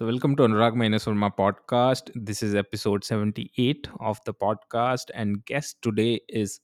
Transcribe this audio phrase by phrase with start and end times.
[0.00, 2.10] So, welcome to Anurag Minus podcast.
[2.14, 6.58] This is episode 78 of the podcast, and guest today is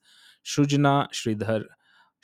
[0.47, 1.65] Shujana Shridhar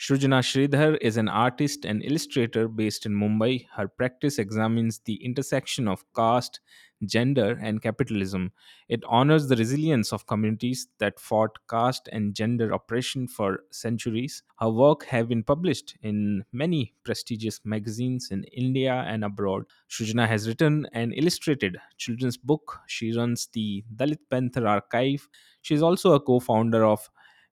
[0.02, 3.68] Shrujana Sridhar is an artist and illustrator based in Mumbai.
[3.76, 6.58] Her practice examines the intersection of caste,
[7.06, 8.50] gender, and capitalism.
[8.88, 14.42] It honors the resilience of communities that fought caste and gender oppression for centuries.
[14.58, 19.66] Her work have been published in many prestigious magazines in India and abroad.
[19.88, 22.80] Shrujana has written and illustrated children's book.
[22.88, 25.28] She runs the Dalit Panther Archive.
[25.60, 27.08] She is also a co-founder of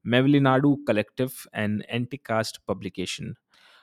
[0.06, 3.34] Mevelinadu Collective, an anti caste publication.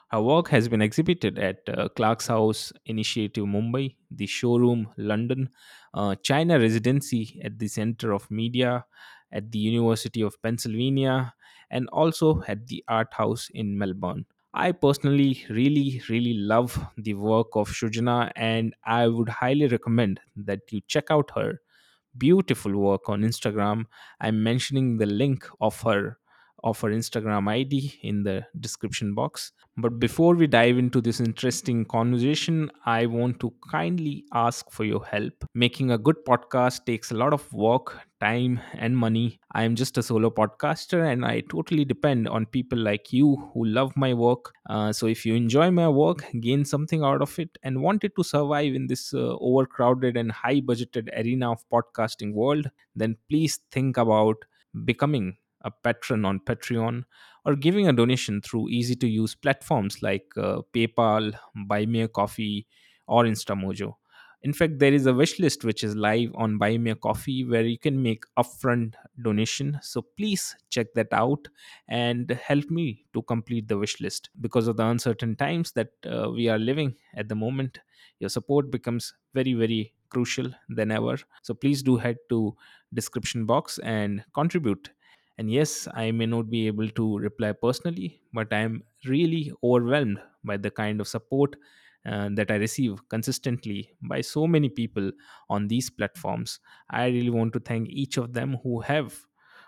[0.10, 5.50] Her work has been exhibited at uh, Clark's House Initiative Mumbai, the Showroom London,
[5.94, 8.86] uh, China Residency at the Center of Media
[9.32, 11.34] at the University of Pennsylvania,
[11.70, 14.26] and also at the Art House in Melbourne.
[14.54, 20.62] I personally really, really love the work of Shujana, and I would highly recommend that
[20.72, 21.60] you check out her
[22.18, 23.86] beautiful work on Instagram.
[24.20, 26.18] I'm mentioning the link of her
[26.64, 29.52] of her Instagram ID in the description box.
[29.78, 35.06] But before we dive into this interesting conversation, I want to kindly ask for your
[35.06, 35.34] help.
[35.54, 39.40] Making a good podcast takes a lot of work, time and money.
[39.54, 43.66] I am just a solo podcaster and I totally depend on people like you who
[43.66, 44.54] love my work.
[44.70, 48.24] Uh, so if you enjoy my work, gain something out of it, and wanted to
[48.24, 53.98] survive in this uh, overcrowded and high budgeted arena of podcasting world, then please think
[53.98, 54.36] about
[54.86, 57.04] becoming a patron on Patreon
[57.46, 61.34] or giving a donation through easy to use platforms like uh, PayPal,
[61.68, 62.68] Buy Me a Coffee,
[63.08, 63.94] or InstaMojo
[64.44, 67.44] in fact there is a wish list which is live on buy me a coffee
[67.44, 71.48] where you can make upfront donation so please check that out
[71.88, 76.30] and help me to complete the wish list because of the uncertain times that uh,
[76.30, 77.80] we are living at the moment
[78.20, 82.56] your support becomes very very crucial than ever so please do head to
[82.94, 84.90] description box and contribute
[85.40, 90.20] and yes, I may not be able to reply personally, but I am really overwhelmed
[90.44, 91.58] by the kind of support
[92.08, 95.12] uh, that I receive consistently by so many people
[95.50, 96.60] on these platforms.
[96.90, 99.14] I really want to thank each of them who have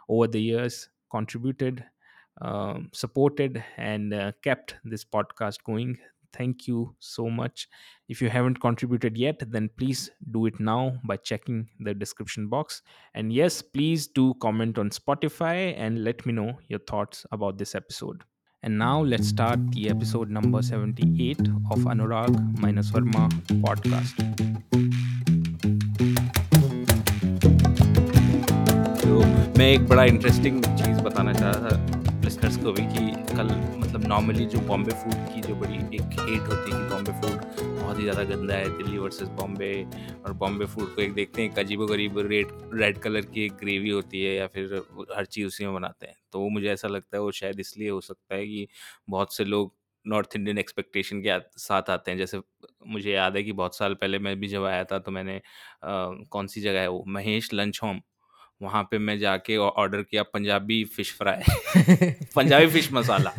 [0.07, 1.83] over the years contributed,
[2.41, 5.97] uh, supported, and uh, kept this podcast going.
[6.31, 7.67] Thank you so much.
[8.07, 12.83] If you haven't contributed yet, then please do it now by checking the description box.
[13.15, 17.73] And yes, please do comment on Spotify and let me know your thoughts about this
[17.73, 18.23] episode.
[18.61, 21.39] And now let's start the episode number 78
[21.71, 23.23] of Anurag Minus Verma
[23.63, 24.21] podcast.
[29.05, 29.23] तो
[29.57, 33.55] मैं एक बड़ा interesting चीज़ बताना चाह रहा था listeners को भी कि कल
[33.89, 37.45] मतलब नॉर्मली जो बॉम्बे फूड की जो बड़ी एक हेट होती है कि बॉम्बे फूड
[37.79, 39.69] बहुत ही ज़्यादा गंदा है दिल्ली वर्सेस बॉम्बे
[40.25, 42.47] और बॉम्बे फूड को एक देखते हैं एक अजीबो गरीब रेड
[42.81, 44.73] रेड कलर की एक ग्रेवी होती है या फिर
[45.17, 47.89] हर चीज़ उसी में बनाते हैं तो वो मुझे ऐसा लगता है वो शायद इसलिए
[47.89, 48.67] हो सकता है कि
[49.09, 49.73] बहुत से लोग
[50.07, 52.39] नॉर्थ इंडियन एक्सपेक्टेशन के साथ आते हैं जैसे
[52.97, 56.05] मुझे याद है कि बहुत साल पहले मैं भी जब आया था तो मैंने आ,
[56.31, 58.01] कौन सी जगह है वो महेश लंच होम
[58.61, 63.29] वहाँ पे मैं जाके ऑर्डर किया Punjabi fish fry Punjabi fish masala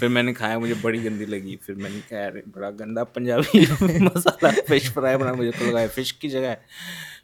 [0.00, 3.60] फिर मैंने खाया मुझे बड़ी गंदी लगी फिर मैंने कहा अरे बड़ा गंदा पंजाबी
[4.04, 6.54] मसाला फिश फ्राई बना मुझे तो लगा फिश की जगह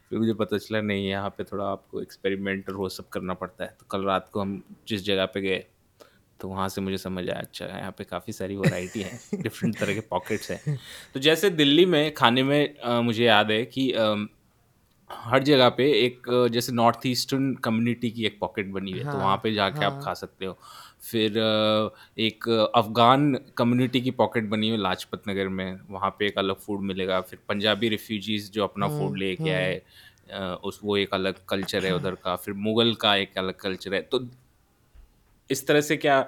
[0.09, 3.63] फिर मुझे पता चला नहीं यहाँ पे थोड़ा आपको एक्सपेरिमेंट और वो सब करना पड़ता
[3.63, 5.63] है तो कल रात को हम जिस जगह पे गए
[6.39, 9.93] तो वहाँ से मुझे समझ आया अच्छा यहाँ पे काफ़ी सारी वैरायटी है डिफरेंट तरह
[9.93, 10.77] के पॉकेट्स हैं
[11.13, 14.13] तो जैसे दिल्ली में खाने में आ, मुझे याद है कि आ,
[15.11, 19.09] हर जगह पे एक जैसे नॉर्थ ईस्टर्न कम्युनिटी की एक पॉकेट बनी हुई है तो
[19.09, 19.91] हाँ, तो वहाँ पे जाके हाँ.
[19.95, 20.57] आप खा सकते हो
[21.11, 21.33] फिर
[22.21, 26.81] एक अफ़गान कम्युनिटी की पॉकेट बनी हुई लाजपत नगर में वहाँ पे एक अलग फूड
[26.89, 31.45] मिलेगा फिर पंजाबी रिफ्यूजीज़ जो अपना फूड हम्म, लेके हम्म। आए उस वो एक अलग
[31.49, 34.25] कल्चर है उधर का फिर मुग़ल का एक अलग कल्चर है तो
[35.51, 36.21] इस तरह से क्या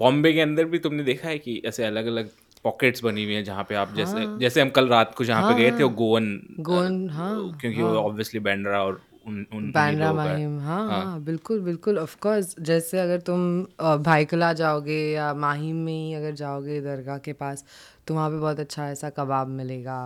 [0.00, 2.30] बॉम्बे के अंदर भी तुमने देखा है कि ऐसे अलग अलग
[2.64, 5.42] पॉकेट्स बनी हुई हैं जहाँ पे आप हाँ जैसे जैसे हम कल रात को जहाँ
[5.42, 6.26] हाँ पे गए हाँ। थे वो गोवन
[6.68, 11.20] गोवन हाँ क्योंकि हाँ। वो ऑब्वियसली बैंड्रा और उन उन बैंड्रा माहिम हाँ, हाँ हाँ
[11.24, 13.62] बिल्कुल बिल्कुल ऑफ कोर्स जैसे अगर तुम
[14.04, 17.64] भाईकला जाओगे या माहिम में ही अगर जाओगे दरगाह के पास
[18.06, 19.98] तो वहाँ पे बहुत अच्छा ऐसा कबाब मिलेगा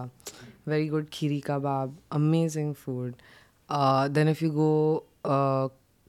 [0.68, 3.12] very good khiri kebab amazing food
[4.16, 4.70] then if you go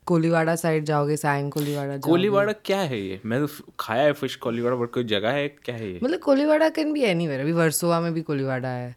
[0.07, 3.47] Koliwada side जाओगे सायंग कोलीवाड़ा कोलीवाड़ा क्या है ये मैं तो
[3.79, 7.03] खाया है फिश कोलीवाड़ा बट कोई जगह है क्या है ये मतलब कोलीवाड़ा कैन भी
[7.11, 8.95] एनी अभी वर्सोवा में भी कोलीवाड़ा है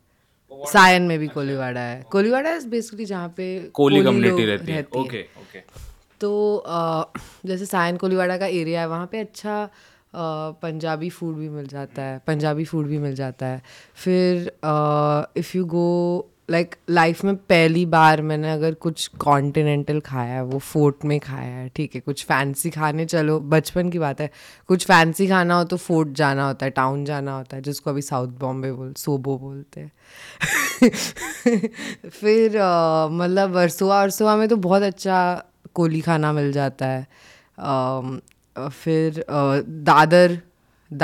[0.73, 3.47] सायन में भी कोलीवाड़ा है अच्छा। कोलीवाड़ा इज बेसिकली जहाँ पे
[3.81, 5.61] कोली कम्युनिटी रहती है ओके ओके
[6.21, 6.31] तो
[7.51, 9.59] जैसे सायन कोलीवाड़ा का एरिया है वहाँ पे अच्छा
[10.65, 13.63] पंजाबी फूड भी मिल जाता है पंजाबी फूड भी मिल जाता है
[14.05, 14.51] फिर
[15.43, 15.87] if you go
[16.51, 21.55] like life में पहली बार मैंने अगर कुछ कॉन्टिनेंटल खाया है वो फोर्ट में खाया
[21.57, 24.29] है ठीक है कुछ फैंसी खाने चलो बचपन की बात है
[24.69, 28.03] कुछ फैंसी खाना हो तो फोर्ट जाना होता है टाउन जाना होता है जिसको अभी
[28.03, 30.89] साउथ बॉम्बे बोल सोबो बोलते हैं
[32.09, 32.57] फिर
[33.11, 35.19] मतलब वरसुआ वरसुआ में तो बहुत अच्छा
[35.75, 37.07] कोली खाना मिल जाता है
[37.61, 38.01] आ,
[38.69, 40.39] फिर आ, दादर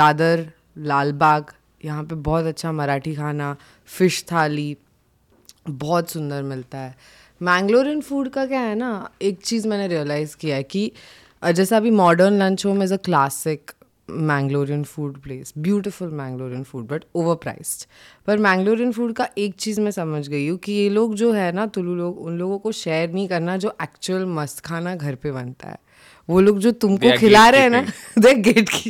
[0.01, 0.49] दादर
[0.91, 1.51] लाल बाग
[1.85, 3.55] यहाँ पे बहुत अच्छा मराठी खाना
[3.97, 4.75] फिश थाली
[5.69, 6.95] बहुत सुंदर मिलता है
[7.47, 8.91] मैंगलोरियन फूड का क्या है ना
[9.21, 10.91] एक चीज़ मैंने रियलाइज़ किया है कि
[11.53, 13.71] जैसा अभी modern lunch home is a classic
[14.09, 17.03] Mangalorean food place beautiful Mangalorean food but
[17.43, 17.85] overpriced
[18.27, 21.51] पर मैंगलोरियन फूड का एक चीज़ मैं समझ गई हूँ कि ये लोग जो है
[21.55, 25.31] ना तुलू लोग उन लोगों को शेयर नहीं करना जो एक्चुअल मस्त खाना घर पे
[25.31, 25.77] बनता है
[26.29, 27.85] वो लोग जो तुमको खिला रहे हैं ना
[28.19, 28.89] देख गेट की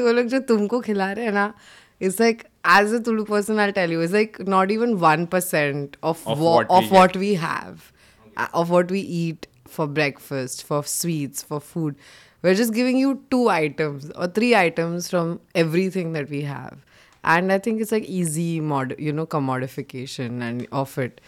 [0.00, 1.52] वो लोग जो तुमको खिला रहे हैं ना
[2.00, 5.96] It's like as a Tulu person, I'll tell you, it's like not even one percent
[6.02, 7.92] of of, wa- what, we of what we have,
[8.36, 11.96] uh, of what we eat for breakfast, for sweets, for food.
[12.42, 16.84] We're just giving you two items or three items from everything that we have,
[17.24, 21.20] and I think it's like easy mod, you know, commodification and of it.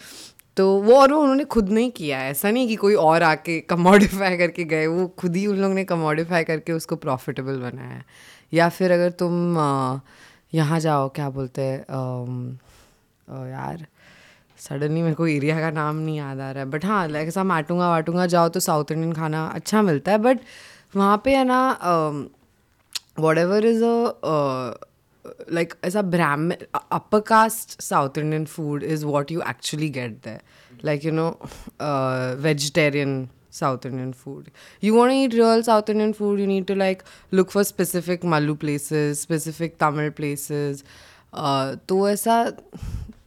[0.56, 3.58] तो वो और वो उन्होंने खुद नहीं किया है ऐसा नहीं कि कोई और आके
[3.70, 8.04] कमोडिफाई करके गए वो खुद ही उन लोग ने कमोडिफाई करके उसको प्रॉफिटेबल बनाया है
[8.54, 9.98] या फिर अगर तुम uh,
[10.54, 13.86] यहाँ जाओ क्या बोलते हैं यार
[14.60, 17.44] सडनली मेरे को एरिया का नाम नहीं याद आ रहा है बट हाँ लाइक ऐसा
[17.52, 20.40] माटूंगा वाटूंगा जाओ तो साउथ इंडियन खाना अच्छा मिलता है बट
[20.96, 21.60] वहाँ पे है ना
[23.18, 24.74] whatever is a
[25.52, 26.52] like ऐसा Brahmin
[26.92, 30.38] upper caste South Indian food is what you actually get the
[30.84, 31.28] like you know
[32.42, 34.50] vegetarian South Indian food.
[34.80, 38.24] You want to eat real South Indian food, you need to like look for specific
[38.24, 40.84] Malu places, specific Tamil places.
[41.32, 42.36] Uh, तो ऐसा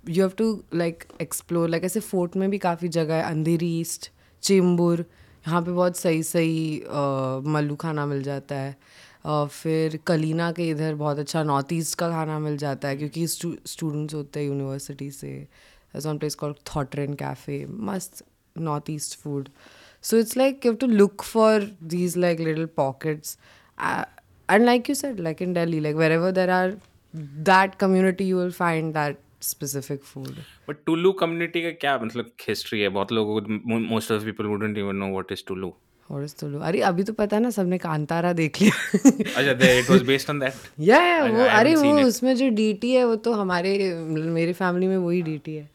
[0.10, 4.10] you have to like explore like ऐसे fort में भी काफ़ी जगह है अंधेरी east
[4.44, 5.00] Chembur
[5.48, 6.84] यहाँ पे बहुत सही सही
[7.54, 8.75] मल्लू खाना मिल जाता है
[9.25, 13.25] uh, फिर कलीना के इधर बहुत अच्छा नॉर्थ ईस्ट का खाना मिल जाता है क्योंकि
[13.36, 15.31] स्टूडेंट्स होते हैं यूनिवर्सिटी से
[16.06, 18.24] one place called Thotran cafe मस्त
[18.68, 19.50] North East food
[20.07, 21.61] So it's like you have to look for
[21.91, 23.38] these like little pockets.
[23.79, 24.03] Uh,
[24.50, 26.73] and like you said, like in Delhi, like wherever there are
[27.50, 30.35] that community, you will find that specific food.
[30.65, 33.33] But Tulu community ka kya matlab history hai bahut logo
[33.94, 35.71] most of the people wouldn't even know what is Tulu.
[36.09, 36.59] What is Tulu?
[36.61, 40.29] अरे अभी तो पता है ना सबने कांतारा देख लिया अच्छा they it was based
[40.29, 43.77] on that yeah yeah वो अरे वो उसमें जो डीटी है वो तो हमारे
[44.39, 45.69] मेरे फैमिली में वही डीटी है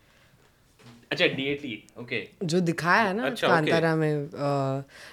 [1.13, 2.23] अच्छा डीएटी ओके
[2.53, 4.01] जो दिखाया है ना अच्छा, कांतारा okay.
[4.01, 4.31] में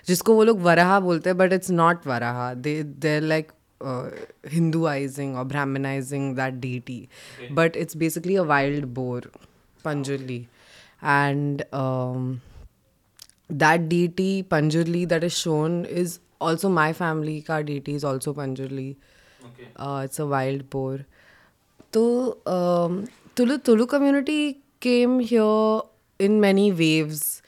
[0.08, 3.52] जिसको वो लोग वराहा बोलते हैं but it's not Varaha they they like
[4.54, 7.08] Hinduising और Brahminising that deity
[7.62, 9.30] but it's basically a wild boar
[9.86, 10.40] Panjurli
[11.04, 11.62] and
[13.64, 18.90] that deity Panjurli that is shown is also my family का deity is also Panjurli
[19.80, 21.04] it's a wild boar
[21.94, 22.06] तो
[23.38, 25.83] Tulu Tulu community came here
[26.19, 27.43] in many waves,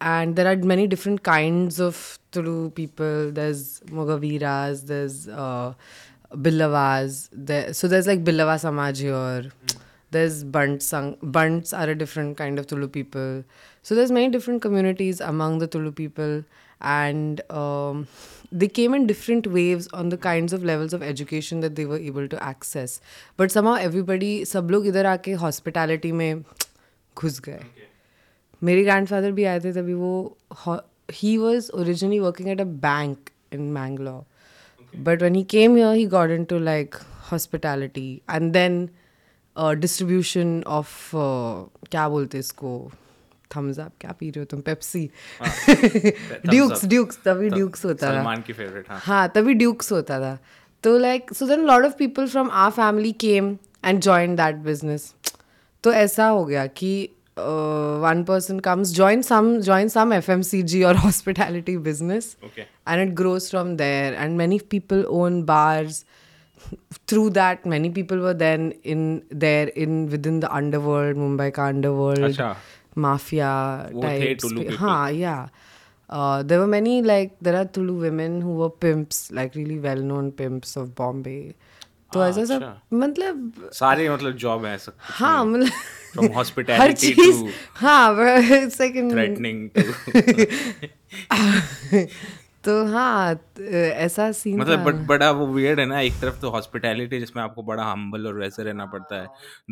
[0.00, 3.30] and there are many different kinds of Tulu people.
[3.32, 5.74] There's Mogaviras, there's uh,
[6.32, 7.28] Billavas.
[7.32, 9.50] There, so there's like Billava Samaj here.
[10.10, 10.86] There's Bunts.
[10.86, 13.44] Sang- Bunts are a different kind of Tulu people.
[13.82, 16.44] So there's many different communities among the Tulu people,
[16.80, 18.06] and um,
[18.52, 21.98] they came in different waves on the kinds of levels of education that they were
[21.98, 23.00] able to access.
[23.36, 26.44] But somehow everybody, सब लोग इधर आके hospitality में
[27.17, 27.89] घुस गए okay.
[28.63, 30.37] मेरे grandfather भी आए थे तभी वो
[31.13, 36.05] he was originally working at a bank in Mangalore but when he came your he
[36.15, 36.95] got in to like
[37.31, 38.85] hospitality and then
[39.79, 42.73] distribution of क्या बोलते इसको
[43.55, 45.09] थम्स अप क्या पी रहे हो तुम पेप्सी
[46.49, 50.37] ड्यूक्स ड्यूक्स तभी ड्यूक्स होता था की फेवरेट हाँ हाँ तभी ड्यूक्स होता था
[50.83, 55.13] तो like so then lot of people from our family came and join that business
[55.83, 56.91] तो ऐसा हो गया कि
[57.37, 63.07] one person comes join some join some F M C G और hospitality business and
[63.09, 66.03] it grows from there and many people own bars
[67.09, 70.45] through that many people were then in there in with in the
[70.87, 72.41] underworld Mumbai का underworld
[73.07, 73.51] mafia
[74.01, 75.35] type हाँ yeah
[76.43, 80.77] there were many like there are Tulu women who pimps like really well known pimps
[80.77, 81.37] of Bombay
[82.13, 85.71] तो ऐसा सब अच्छा। मतलब सारे मतलब job हाँ, है सब हाँ मतलब
[86.15, 89.69] from hospitality हर हाँ इट्स लाइक थ्रेटनिंग
[92.65, 97.19] तो हाँ ऐसा सीन मतलब बट बड़ा वो वियर्ड है ना एक तरफ तो हॉस्पिटैलिटी
[97.19, 99.27] जिसमें आपको बड़ा हम्बल और वैसे रहना पड़ता है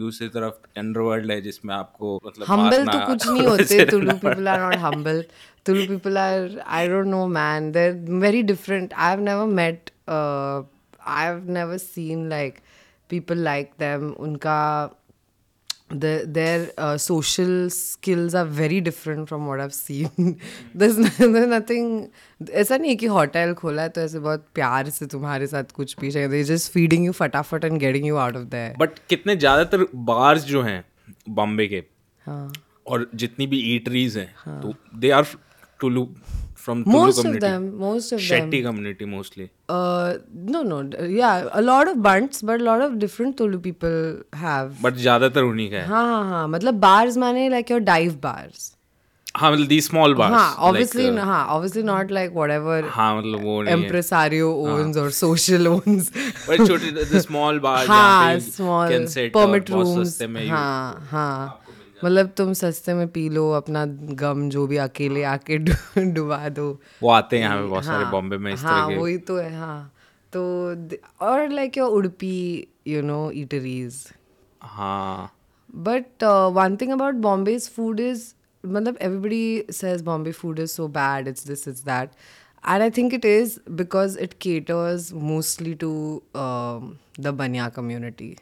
[0.06, 4.60] दूसरी तरफ अंडरवर्ल्ड है जिसमें आपको मतलब हम्बल तो कुछ नहीं होते Tulu people are
[4.62, 5.22] not humble
[5.70, 7.94] people are I don't know man they're
[8.26, 9.90] very different I have never met
[11.10, 12.60] I have never seen like
[13.10, 14.60] people like them उनका
[15.94, 16.72] their
[17.04, 20.36] social skills are very different from what I've seen
[21.54, 25.72] nothing ऐसा नहीं है कि hotel खोला है तो ऐसे बहुत प्यार से तुम्हारे साथ
[25.76, 29.36] कुछ पी सकते जस्ट फीडिंग यू फटाफट and getting you out of the but कितने
[29.36, 30.84] ज़्यादातर बार्स जो हैं
[31.42, 31.84] बॉम्बे के
[32.26, 32.52] हाँ
[32.90, 34.62] और जितनी भी ईटरीज हैं हाँ.
[34.62, 35.26] तो they are
[35.90, 36.08] Tulu
[36.66, 37.46] from Tulu most community.
[37.46, 38.76] of them, most of Shetty them.
[38.76, 39.50] community mostly.
[39.70, 40.16] Uh,
[40.56, 44.02] no, no, yeah, a lot of bunts, but a lot of different Tulu people
[44.44, 44.82] have.
[44.88, 45.86] But ज़्यादातर उन्हीं का है.
[45.94, 48.68] हाँ हाँ हाँ, मतलब bars माने like your dive bars.
[49.38, 50.36] हाँ मतलब these small bars.
[50.38, 52.82] हाँ obviously like, uh, हाँ obviously not like whatever.
[52.98, 54.76] हाँ मतलब वो नहीं Empresario है.
[54.76, 55.08] owns हाँ.
[55.08, 56.12] or social owns.
[56.48, 57.88] but छोटे the small bars.
[57.88, 58.88] हाँ small.
[58.90, 60.20] Can set permit rooms.
[60.22, 61.58] हाँ हाँ.
[62.04, 63.86] मतलब तुम सस्ते में पी लो अपना
[64.22, 65.58] गम जो भी अकेले हाँ। आके
[66.14, 66.68] डुबा दो
[67.02, 69.54] वो आते हैं यहाँ पे बहुत सारे हाँ, बॉम्बे में इस हाँ वही तो है
[69.58, 69.94] हाँ
[70.34, 70.44] तो
[71.26, 74.04] और like your Udupi you know eateries
[74.78, 75.32] हाँ
[75.88, 76.24] but
[76.58, 78.34] one thing about Bombay food is
[78.66, 82.10] मतलब everybody says Bombay food is so bad it's this is that
[82.70, 85.92] and I think it is because it caters mostly to
[86.38, 88.36] the Bania community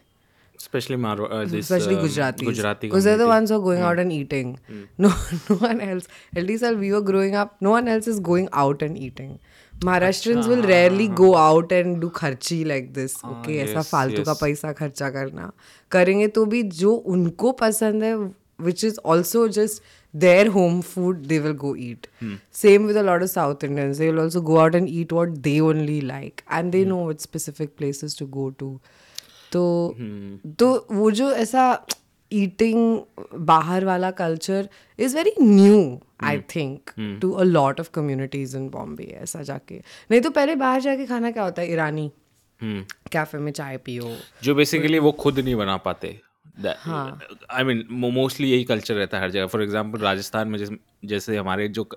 [0.61, 2.43] especially Marwa, uh, this, especially um, Gujaratis.
[2.49, 2.87] Gujarati.
[2.87, 3.89] Because they're the ones who are going mm.
[3.89, 4.59] out and eating.
[4.69, 4.87] Mm.
[4.97, 5.09] No,
[5.49, 6.07] no one else.
[6.35, 9.39] At least while we were growing up, no one else is going out and eating.
[9.79, 13.17] Maharashtrians Achha, will rarely go out and do खर्ची like this.
[13.23, 14.25] Ah, okay, yes, ऐसा फालतू yes.
[14.27, 15.51] का पैसा खर्चा करना
[15.91, 18.15] करेंगे तो भी जो उनको पसंद है
[18.67, 19.83] which is also just
[20.23, 22.31] their home food they will go eat hmm.
[22.61, 25.35] same with a lot of south indians they will also go out and eat what
[25.47, 26.89] they only like and they hmm.
[26.93, 28.71] know which specific places to go to
[29.51, 29.61] तो
[29.99, 31.63] हम्म। तो वो जो ऐसा
[32.33, 34.67] eating बाहर वाला culture
[34.99, 35.79] is very new
[36.29, 36.89] I think
[37.21, 41.31] to a lot of communities in Bombay ऐसा जाके नहीं तो पहले बाहर जाके खाना
[41.31, 42.11] क्या होता है ईरानी
[42.63, 46.19] कैफे हम्म। में चाय पियो जो बेसिकली तो- वो खुद नहीं बना पाते
[46.65, 47.83] आई मीन
[48.15, 51.87] मोस्टली यही कल्चर रहता है हर जगह फॉर एग्जांपल राजस्थान में जैसे जैसे हमारे जो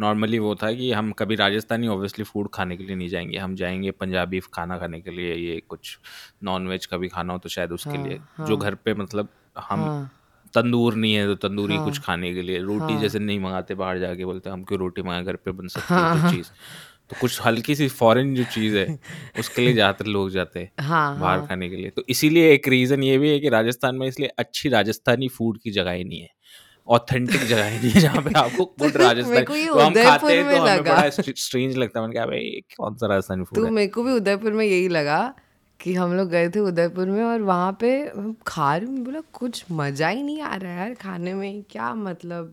[0.00, 3.54] नॉर्मली वो था कि हम कभी राजस्थानी ऑब्वियसली फूड खाने के लिए नहीं जाएंगे हम
[3.62, 5.96] जाएंगे पंजाबी खाना खाने के लिए ये कुछ
[6.44, 9.28] नॉन वेज कभी खाना हो तो शायद उसके हाँ, लिए हाँ, जो घर पे मतलब
[9.68, 10.10] हम हाँ,
[10.54, 13.74] तंदूर नहीं है तो तंदूरी हाँ, कुछ खाने के लिए रोटी हाँ, जैसे नहीं मंगाते
[13.74, 16.50] बाहर जाके बोलते हम क्यों रोटी मंगाए घर पे बन सकती है हाँ। चीज़
[17.12, 18.86] तो कुछ हल्की सी फॉरेन जो चीज़ है
[19.38, 22.52] उसके लिए ज़्यादातर लोग जाते हैं हाँ, हाँ। बाहर हाँ खाने के लिए तो इसीलिए
[22.52, 26.04] एक रीज़न ये भी है कि राजस्थान में इसलिए अच्छी राजस्थानी फूड की जगह ही
[26.04, 26.28] नहीं है
[26.94, 30.62] ऑथेंटिक जगह ही नहीं है जहाँ पे आपको फूड राजस्थान तो हम खाते हैं तो
[30.62, 34.12] हमें बड़ा स्ट्रेंज लगता है मैंने भाई कौन सा राजस्थानी फूड तो मेरे को भी
[34.12, 35.22] उदयपुर में यही लगा
[35.80, 37.92] कि हम लोग गए थे उदयपुर में और वहाँ पे
[38.46, 42.52] खा रही बोला कुछ मज़ा ही नहीं आ रहा है यार खाने में क्या मतलब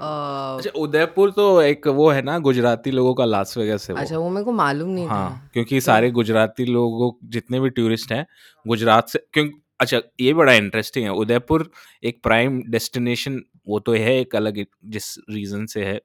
[0.00, 4.18] अच्छा उदयपुर तो एक वो है ना गुजराती लोगों का लास वेगस है वो अच्छा
[4.18, 8.24] वो मेरे को मालूम नहीं हाँ क्योंकि सारे गुजराती लोगों जितने भी टूरिस्ट हैं
[8.68, 11.70] गुजरात से क्योंकि अच्छा ये बड़ा इंटरेस्टिंग है उदयपुर
[12.10, 14.64] एक प्राइम डेस्टिनेशन वो तो है एक अलग
[14.94, 16.00] जिस रीज़न से है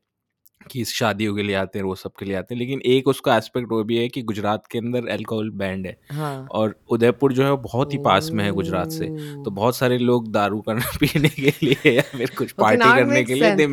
[0.71, 3.35] कि शादियों के लिए आते हैं वो सब के लिए आते हैं लेकिन एक उसका
[3.37, 7.43] एस्पेक्ट वो भी है कि गुजरात के अंदर अल्कोहल बैंड है हाँ। और उदयपुर जो
[7.43, 9.05] है वो बहुत ही पास में है गुजरात से
[9.43, 12.95] तो बहुत सारे लोग दारू करना पीने के लिए या फिर कुछ पार्टी okay, तो
[12.95, 13.67] करने के लिए they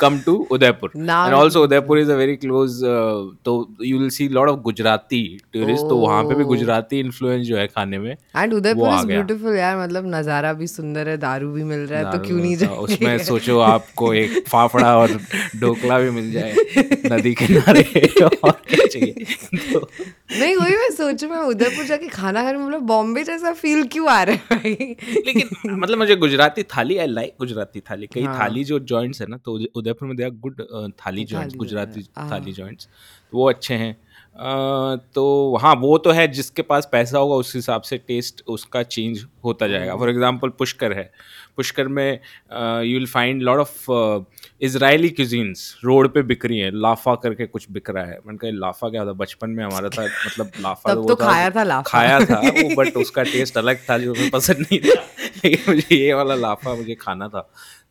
[0.00, 2.80] come to Udaipur and also Udaipur is a very close
[3.44, 5.22] तो you will see lot of Gujarati
[5.52, 9.56] tourist तो वहाँ पे भी गुजराती इन्फ्लुएंस जो है खाने में एंड उदयपुर इज ब्यूटीफुल
[9.56, 12.76] यार मतलब नज़ारा भी सुंदर है दारू भी मिल रहा है तो क्यों नहीं जाए
[12.88, 15.12] उसमें सोचो आपको एक फाफड़ा और
[15.60, 17.82] ढोकला भी मिल मिल जाए नदी किनारे
[18.24, 19.12] और क्या चाहिए
[19.72, 23.24] तो नहीं वही मैं सोच सोचू मैं उदयपुर जाके खाना खा रही हूँ मतलब बॉम्बे
[23.24, 27.80] जैसा फील क्यों आ रहा है भाई लेकिन मतलब मुझे गुजराती थाली आई लाइक गुजराती
[27.90, 28.38] थाली कई हाँ.
[28.40, 30.60] थाली जो जॉइंट्स है ना तो उदयपुर में देखा गुड
[31.06, 32.86] थाली जॉइंट्स गुजराती हाँ। थाली जॉइंट्स
[33.32, 33.96] तो वो अच्छे हैं
[35.14, 35.24] तो
[35.62, 39.66] हाँ वो तो है जिसके पास पैसा होगा उस हिसाब से टेस्ट उसका चेंज होता
[39.72, 41.10] जाएगा फॉर हाँ। एग्जाम्पल पुष्कर है
[41.56, 43.86] पुष्कर में you will find lot of
[44.68, 48.50] Israeli cuisines road पे बिक रही है लाफा करके कुछ बिक रहा है मैंने कहा
[48.66, 51.50] लाफा क्या था बचपन में हमारा था मतलब लाफा तो तो वो तो था, खाया
[51.56, 55.00] था लाफा खाया था वो बट उसका टेस्ट अलग था जो मुझे पसंद नहीं था
[55.44, 57.48] लेकिन मुझे ये वाला लाफा मुझे खाना था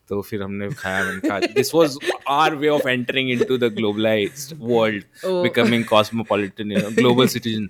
[0.10, 1.96] तो फिर हमने खाया मैंने this was
[2.30, 5.04] our way of entering into the globalised world
[5.44, 7.68] becoming cosmopolitan global citizen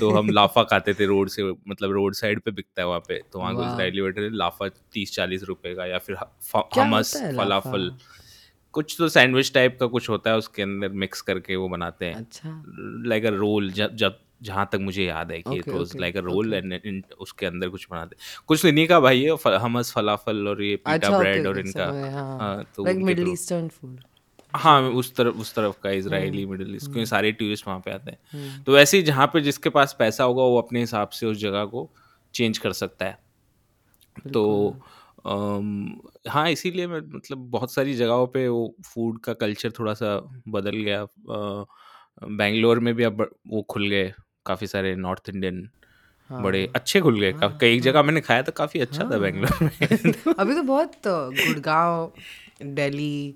[0.00, 3.20] तो हम लाफा खाते थे रोड से मतलब रोड साइड पे बिकता है वहाँ पे
[3.32, 6.16] तो वहाँ गुजराती एलिवेटर लाफा तीस चालीस रुपए का या फिर
[6.78, 7.92] हमस फलाफल
[8.76, 12.14] कुछ तो सैंडविच टाइप का कुछ होता है उसके अंदर मिक्स करके वो बनाते हैं
[12.14, 12.62] अच्छा
[13.08, 16.54] लाइक अ रोल जब जहाँ तक मुझे याद है कि it okay like a roll
[16.54, 18.16] and in- उसके अंदर कुछ बनाते
[18.46, 21.84] कुछ तो नहीं का भाई ये हमस फलाफल और ये पीटा अच्छा ब्रेड और इनका
[21.84, 26.84] हाँ।, हाँ तो ईस्टर्न फूड तो हाँ उस तरफ उस तरफ का इसराइली मिडिल ईस्ट
[26.86, 29.96] क्योंकि सारे टूरिस्ट वहाँ पे आते हैं हम्म। तो वैसे ही जहाँ पे जिसके पास
[29.98, 31.90] पैसा होगा वो अपने हिसाब से उस जगह को
[32.34, 34.44] चेंज कर सकता है तो
[35.26, 35.34] आ,
[36.32, 40.16] हाँ इसीलिए मैं मतलब बहुत सारी जगहों पे वो फूड का कल्चर थोड़ा सा
[40.56, 41.66] बदल गया बेंगलोर
[42.38, 44.12] बैंगलोर में भी अब वो खुल गए
[44.46, 45.66] काफ़ी सारे नॉर्थ इंडियन
[46.28, 49.10] हाँ, बड़े अच्छे खुल गए हाँ, कई हाँ, जगह मैंने खाया तो काफ़ी अच्छा हाँ,
[49.12, 52.12] था बैंगलोर में अभी तो बहुत गुड़गांव
[52.78, 53.34] दिल्ली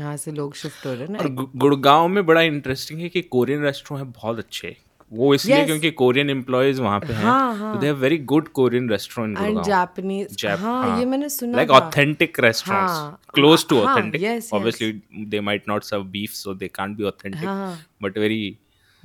[0.00, 1.28] यहाँ से लोग शिफ्ट हो रहे हैं और
[1.64, 4.76] गुड़गांव में बड़ा इंटरेस्टिंग है कि कोरियन रेस्टोरेंट है बहुत अच्छे
[5.18, 5.64] वो इसलिए yes.
[5.66, 9.62] क्योंकि कोरियन एम्प्लॉयज वहाँ पे हैं हाँ, तो they have very good Korean restaurant and
[9.68, 14.22] Japanese हां ये मैंने सुना like authentic restaurants close to authentic
[14.54, 18.40] obviously they might not serve beef so they can't be authentic but very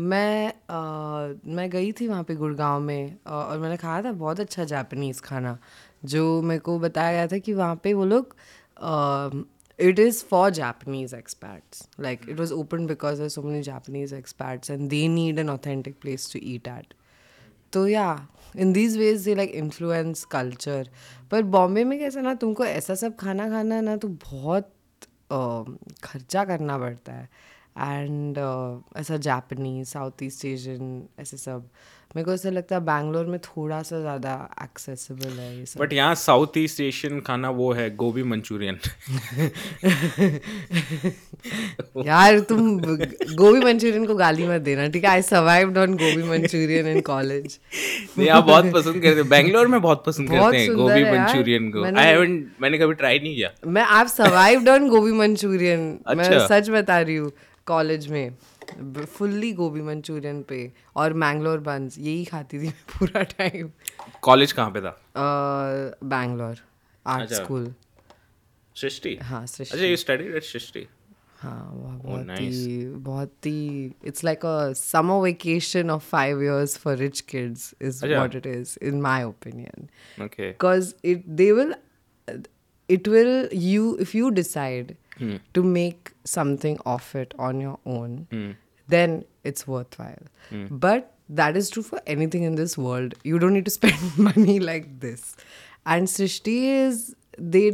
[0.02, 4.64] मैं आ, मैं गई थी वहाँ पे गुड़गांव में और मैंने खाया था बहुत अच्छा
[4.66, 5.58] जापानीज़ खाना
[6.14, 8.36] जो मेरे को बताया गया था कि वहाँ पे वो लोग
[9.88, 14.72] it is for Japanese expats like it was open because are so many Japanese expats
[14.72, 16.94] and they need an authentic place to eat at
[17.74, 18.10] तो yeah
[18.58, 20.90] in these ways they like influence culture
[21.32, 24.74] पर बॉम्बे में कैसा ना तुमको ऐसा सब खाना खाना है ना तो बहुत
[26.04, 27.30] खर्चा करना पड़ता है
[27.77, 31.70] एंड uh, ऐसा जापनीज साउथ ईस्ट एशियन ऐसे सब
[32.15, 35.93] मेरे को ऐसा लगता है बैंगलोर में थोड़ा सा ज़्यादा एक्सेसिबल है ये सब बट
[35.93, 38.77] यहाँ साउथ ईस्ट एशियन खाना वो है गोभी मंचूरियन
[42.08, 46.88] यार तुम गोभी मंचूरियन को गाली मत देना ठीक है I survive on gobi Manchurian
[46.91, 47.60] in college
[48.20, 51.84] यहाँ बहुत पसंद करते हैं बैंगलोर में बहुत पसंद बहुत करते हैं गोभी मंचूरियन को
[51.96, 56.46] आई हैवंट मैंने कभी ट्राई नहीं किया मैं I survive on gobi Manchurian मैं अच्छा।
[56.58, 57.32] सच बता रही हूँ
[57.67, 58.29] कॉलेज में
[58.72, 60.60] फुल्ली गोभी मंचूरियन पे
[61.03, 63.70] और मैंगलोर बंस यही खाती थी पूरा टाइम
[64.24, 64.98] कॉलेज कहाँ पे था
[66.15, 66.58] बैंगलोर
[67.13, 67.74] आर्ट स्कूल
[68.82, 70.88] सृष्टि हाँ सृष्टि अच्छा यू स्टडीड एट सृष्टि
[71.39, 76.95] हाँ oh, बहुत ही बहुत ही it's like a summer vacation of five years for
[76.97, 79.88] rich kids is what it is in my opinion
[80.21, 81.73] because it they will
[82.91, 85.37] it will you if you decide decide Hmm.
[85.57, 88.12] to make something of it on your own
[88.94, 89.14] then
[89.51, 90.66] it's worthwhile Hmm.
[90.85, 91.09] but
[91.40, 94.87] that is true for anything in this world you don't need to spend money like
[95.07, 95.25] this
[95.94, 97.01] and srishti is
[97.55, 97.64] they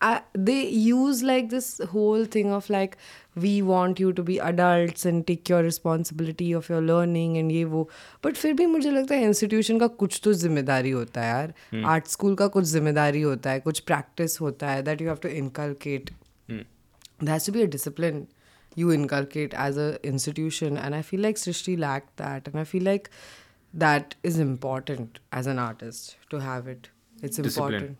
[0.00, 2.96] uh, they use like this whole thing of like
[3.44, 7.64] we want you to be adults and take your responsibility of your learning and ये
[7.76, 7.88] वो
[8.24, 11.54] but फिर भी मुझे लगता है institution का कुछ तो जिम्मेदारी होता है यार
[11.94, 15.28] आर्ट स्कूल का कुछ जिम्मेदारी होता है कुछ प्रैक्टिस होता है that you have to
[15.44, 16.10] inculcate
[16.48, 18.26] there has to be a discipline
[18.76, 22.82] you inculcate as a institution and i feel like srishti lacked that and i feel
[22.82, 23.10] like
[23.84, 26.88] that is important as an artist to have it
[27.22, 27.74] it's Discipline.
[27.74, 27.98] important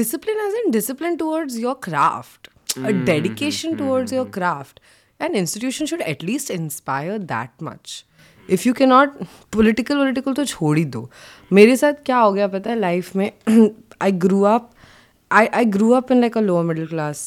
[0.00, 4.80] discipline as in discipline towards your craft a dedication towards your craft
[5.20, 8.04] an institution should at least inspire that much
[8.48, 9.16] if you cannot
[9.56, 11.08] political political तो छोड़ ही दो
[11.52, 13.30] मेरे साथ क्या हो गया पता है लाइफ में
[14.02, 14.70] आई grew up
[15.31, 17.17] I I grew up in like a lower middle class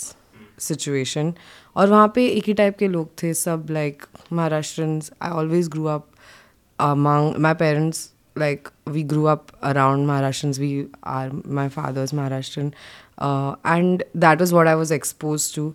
[0.61, 1.32] situation
[1.76, 4.82] और वहाँ पे एक ही टाइप के लोग थे सब like Maharashtra
[5.22, 6.06] I always grew up
[6.80, 12.61] among my parents like we grew up around Maharashtra we are my father's Maharashtra
[13.66, 15.72] and that is what I was expose to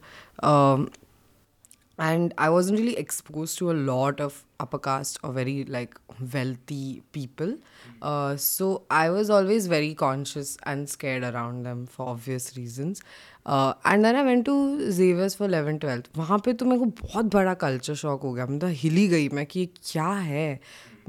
[2.00, 5.94] and i wasn't really exposed to a lot of upper caste or very like
[6.34, 7.56] wealthy people
[8.02, 13.02] uh, so i was always very conscious and scared around them for obvious reasons
[13.48, 14.54] and then I went to
[14.92, 18.46] Xavier's for eleven twelfth वहाँ पे तो मेरे को बहुत बड़ा culture shock हो गया
[18.48, 20.60] मतलब हिली गई मैं कि ये क्या है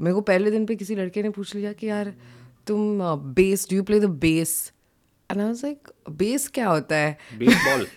[0.01, 2.13] मेरे को पहले दिन पे किसी लड़के ने पूछ लिया कि यार
[2.67, 3.01] तुम
[3.35, 4.61] bass do you play the bass
[5.31, 7.87] and I was like bass क्या होता है बेसबॉल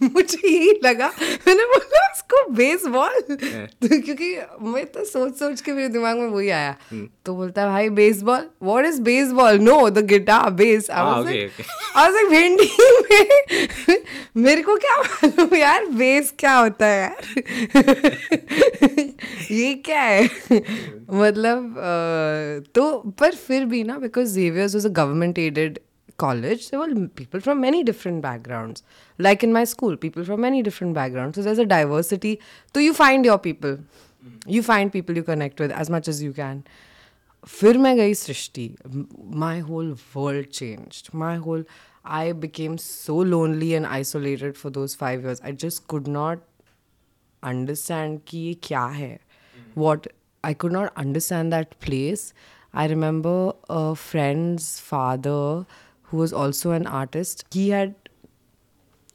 [0.02, 1.06] मुझे यही लगा
[1.46, 4.30] मैंने बोला उसको बेसबॉल हाँ। तो क्योंकि
[4.72, 7.88] मैं तो सोच सोच के मेरे दिमाग में वही आया हम्म। तो बोलता है भाई
[7.98, 12.70] baseball what is baseball no the guitar bass एक भिंडी
[13.10, 14.04] में
[14.44, 18.18] मेरे को क्या मालूम यार बेस क्या होता है यार
[19.50, 20.24] ये क्या है
[21.10, 21.82] मतलब
[22.74, 25.78] तो पर फिर भी ना because Xavier's was a government aided
[26.19, 28.83] college there were people from many different backgrounds
[29.17, 32.39] like in my school people from many different backgrounds so there's a diversity
[32.73, 33.77] so you find your people
[34.47, 36.63] you find people you connect with as much as you can
[37.47, 38.69] फिर मैं गई Srishti
[39.41, 41.65] my whole world changed my whole
[42.05, 45.39] I became so lonely and isolated for those five years.
[45.41, 46.39] I just could not
[47.43, 49.17] understand कि ये क्या है
[49.75, 50.07] what
[50.43, 52.33] I could not understand that place.
[52.73, 55.65] I remember a friend's father
[56.10, 57.94] who was also an artist, he had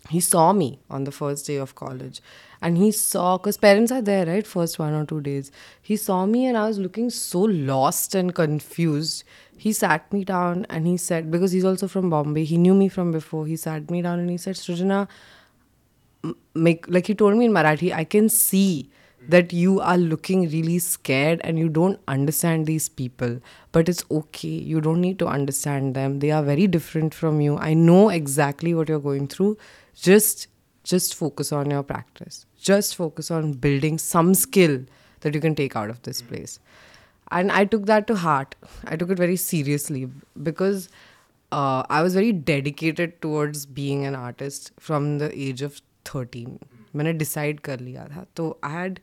[0.09, 2.21] he saw me on the first day of college
[2.61, 5.49] and he saw because parents are there right first one or two days
[5.89, 9.23] he saw me and i was looking so lost and confused
[9.63, 12.87] he sat me down and he said because he's also from bombay he knew me
[12.87, 15.01] from before he sat me down and he said srijana
[16.69, 18.69] make like he told me in marathi i can see
[19.29, 23.39] that you are looking really scared and you don't understand these people
[23.71, 27.57] but it's okay you don't need to understand them they are very different from you
[27.57, 29.57] i know exactly what you're going through
[30.09, 30.47] just
[30.83, 34.77] just focus on your practice just focus on building some skill
[35.21, 36.59] that you can take out of this place
[37.31, 40.07] and i took that to heart i took it very seriously
[40.43, 40.87] because
[41.51, 45.81] uh, i was very dedicated towards being an artist from the age of
[46.13, 46.59] 13
[46.95, 48.99] मैंने decide कर लिया था तो I had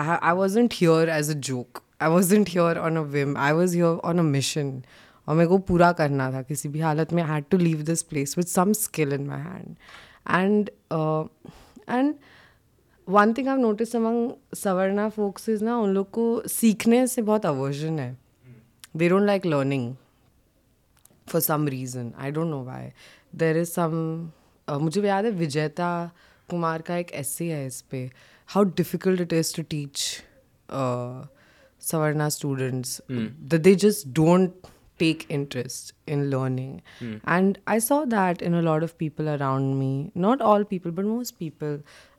[0.00, 3.98] I wasn't here as a joke I wasn't here on a whim I was here
[4.10, 4.72] on a mission
[5.26, 8.36] और मेरे को पूरा करना था किसी भी हालत में had to leave this place
[8.38, 9.74] with some skill in my hand
[10.38, 10.70] and
[11.88, 12.14] and
[13.18, 17.46] one thing I notice among Savarna folks is ना उन लोग को सीखने से बहुत
[17.46, 18.16] अवर्जन है
[18.96, 19.94] they don't like learning
[21.32, 22.90] for some reason I don't know why
[23.42, 23.94] there is some
[24.80, 25.88] मुझे याद है विजेता
[26.52, 28.08] कुमार का एक ऐसे है इस पर
[28.56, 30.04] how difficult it is to teach
[31.92, 33.00] Savarna students
[33.54, 36.74] the they just don't take interest in learning
[37.36, 39.92] and I saw that in a lot of people around me
[40.26, 41.74] not all people but most people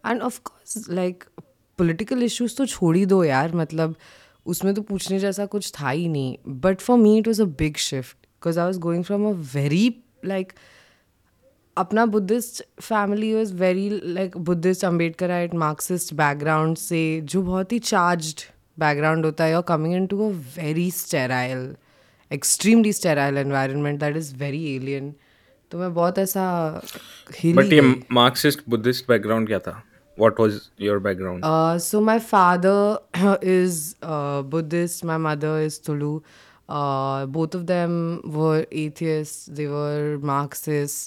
[0.06, 1.24] and of course like
[1.84, 3.96] political issues तो छोड़ ही दो यार मतलब
[4.54, 7.78] उसमें तो पूछने जैसा कुछ था ही नहीं but for me it was a big
[7.88, 9.86] shift because I was going from a very
[10.34, 10.54] like
[11.78, 14.84] अपना Buddhist family is very like Buddhist
[15.32, 17.00] Ambedkarite Marxist background से
[17.34, 18.36] जो बहुत ही चार्ज
[18.80, 21.76] बैकग्राउंड होता है और coming in to a very sterile
[22.34, 25.14] extremely sterile environment that is very alien
[25.72, 26.46] तो मैं बहुत ऐसा
[27.46, 27.82] बट ये
[28.14, 29.82] मार्क्सिस्ट बुद्धिस्ट बैकग्राउंड क्या था
[30.20, 33.84] what was your background so my father is
[34.54, 36.14] Buddhist my mother is Tulu
[37.40, 37.98] both of them
[38.36, 40.98] were of them were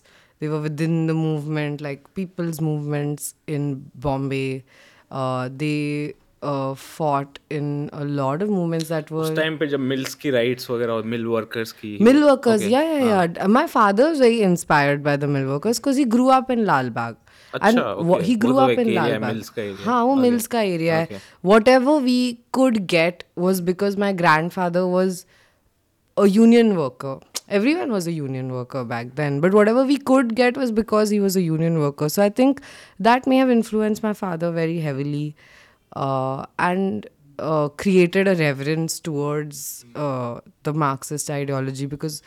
[0.42, 3.68] They were within the movement, like people's movements in
[4.06, 4.64] Bombay.
[5.12, 9.80] Uh, they uh, fought in a lot of movements that were उस time पे जब
[9.92, 12.62] mills की rights वगैरह और मिल workers की mill workers.
[12.64, 12.72] Okay.
[12.76, 13.48] Yeah, yeah, yeah.
[13.58, 16.90] My father was very inspired by the mill workers because he grew up in Lal
[17.02, 17.20] Bagh.
[17.54, 18.26] and अच्छा, wha- okay.
[18.26, 19.34] he वो grew तो up एक in area Lal है, Bagh.
[19.36, 19.86] mills का area.
[19.86, 20.22] हाँ वो Okay.
[20.22, 21.20] Mills का area है Okay.
[21.52, 22.18] whatever we
[22.60, 25.22] could get was because my grandfather was
[26.19, 27.19] a union worker.
[27.49, 31.21] Everyone was a union worker back then, but whatever we could get was because he
[31.21, 32.09] was a union worker.
[32.09, 32.61] So I think
[32.99, 35.37] that may have influenced my father very heavily
[35.95, 37.07] uh, and
[37.39, 42.21] uh, created a reverence towards uh, the Marxist ideology because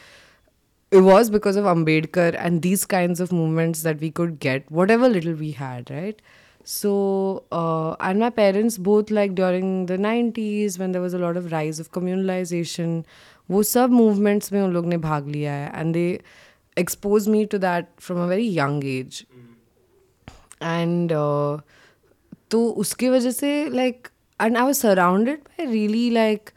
[0.91, 5.09] it was because of Ambedkar and these kinds of movements that we could get whatever
[5.09, 6.21] little we had, right?
[6.63, 11.35] So, uh, and my parents both, like during the 90s, when there was a lot
[11.35, 13.05] of rise of communalization,
[13.51, 16.07] वो सब movements में उन लोग ने भाग लिया है and they
[16.79, 19.23] expose me to that from a very young age
[20.63, 21.11] and
[22.51, 24.07] तो उसकी वजह से like
[24.41, 26.49] and I was surrounded by really like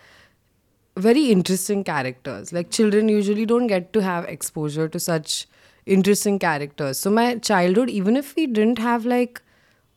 [1.05, 5.46] very interesting characters like children usually don't get to have exposure to such
[5.94, 7.38] interesting characters so my
[7.78, 9.38] childhood even if we didn't have like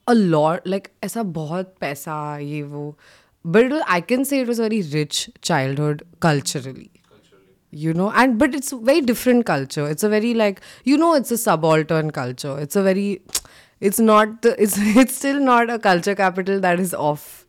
[0.09, 2.95] a lot like ऐसा बहुत पैसा ये वो
[3.45, 6.89] but I can say it was a very rich childhood culturally
[7.69, 11.31] you know and but it's very different culture it's a very like you know it's
[11.31, 13.21] a subaltern culture it's a very
[13.79, 17.45] it's not the, it's it's still not a culture capital that is off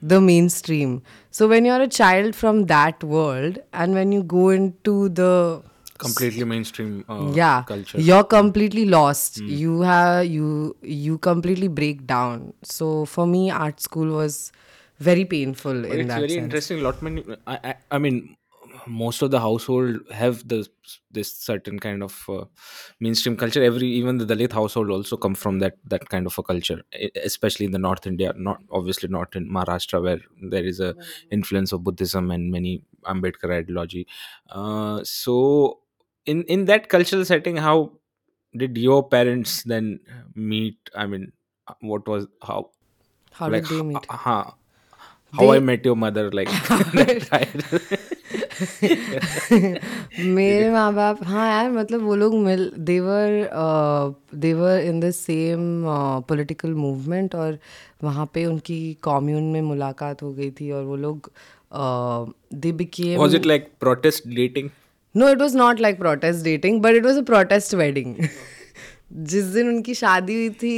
[0.00, 5.08] the mainstream so when you're a child from that world and when you go into
[5.20, 5.62] the
[5.98, 9.48] completely mainstream uh, yeah culture you're completely lost mm.
[9.64, 14.38] you have you you completely break down so for me art school was
[14.98, 16.42] very painful in it's that very sense.
[16.44, 18.36] interesting lot many I, I, I mean
[18.86, 20.68] most of the household have the
[21.10, 22.44] this certain kind of uh,
[23.00, 26.42] mainstream culture every even the dalit household also come from that that kind of a
[26.42, 26.82] culture
[27.24, 30.94] especially in the north india not obviously not in maharashtra where there is a
[31.30, 34.06] influence of buddhism and many ambedkar ideology
[34.50, 35.78] uh, so
[36.26, 37.90] in in that cultural setting how
[38.56, 39.98] did your parents then
[40.34, 41.32] meet i mean
[41.68, 42.68] uh, what was how
[43.32, 44.06] how like, did they meet?
[44.08, 44.54] Ha, uh, ha,
[45.36, 45.56] How they...
[45.56, 46.48] I Met Your Mother like
[50.18, 53.50] मेरे माँ बाप हाँ यार मतलब वो लोग मिल देवर
[54.44, 55.58] देवर in the same
[56.28, 57.58] political movement और
[58.04, 61.30] वहाँ पे उनकी कॉम्यून में मुलाकात हो गई थी और वो लोग
[62.64, 64.68] they became was it like protest dating
[65.16, 68.14] no it was not like protest dating but it was a protest wedding
[69.34, 70.74] जिस दिन उनकी शादी हुई थी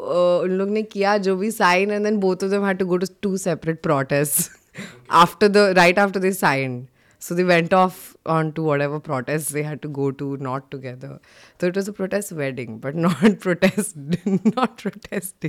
[0.00, 2.96] उन लोग ने किया जो भी sign and then both of them had to go
[2.96, 4.78] to to separate protest
[5.20, 6.86] after the right after the sign
[7.28, 7.96] so they went off
[8.34, 11.18] on to what protest they had to go to not together
[11.60, 13.96] तो it was a protest wedding but not protest
[14.28, 15.46] not protest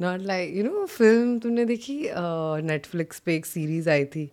[0.00, 1.98] not like you know film तुमने देखी
[2.70, 4.26] Netflix पे एक series आई थी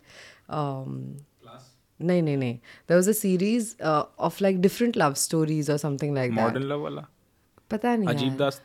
[0.56, 0.88] um,
[2.04, 3.76] नहीं नहीं नहीं there was a series
[4.30, 7.06] of like different love stories और समथिंग लाइक मॉडर्न लव वाला
[7.72, 8.62] पता नहीं अजीब दास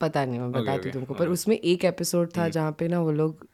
[0.00, 1.22] पता नहीं मैं बताती okay, okay, तुमको okay.
[1.24, 3.46] पर उसमें एक एपिसोड था जहाँ पे ना वो लोग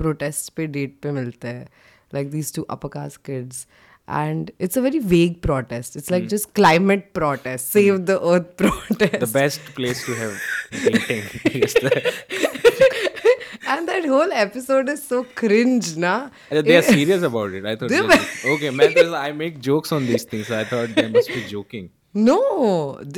[0.00, 1.66] प्रोटेस्ट पे डेट पे मिलते हैं
[2.14, 3.60] like these two upper caste kids
[4.16, 5.96] and it's a very vague protest.
[6.00, 6.30] It's like mm.
[6.32, 8.02] just climate protest, save mm.
[8.10, 9.16] the earth protest.
[9.22, 10.36] The best place to have
[10.82, 11.24] meeting.
[13.72, 16.12] and that whole episode is so cringe, na?
[16.68, 17.66] They are serious about it.
[17.72, 17.96] I thought,
[18.54, 20.54] okay, man, I make jokes on these things.
[20.60, 21.90] I thought they must be joking.
[22.18, 22.34] No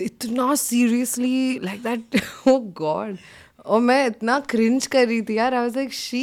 [0.00, 3.16] इतना seriously like that oh God
[3.64, 6.22] और मैं इतना cringe कर रही थी यार I was like she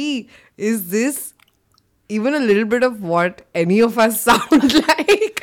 [0.70, 1.18] is this
[2.16, 5.40] even a little bit of what any of us sound like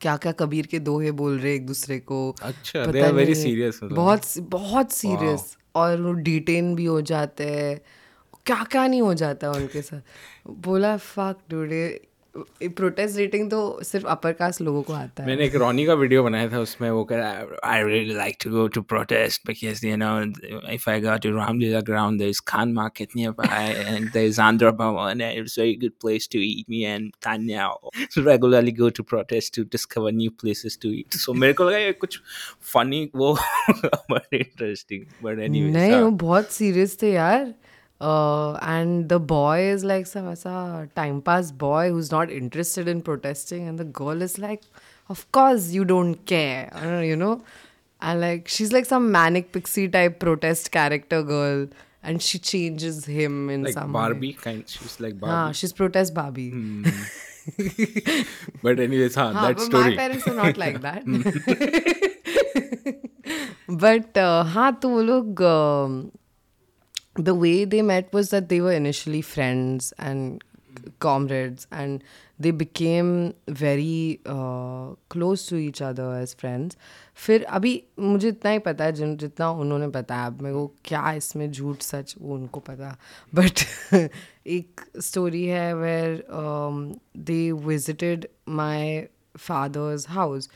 [0.00, 3.80] क्या क्या कबीर के दोहे बोल रहे एक दूसरे को अच्छा दे आर वेरी सीरियस
[3.82, 7.78] बहुत बहुत सीरियस और वो डिटेन भी हो जाते हैं
[8.46, 11.86] क्या क्या नहीं हो जाता उनके साथ बोला फक डूडे
[12.38, 16.22] प्रोटेस्ट रेटिंग तो सिर्फ अपर कास्ट लोगों को आता है मैंने एक रोनी का वीडियो
[16.24, 17.20] बनाया था उसमें वो कर
[17.64, 20.08] I really like to go to protest because you know
[20.72, 23.08] if I got to Ramlila ground there is Khan market
[23.42, 27.10] nearby and there is Andhra Bhavan and it's very good place to eat me and
[27.26, 27.68] Tanya
[28.14, 31.78] so regularly go to protest to discover new places to eat so मेरे को लगा
[31.78, 32.20] ये कुछ
[32.72, 33.32] funny वो
[33.80, 37.54] but interesting but anyway नहीं वो बहुत serious थे यार
[38.01, 42.99] And the boy is like some ऐसा time pass boy who is not interested in
[43.09, 44.59] protesting and the girl is like
[45.11, 47.33] of course you don't care you know
[48.01, 51.67] and like she is like some manic pixie type protest character girl
[52.05, 55.73] and she changes him in like some Barbie kind she's like Barbie हाँ she is
[55.73, 56.51] protest Babi
[58.63, 61.01] but anyways हाँ, हाँ, that but story my parents are not like that.
[63.83, 65.95] but uh, हाँ तो वो लोग um,
[67.16, 70.42] the way they met was that they were initially friends and
[70.98, 72.02] comrades and
[72.38, 76.76] they became very uh, close to each other as friends
[77.16, 81.12] फिर अभी मुझे इतना ही पता है जिन जितना उन्होंने बताया अब मेरे को क्या
[81.22, 82.96] इसमें झूठ सच वो उनको पता
[83.34, 83.60] बट
[84.56, 86.24] एक स्टोरी है where
[87.26, 88.26] they visited
[88.60, 89.00] my
[89.46, 90.48] father's house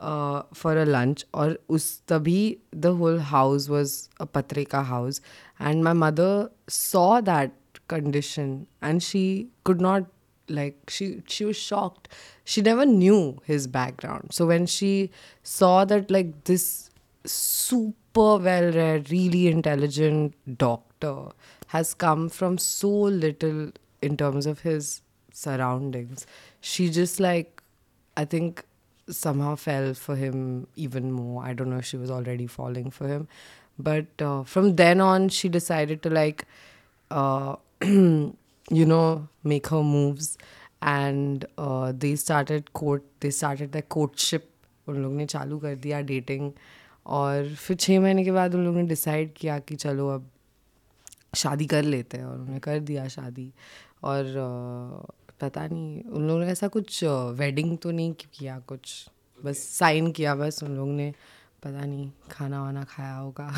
[0.00, 2.58] for a lunch or us the
[2.94, 5.20] whole house was a patrika house
[5.58, 7.52] and my mother saw that
[7.88, 10.04] condition and she could not
[10.48, 12.08] like she she was shocked
[12.44, 15.10] she never knew his background so when she
[15.42, 16.90] saw that like this
[17.24, 21.26] super well read really intelligent doctor
[21.68, 26.26] has come from so little in terms of his surroundings
[26.60, 27.62] she just like
[28.16, 28.64] i think
[29.07, 33.07] somehow fell for him even more i don't know if she was already falling for
[33.07, 33.27] him
[33.77, 36.45] but uh, from then on she decided to like
[37.11, 37.55] uh,
[38.71, 40.37] you know, make her moves.
[40.81, 43.03] And uh, they started court.
[43.19, 44.47] They started their courtship.
[44.89, 46.51] उन लोग ने चालू कर दिया dating
[47.05, 50.25] और फिर छः महीने के बाद उन लोग ने डिसाइड किया कि चलो अब
[51.35, 53.51] शादी कर लेते हैं और उन्होंने कर दिया शादी
[54.03, 57.02] और uh, पता नहीं उन लोगों ने ऐसा कुछ
[57.38, 58.92] वेडिंग तो नहीं किया कुछ
[59.44, 61.12] बस साइन किया बस उन लोगों ने
[61.64, 63.52] पता नहीं खाना वाना खाया होगा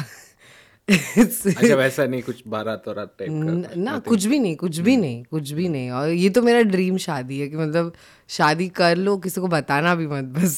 [0.91, 5.51] अच्छा वैसा नहीं कुछ बारात और ना कुछ भी नहीं कुछ भी हम्म। नहीं कुछ
[5.59, 7.93] भी नहीं और ये तो मेरा ड्रीम शादी है कि मतलब
[8.37, 10.57] शादी कर लो किसी को बताना भी मत बस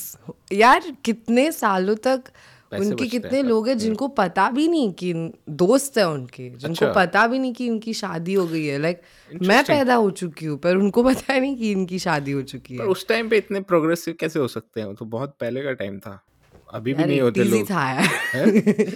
[0.53, 2.31] यार कितने सालों तक
[2.79, 5.13] उनके कितने लोग हैं जिनको पता भी नहीं कि
[5.63, 9.01] दोस्त है उनके जिनको अच्छा। पता भी नहीं कि इनकी शादी हो गई है लाइक
[9.33, 12.77] like, मैं पैदा हो चुकी हूँ पर उनको पता नहीं कि इनकी शादी हो चुकी
[12.77, 15.99] है उस टाइम पे इतने प्रोग्रेसिव कैसे हो सकते हैं तो बहुत पहले का टाइम
[16.07, 16.19] था
[16.75, 17.87] अभी भी नहीं होते लोग था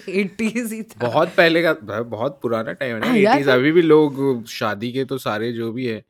[0.09, 1.73] ही था बहुत पहले का
[2.15, 6.03] बहुत पुराना टाइम है हाँ अभी भी लोग शादी के तो सारे जो भी है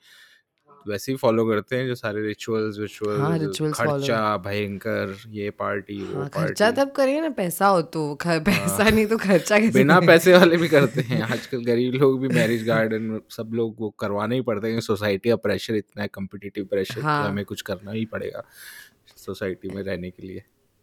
[0.88, 6.00] वैसे ही फॉलो करते हैं जो सारे रिचुअल्स विचुअल्स हाँ रिचुअल्स खर्चा भयंकर ये पार्टी
[6.02, 8.90] वो हाँ, पार्टी खर्चा तब तो करिए ना पैसा हो तो खर, हाँ। पैसा हाँ,
[8.90, 12.66] नहीं तो खर्चा कैसे बिना पैसे वाले भी करते हैं आजकल गरीब लोग भी मैरिज
[12.66, 17.00] गार्डन सब लोग वो करवाना ही पड़ता है सोसाइटी का प्रेशर इतना है कम्पिटिटिव प्रेशर
[17.00, 18.44] तो हाँ। हमें कुछ करना ही पड़ेगा
[19.26, 20.42] सोसाइटी में रहने के लिए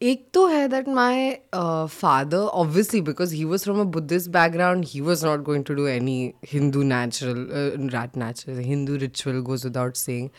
[0.10, 5.02] एक तो है that my father obviously because he was from a Buddhist background he
[5.02, 6.16] was not going to do any
[6.52, 10.30] Hindu natural rite natural Hindu ritual goes without saying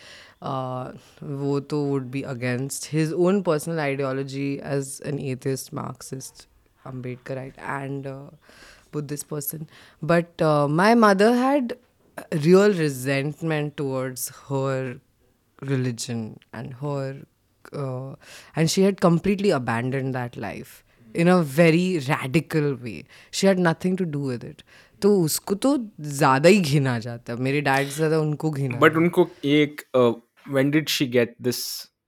[1.43, 6.47] वो तो would be against his own personal ideology as an atheist Marxist
[6.93, 8.07] Ambedkar and
[8.93, 9.65] Buddhist person
[10.13, 10.43] but
[10.77, 11.73] my mother had
[12.33, 14.97] real resentment towards her
[15.69, 17.23] religion and her
[17.72, 18.14] uh,
[18.56, 23.04] and she had completely abandoned that life in a very radical way.
[23.30, 24.62] She had nothing to do with it.
[25.02, 29.28] तो उसको तो ज़्यादा ही घिना जाता मेरे dad से ज़्यादा उनको घिना बट उनको
[29.44, 31.60] एक when did she get this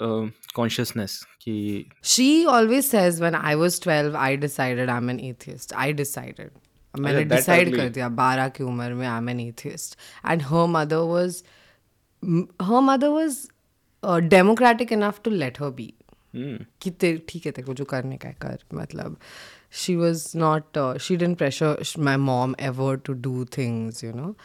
[0.03, 5.77] consciousness कि She always says when I was 12, I decided I'm an atheist.
[5.85, 6.51] I decided.
[6.99, 7.77] मैंने that डिसाइड early?
[7.77, 11.43] कर दिया बारह की उम्र में I am an atheist and her mother was
[12.63, 13.37] her mother was
[14.34, 15.94] democratic enough to let her be
[16.36, 19.16] कि ठीक है तेरे को जो करने का है कर मतलब
[19.84, 24.36] she was not she didn't pressure my mom ever to do things you know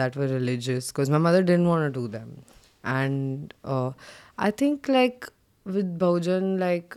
[0.00, 2.30] that was religious because my mother didn't want do them
[2.94, 3.52] and
[4.42, 5.24] I think like
[5.74, 6.94] with Bahujan like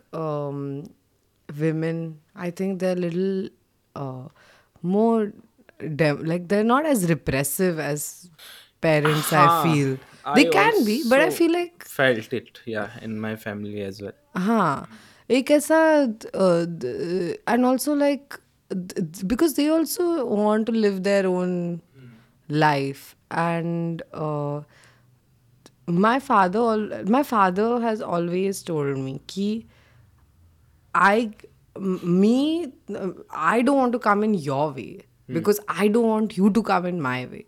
[1.60, 2.06] women
[2.46, 3.50] I think they little
[4.94, 5.32] more
[6.02, 8.08] like they are not as repressive as
[8.82, 12.61] parents I feel feel I they can be, but I also feel like felt it
[12.67, 14.89] yeah in my family as well हाँ
[15.37, 15.79] एक ऐसा
[17.49, 18.35] and also like
[19.33, 21.55] because they also want to live their own
[22.51, 24.03] life and
[26.05, 29.45] my father al- my father has always told me ki
[30.95, 31.15] i
[31.77, 32.33] m- me
[32.65, 33.09] uh,
[33.53, 34.91] i don't want to come in your way
[35.39, 37.43] because i don't want you to come in my way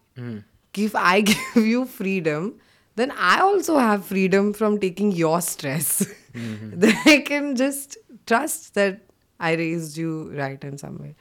[0.78, 2.48] Ki if i give you freedom
[2.96, 9.00] then i also have freedom from taking your stress then i can just trust that
[9.40, 11.14] i raised you right in some way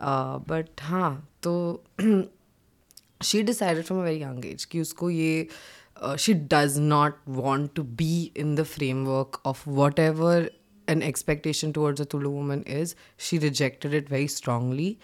[0.00, 2.28] uh, but हाँ तो
[3.22, 5.48] she decided from a very young age कि उसको ये
[5.96, 10.48] uh, she does not want to be in the framework of whatever
[10.88, 12.94] an expectation towards a Tulu woman is.
[13.16, 14.98] She rejected it very strongly,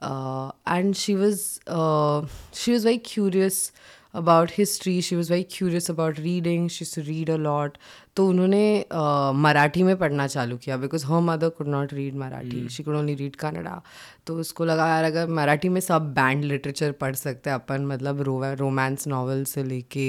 [0.00, 3.72] uh, and she was uh, she was very curious
[4.14, 5.00] about history.
[5.00, 6.68] She was very curious about reading.
[6.68, 7.78] She used to read a lot.
[8.16, 12.68] तो उन्होंने uh, Marathi में पढ़ना चालू किया because her mother could not read Marathi
[12.76, 13.80] she could only read Kannada
[14.26, 18.22] तो उसको लगा यार अगर मराठी में सब बैंड लिटरेचर पढ़ सकते हैं अपन मतलब
[18.60, 20.08] रोमांस नॉवल से लेके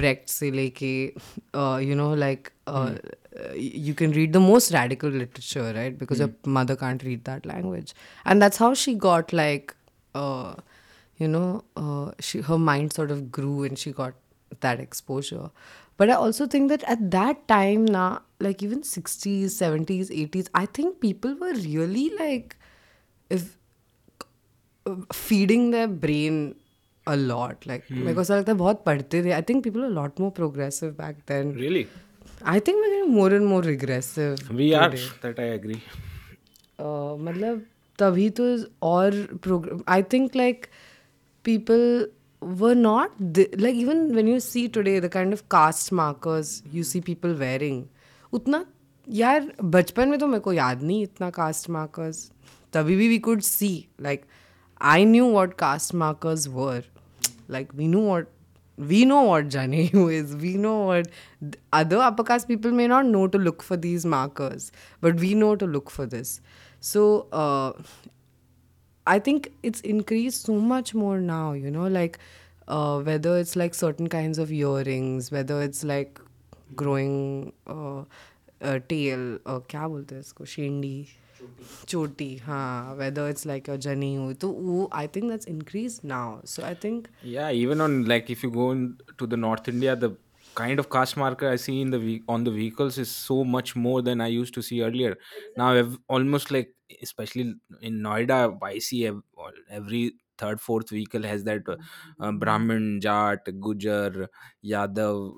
[0.00, 0.92] ब्रेक्ट से लेके
[1.84, 2.48] you know like
[3.86, 7.94] you can read the most radical literature right because your mother can't read that language
[8.24, 9.74] and that's how she got like
[10.14, 10.54] uh,
[11.18, 14.14] you know uh, she her mind sort of grew and she got
[14.66, 15.50] that exposure
[15.96, 18.06] but i also think that at that time now
[18.46, 22.56] like even 60s 70s 80s i think people were really like
[23.38, 23.44] if
[24.86, 26.40] uh, feeding their brain
[27.06, 29.90] a lot like मेरे को ऐसा लगता है बहुत पढ़ते थे I think people are
[29.90, 31.84] lot more progressive back then really
[32.52, 35.08] I think we're getting more and more regressive we are today.
[35.24, 35.80] that i agree
[36.80, 37.64] Uh, मतलब
[37.98, 38.44] तभी तो
[38.88, 40.66] और programme I think like
[41.44, 42.06] People
[42.42, 46.84] were not th- like even when you see today the kind of caste markers you
[46.90, 47.82] see people wearing
[48.32, 48.64] उतना
[49.08, 52.30] यार बचपन में तो मेरे को याद नहीं इतना कास्ट मार्कर्स
[52.72, 53.68] तभी भी we could see
[54.02, 54.24] like
[54.92, 56.82] I knew what caste markers were
[57.54, 58.28] like we know what
[58.90, 60.34] we know what Janeyu is.
[60.34, 61.08] We know what
[61.72, 65.54] other upper caste people may not know to look for these markers, but we know
[65.56, 66.40] to look for this.
[66.80, 67.72] So uh,
[69.06, 71.52] I think it's increased so much more now.
[71.52, 72.18] You know, like
[72.68, 76.20] uh, whether it's like certain kinds of earrings, whether it's like
[76.76, 78.04] growing uh,
[78.60, 81.06] a tail, uh, क्या बोलते हैं इसको शेंडी
[81.88, 86.40] चोटी हाँ whether it's like a जनेऊ तो वो I think that's increased now.
[86.44, 89.96] So I think yeah even on like if you go in, to the north india
[89.96, 90.10] the
[90.55, 93.75] kind of cash marker I see in the ve- on the vehicles is so much
[93.75, 95.17] more than I used to see earlier.
[95.57, 99.21] Now I've almost like especially in Noida, I see ev-
[99.69, 102.23] every third fourth vehicle has that uh, mm-hmm.
[102.23, 104.27] uh, Brahmin, Jat, Gujar,
[104.65, 105.35] Yadav.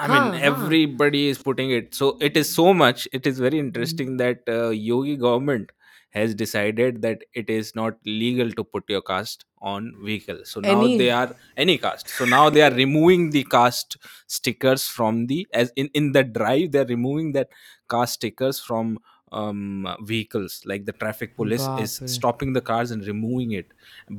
[0.00, 1.92] I mean, Huh, everybody is putting it.
[1.92, 3.08] So it is so much.
[3.12, 3.66] It is very mm-hmm.
[3.68, 5.70] interesting that uh, Yogi government
[6.18, 10.80] has decided that it is not legal to put your cast on vehicle so now
[11.02, 11.28] they are
[11.64, 13.96] any cast so now they are removing the cast
[14.38, 17.48] stickers from the as in in the drive they're removing that
[17.90, 18.98] cast stickers from
[19.30, 23.66] um, vehicles like the traffic police is stopping the cars and removing it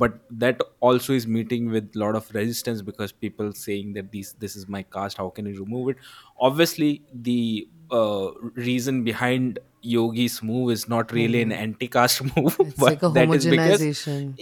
[0.04, 4.56] but that also is meeting with lot of resistance because people saying that these this
[4.56, 5.98] is my cast how can you remove it
[6.40, 11.42] obviously the uh, reason behind Yogi's move is not really mm.
[11.44, 11.54] an hmm.
[11.58, 14.40] anti-caste move, it's but like a that is because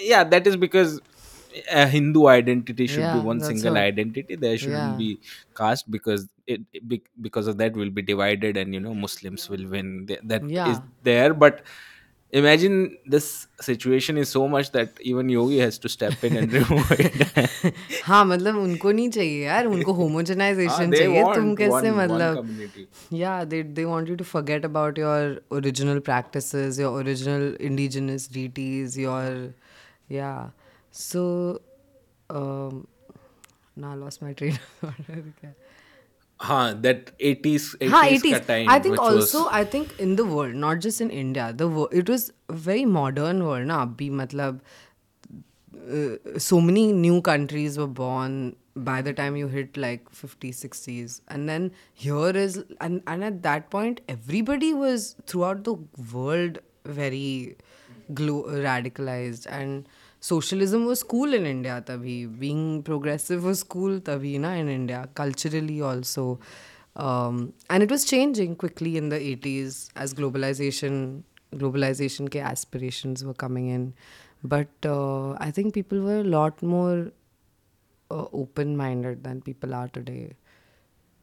[0.00, 1.00] yeah, that is because
[1.70, 4.34] a uh, Hindu identity should yeah, be one single what, identity.
[4.34, 4.98] There shouldn't yeah.
[4.98, 5.20] be
[5.56, 6.60] caste because it,
[7.22, 10.06] because of that will be divided, and you know Muslims will win.
[10.06, 10.72] That is that yeah.
[10.72, 11.62] is there, but
[12.30, 16.90] imagine this situation is so much that even yogi has to step in and remove
[16.92, 17.74] it
[18.08, 22.68] हाँ मतलब उनको नहीं चाहिए यार उनको homogenization चाहिए तुम कैसे मतलब
[23.12, 28.98] या they they want you to forget about your original practices your original indigenous deities
[28.98, 29.32] your
[30.16, 30.32] या
[31.00, 31.22] सो
[33.78, 34.56] ना lost my train
[36.40, 38.46] huh, that 80s, 80s, 80s.
[38.46, 39.48] Time, I think also was...
[39.52, 43.44] I think in the world not just in India the world, it was very modern
[43.44, 44.60] world na abhi matlab
[45.92, 51.20] uh, so many new countries were born by the time you hit like 50s 60s
[51.28, 55.74] and then here is and, and at that point everybody was throughout the
[56.14, 57.56] world very
[58.14, 59.88] glo- radicalized and
[60.20, 62.26] socialism was cool in India tabhi.
[62.38, 66.38] Being progressive was cool tabhi na in India, culturally also.
[66.96, 71.22] Um, and it was changing quickly in the 80s as globalization
[71.54, 73.94] globalization aspirations were coming in
[74.44, 77.10] but uh, i think people were a lot more
[78.10, 80.30] uh, open minded than people are today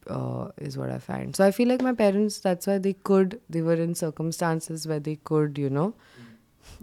[0.08, 3.40] uh, is what i find so i feel like my parents that's why they could
[3.48, 5.94] they were in circumstances where they could you know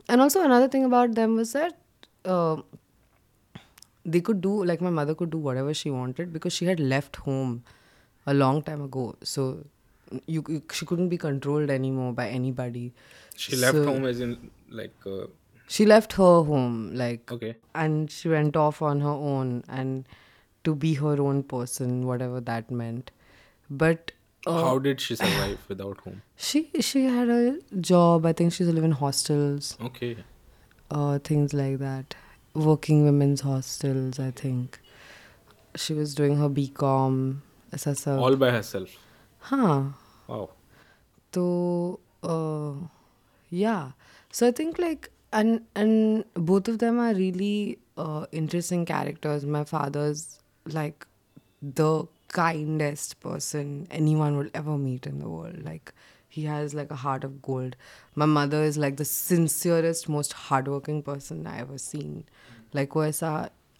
[0.07, 1.77] and also another thing about them was that
[2.25, 2.55] uh,
[4.05, 7.15] they could do like my mother could do whatever she wanted because she had left
[7.17, 7.63] home
[8.27, 9.15] a long time ago.
[9.23, 9.63] So
[10.27, 12.91] you, you she couldn't be controlled anymore by anybody.
[13.35, 14.93] She left so, home as in like.
[15.05, 15.27] Uh,
[15.67, 17.31] she left her home like.
[17.31, 17.55] Okay.
[17.75, 20.05] And she went off on her own and
[20.63, 23.11] to be her own person, whatever that meant.
[23.69, 24.11] But
[24.45, 28.67] uh, how did she survive without home she she had a job i think she's
[28.67, 30.17] living in hostels okay
[30.93, 32.15] or things like that.
[32.53, 34.79] Working women's hostels, I think.
[35.75, 37.39] She was doing her BCom.
[37.73, 38.19] SSL.
[38.21, 38.91] All by herself.
[39.39, 39.81] Huh.
[40.27, 40.51] Wow.
[41.33, 42.73] So, uh,
[43.49, 43.91] yeah.
[44.31, 49.43] So I think like and and both of them are really uh, interesting characters.
[49.43, 51.07] My father's like
[51.63, 55.63] the kindest person anyone will ever meet in the world.
[55.63, 55.93] Like
[56.35, 57.75] he has like a heart of gold.
[58.23, 62.21] My mother is like the sincerest, most hardworking person I ever seen.
[62.79, 63.31] Like वो ऐसा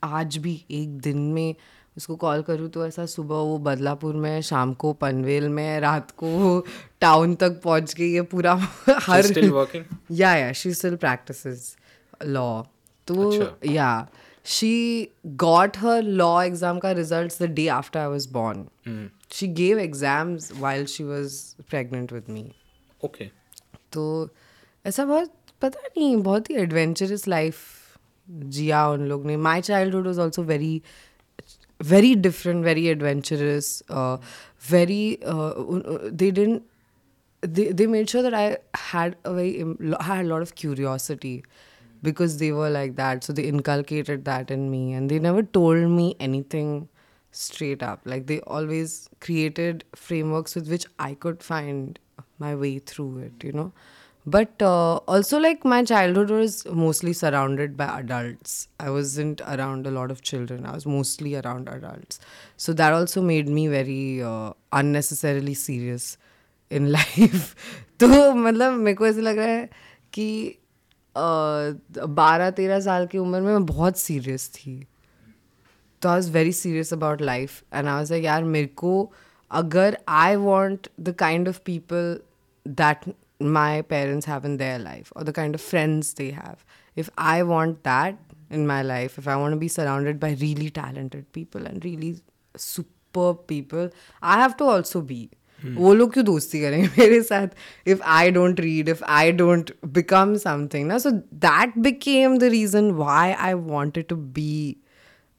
[0.03, 1.55] आज भी एक दिन में
[1.97, 6.27] उसको call करूँ तो ऐसा सुबह वो बदलापुर में शाम को पनवेल में रात को
[6.39, 6.53] वो
[7.01, 9.31] टाउन तक पहुँच के ये पूरा हर
[10.23, 11.75] या या शी स्टिल प्रैक्टिसेस
[12.25, 12.45] लॉ
[13.07, 13.31] तो
[13.71, 13.89] या
[14.43, 15.11] she
[15.43, 18.69] got her law exam ka results the day after I was born.
[18.85, 19.11] Mm.
[19.31, 22.43] She gave exams while she was pregnant with me.
[23.03, 23.31] Okay.
[23.91, 24.29] तो
[24.85, 25.31] ऐसा बहुत
[25.61, 27.61] पता नहीं बहुत ही एडवेंचरस लाइफ
[28.55, 29.61] जिया उन लोग ने my
[29.95, 30.81] childhood was also very
[31.91, 33.71] very different very adventurous
[34.71, 36.61] very they didn't
[37.55, 38.43] they, they made sure that I
[38.89, 39.49] had a very
[40.09, 41.33] had a lot of curiosity.
[42.02, 43.24] because they were like that.
[43.24, 46.88] So they inculcated that in me, and they never told me anything
[47.32, 48.00] straight up.
[48.04, 51.98] Like they always created frameworks with which I could find
[52.38, 53.44] my way through it.
[53.44, 53.72] You know.
[54.26, 58.68] But uh, also, like my childhood was mostly surrounded by adults.
[58.78, 60.66] I wasn't around a lot of children.
[60.66, 62.20] I was mostly around adults.
[62.58, 66.16] So that also made me very uh, unnecessarily serious
[66.72, 67.54] in life
[68.00, 69.68] तो मतलब मेरे को ऐसा लग रहा है
[70.12, 70.26] कि
[71.17, 74.75] बारह तेरह साल की उम्र में मैं बहुत सीरियस थी
[76.01, 79.11] तो I was very serious about life and I was यार मेरे को
[79.61, 82.19] अगर I want the kind of people
[82.81, 83.13] that
[83.57, 87.41] my parents have in their life और the kind of friends they have if I
[87.53, 88.17] want that
[88.53, 92.15] in my life if I want be surrounded by really talented people and really
[92.59, 93.89] super people
[94.23, 95.27] I have to also B
[95.76, 100.36] वो लोग क्यों दोस्ती करेंगे मेरे साथ if I don't read if I don't become
[100.44, 101.10] something ना so
[101.46, 104.76] that became the reason why I wanted to be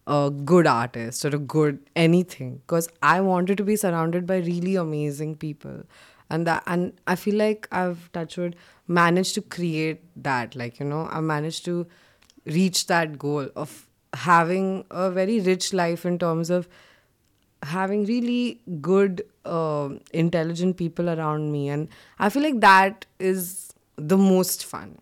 [0.09, 4.75] a good artist or a good anything because I wanted to be surrounded by really
[4.75, 5.83] amazing people.
[6.31, 8.55] And that and I feel like I've touched wood
[8.87, 10.55] managed to create that.
[10.55, 11.87] Like, you know, I managed to
[12.45, 16.67] reach that goal of having a very rich life in terms of
[17.72, 21.68] having really good, uh, intelligent people around me.
[21.70, 21.88] And
[22.18, 24.98] I feel like that is the most fun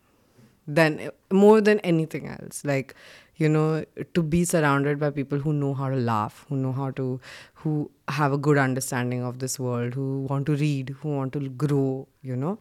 [0.67, 2.65] than more than anything else.
[2.65, 2.95] Like,
[3.37, 3.85] you know,
[4.15, 7.21] to be surrounded by people who know how to laugh, who know how to,
[7.55, 11.49] who have a good understanding of this world, who want to read, who want to
[11.49, 12.59] grow, you know,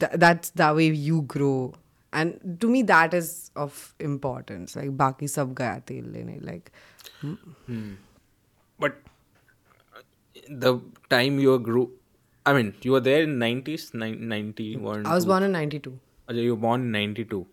[0.00, 1.72] Th- that's the way you grow
[2.12, 6.70] and to me that is of importance like baki sab gaya tel lene like
[7.22, 7.32] hmm.
[7.66, 7.92] hmm.
[8.78, 8.98] but
[10.48, 10.80] the
[11.10, 11.90] time you were grew
[12.46, 15.04] I mean, you were there in 90s, 91.
[15.04, 16.00] I was born in 92.
[16.30, 17.46] Ajay, you were born in 92.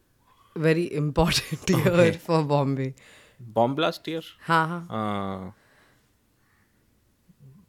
[0.55, 2.11] Very important year okay.
[2.15, 2.93] for Bombay.
[3.37, 4.21] Bomb blast year?
[4.45, 5.51] Ha, ha.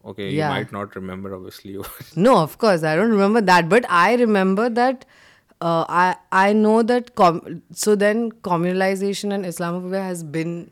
[0.07, 0.51] Uh, okay, yeah.
[0.51, 1.77] you might not remember, obviously.
[2.16, 3.68] no, of course, I don't remember that.
[3.68, 5.05] But I remember that.
[5.61, 10.70] Uh, I I know that com- so then communalization and Islamophobia has been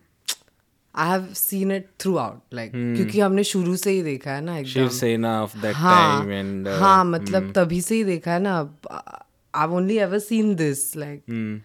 [0.97, 1.87] I have seen it
[2.17, 6.69] throughout like क्योंकि हमने शुरू से ही देखा है ना Shiv Sena of that time and
[6.81, 7.55] हां मतलब hmm.
[7.57, 11.61] तभी से ही देखा है ना I have only ever seen this like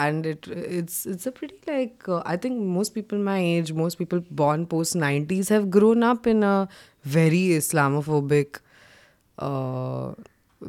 [0.00, 4.22] and it it's it's a pretty like I think most people my age most people
[4.42, 6.60] born post 90s have grown up in a
[7.14, 8.56] very Islamophobic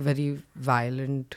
[0.03, 0.31] very
[0.65, 1.35] violent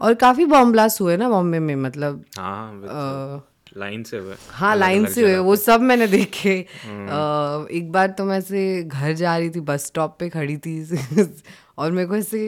[0.00, 5.04] और काफी bomb blast हुए ना बॉम्बे में मतलब line हाँ, से हुए हाँ लाइन
[5.12, 9.50] से हुए वो सब मैंने देखे हम्म। एक बार तो मैं से घर जा रही
[9.56, 10.74] थी बस स्टॉप पे खड़ी थी
[11.80, 12.38] और मेरे को ऐसे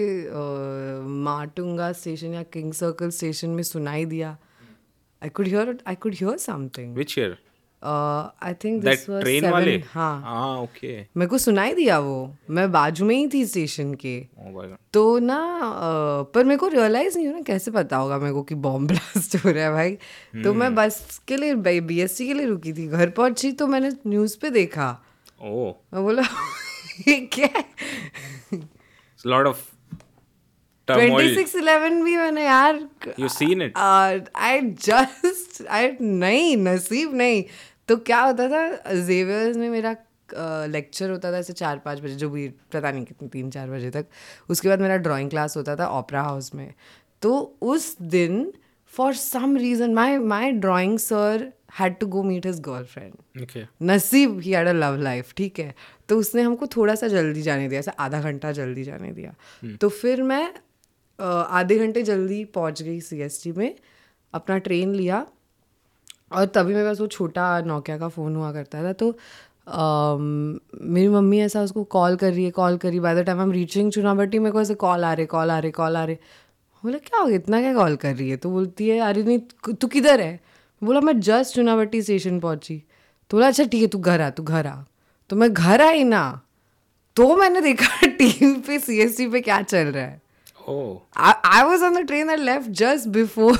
[1.28, 4.36] माटुंगा स्टेशन या किंग सर्कल स्टेशन में सुनाई दिया
[5.22, 7.36] I could hear I could hear something which year
[7.84, 12.18] I think train वाले हाँ हाँ ओके मेरे को सुनाई दिया वो
[12.56, 17.16] मैं बाजू में ही थी स्टेशन के oh तो ना uh, पर मेरे को रियलाइज
[17.16, 20.42] नहीं हो ना कैसे पता होगा मेरे को कि बॉम्ब ब्लास्ट हो रहा है भाई
[20.44, 21.18] तो मैं बस hmm.
[21.28, 24.90] के लिए बीएससी के लिए रुकी थी घर पहुंची तो मैंने न्यूज़ पे देखा
[25.42, 25.74] ओ oh.
[25.94, 26.22] मैं बोला
[27.32, 27.48] क्या
[29.26, 29.68] लॉट ऑफ
[30.90, 32.78] 2611 भी मैंने यार
[33.20, 37.42] you seen it I just I नहीं नसीब नहीं
[37.88, 39.94] तो क्या होता था जेवियर्स में मेरा
[40.74, 43.90] लेक्चर होता था ऐसे चार पाँच बजे जो भी पता नहीं कितने तीन चार बजे
[43.96, 44.06] तक
[44.50, 46.72] उसके बाद मेरा ड्राइंग क्लास होता था ओपरा हाउस में
[47.22, 47.32] तो
[47.72, 48.52] उस दिन
[48.96, 54.52] for some reason my my drawing sir had to go meet his girlfriend Naseeb he
[54.52, 55.74] had a love life ठीक है
[56.08, 59.30] तो उसने हमको थोड़ा सा जल्दी जाने दिया ऐसे आधा घंटा जल्दी जाने दिया
[59.64, 59.76] hmm.
[59.80, 60.46] तो फिर मैं
[61.20, 63.74] आधे घंटे जल्दी पहुँच गई सी में
[64.34, 65.24] अपना ट्रेन लिया
[66.34, 69.06] और तभी मेरे पास वो छोटा नोकिया का फ़ोन हुआ करता था तो
[70.94, 73.44] मेरी मम्मी ऐसा उसको कॉल कर रही है कॉल कर रही by the time I
[73.46, 76.16] am reaching Chunabhatti मेरे को ऐसे कॉल आ रहे कॉल आ रहे कॉल आ रहे
[76.84, 79.74] बोला क्या हो गया इतना क्या कॉल कर रही है तो बोलती है अरे नहीं
[79.80, 80.40] तू किधर है
[80.84, 82.76] बोला मैं जस्ट चुनावटी स्टेशन पहुंची
[83.30, 84.76] तो बोला अच्छा ठीक है तू घर आ तू घर आ
[85.30, 86.24] तो मैं घर आई ना
[87.16, 90.20] तो मैंने देखा टीम पे सी पे क्या चल रहा है
[91.34, 93.58] I was on the train I left just before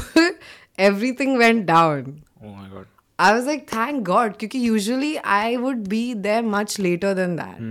[0.90, 5.57] everything went down oh my god I was like, thank God, because usually I
[5.57, 7.61] would be there much later than that.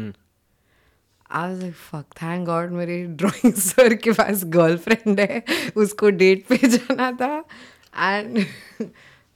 [1.30, 5.42] I was like, fuck, thank God मेरे drawing sir के पास girlfriend है
[5.84, 7.30] उसको date पे जाना था
[7.96, 8.44] and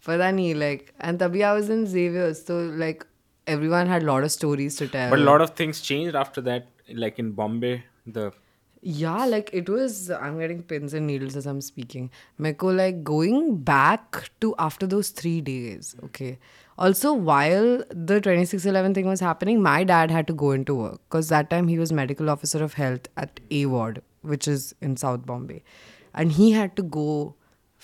[0.06, 3.04] पता नहीं like and तभी आई वाज इन जेवियर्स तो like
[3.46, 6.66] everyone had lot of stories to tell but a lot of things changed after that
[7.04, 7.72] like in bombay
[8.18, 8.26] the
[8.87, 12.09] yeah like it was i'm getting pins and needles as i'm speaking
[12.39, 16.37] meko like going back to after those three days okay
[16.77, 21.29] also while the 2611 thing was happening my dad had to go into work because
[21.29, 25.25] that time he was medical officer of health at a ward which is in south
[25.25, 25.63] bombay
[26.13, 27.33] and he had to go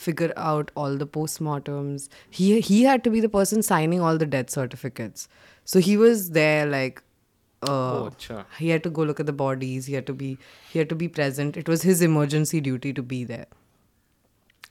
[0.05, 4.33] figure out all the postmortems he he had to be the person signing all the
[4.37, 5.27] death certificates
[5.65, 7.01] so he was there like
[7.62, 8.44] Uh, oh acha.
[8.58, 10.26] he had to go look at the bodies he had to be
[10.72, 13.46] he had to be present it was his emergency duty to be there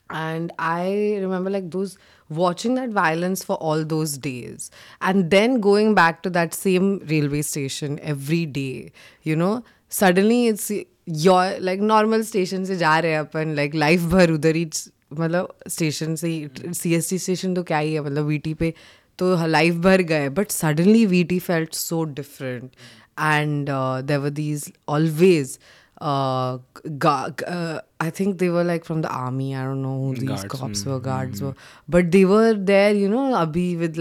[0.10, 1.98] and i remember like those
[2.30, 4.70] watching that violence for all those days
[5.02, 8.92] and then going back to that same railway station every day
[9.24, 10.72] you know suddenly it's
[11.06, 14.70] your like normal station से जा रहे हैं अपन like life भर उधर ही
[15.14, 18.54] मतलब station से ही C S T station तो क्या ही है मतलब वी टी
[18.62, 18.74] पे
[19.21, 22.69] तो लाइफ भर गए but suddenly V T felt so different
[23.21, 23.73] and
[24.11, 24.65] there were these
[24.99, 25.53] always
[26.03, 29.49] I think they were like from the army.
[29.63, 31.49] I don't know who these guards, cops mm, were, guards mm.
[31.49, 31.57] were,
[31.97, 34.01] but they were there, you know, Abhi with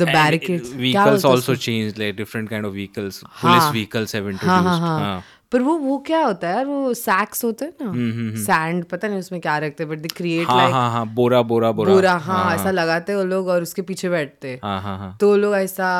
[0.00, 0.74] the and barricades.
[0.86, 3.20] vehicles also changed, like different kind of vehicles.
[3.44, 4.68] Police vehicles have introduced.
[4.70, 5.00] haan, haan.
[5.06, 5.22] Haan.
[5.52, 8.52] पर वो वो क्या होता है यार वो सैक्स होते हैं ना सैंड हम्म, हम्म,
[8.54, 10.74] हम्म। पता नहीं उसमें क्या रखते बट दे क्रिएट लाइक
[11.14, 14.58] बोरा बोरा बोरा बोरा हाँ, हाँ ऐसा हाँ। लगाते वो लोग और उसके पीछे बैठते
[14.64, 15.16] हाँ, हाँ, हाँ.
[15.20, 15.90] तो लोग ऐसा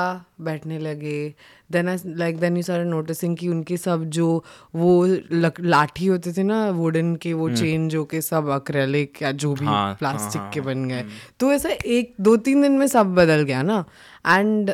[0.51, 1.19] बैठने लगे
[1.73, 4.27] then I like then you sir noticing कि उनके सब जो
[4.75, 4.93] वो
[5.63, 9.53] लाठी होते थे ना वुडन के वो चेन हम्म। जो के सब अक्रेलिक या जो
[9.55, 11.11] भी हाँ, प्लास्टिक हाँ, हाँ, के बन गए हम्म।
[11.41, 11.69] तो ऐसा
[11.99, 13.79] एक दो तीन दिन में सब बदल गया ना
[14.27, 14.71] and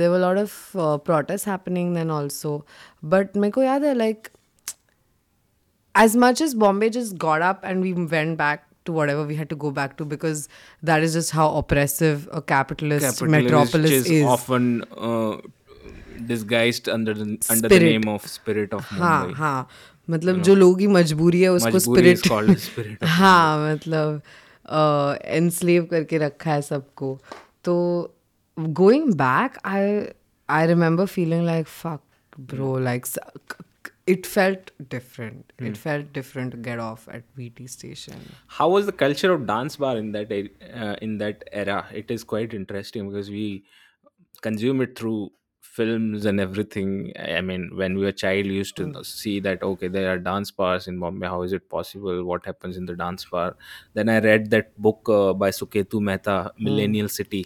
[0.00, 0.70] they were lot of
[1.06, 2.64] protest happening then also
[3.14, 4.28] but मेरे को याद है like
[6.00, 9.48] as much as Bombay just got up and we went back to whatever we had
[9.50, 10.40] to go back to because
[10.88, 14.64] that is just how oppressive a capitalist, capitalist metropolis is, is often
[15.10, 15.34] uh,
[16.26, 17.70] disguised under the under spirit.
[17.72, 19.00] the name of spirit of Mumbai.
[19.02, 19.68] हाँ हाँ
[20.10, 22.24] मतलब you जो लोगों की मजबूरी है उसको spirit,
[22.66, 24.22] spirit हाँ मतलब
[25.38, 27.18] एनस्लेव uh, करके रखा है सबको
[27.64, 28.14] तो
[28.60, 29.98] going back I
[30.58, 32.00] I remember feeling like fuck
[32.54, 33.06] bro like
[34.12, 35.52] it felt different.
[35.58, 35.66] Mm.
[35.70, 38.16] It felt different to get off at VT station.
[38.48, 41.76] How was the culture of dance bar in that uh, in that era?
[41.94, 43.62] It is quite interesting because we
[44.48, 45.30] consume it through
[45.76, 46.88] films and everything
[47.34, 49.06] i mean when we were child we used to mm.
[49.20, 52.76] see that okay there are dance bars in bombay how is it possible what happens
[52.80, 53.56] in the dance bar
[53.94, 56.62] then i read that book uh, by suketu mehta hmm.
[56.68, 57.14] millennial mm.
[57.18, 57.40] city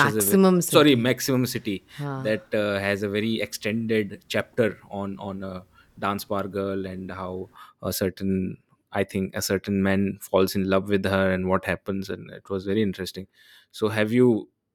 [0.00, 0.78] maximum very, city.
[0.80, 1.76] sorry maximum city
[2.30, 4.68] that uh, has a very extended chapter
[5.02, 5.54] on on a
[6.06, 7.34] dance bar girl and how
[7.92, 8.34] a certain
[8.98, 12.48] I think a certain man falls in love with her and what happens, and it
[12.54, 13.28] was very interesting.
[13.80, 14.24] So, have you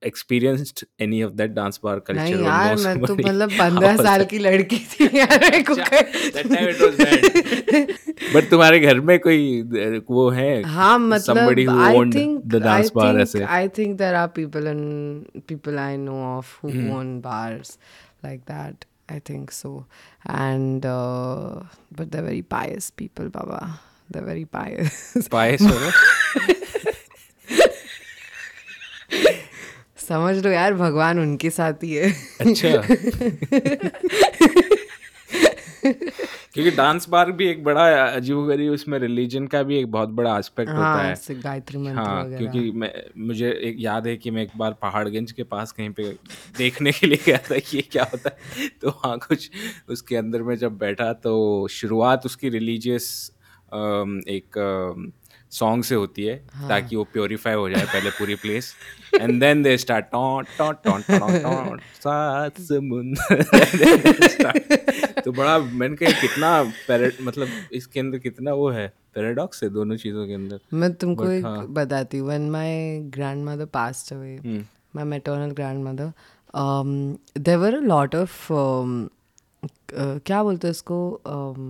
[0.01, 4.39] experienced any of that dance bar culture नहीं यार मैं तो मतलब 15 साल की
[4.39, 6.01] लड़की थी यार cooker
[6.35, 9.61] that time it was bad but तुम्हारे घर में कोई
[10.09, 13.45] वो है हाँ मतलब somebody who I owned think, the dance I bar think, ऐसे
[13.61, 16.91] I think there are people and people I know of who hmm.
[16.91, 17.77] own bars
[18.23, 19.85] like that I think so
[20.27, 23.79] and uh, but they're very pious people baba
[24.09, 25.65] they're very pious pious
[30.07, 32.11] समझ लो यार भगवान उनके साथ ही है
[32.45, 34.31] अच्छा
[36.55, 40.37] क्योंकि dance park भी एक बड़ा अजीब गरीब उसमें रिलीजन का भी एक बहुत बड़ा
[40.39, 42.91] एस्पेक्ट हाँ, होता है गायत्री मंत्र हाँ क्योंकि मैं
[43.31, 46.03] मुझे एक याद है कि मैं एक बार पहाड़गंज के पास कहीं पे
[46.57, 49.49] देखने के लिए गया था कि ये क्या होता है तो वहाँ कुछ
[49.97, 51.35] उसके अंदर में जब बैठा तो
[51.79, 53.09] शुरुआत उसकी रिलीजियस
[54.37, 54.57] एक
[55.57, 56.67] सॉन्ग से होती है हाँ.
[56.69, 58.73] ताकि वो प्योरीफाई हो जाए पहले पूरी place
[59.21, 63.43] and then they start taught टॉट टॉट टॉट सात समुंदर
[65.25, 66.49] तो बड़ा मैंने कहा कितना
[66.87, 71.29] पैराड मतलब इसके अंदर कितना वो है पैराडॉक्स है दोनों चीज़ों के अंदर मैं तुमको
[71.31, 71.65] एक हाँ.
[71.79, 72.75] बताती हूँ when my
[73.17, 74.35] grandmother passed away
[74.95, 76.11] my maternal grandmother
[77.39, 80.99] there were a lot of क्या बोलते हैं इसको
[81.35, 81.63] um,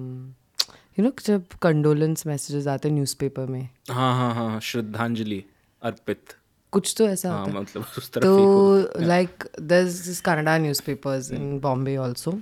[0.99, 5.43] यू नो जब कंडोलेंस मैसेजेस आते हैं न्यूज़पेपर में हाँ, हाँ हाँ हाँ श्रद्धांजलि
[5.89, 6.33] अर्पित
[6.71, 11.95] कुछ तो ऐसा हाँ, होता मतलब उस तरफ तो like this Kannada newspapers in Bombay
[12.03, 12.33] also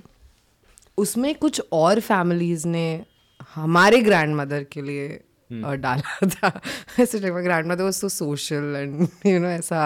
[1.04, 2.86] उसमें कुछ और फैमिलीज ने
[3.54, 5.82] हमारे ग्रैंड मदर के लिए और hmm.
[5.82, 6.60] डाला था
[7.02, 9.80] ऐसे लाइक ग्रैंड मदर वो सोशल एंड यू नो ऐसा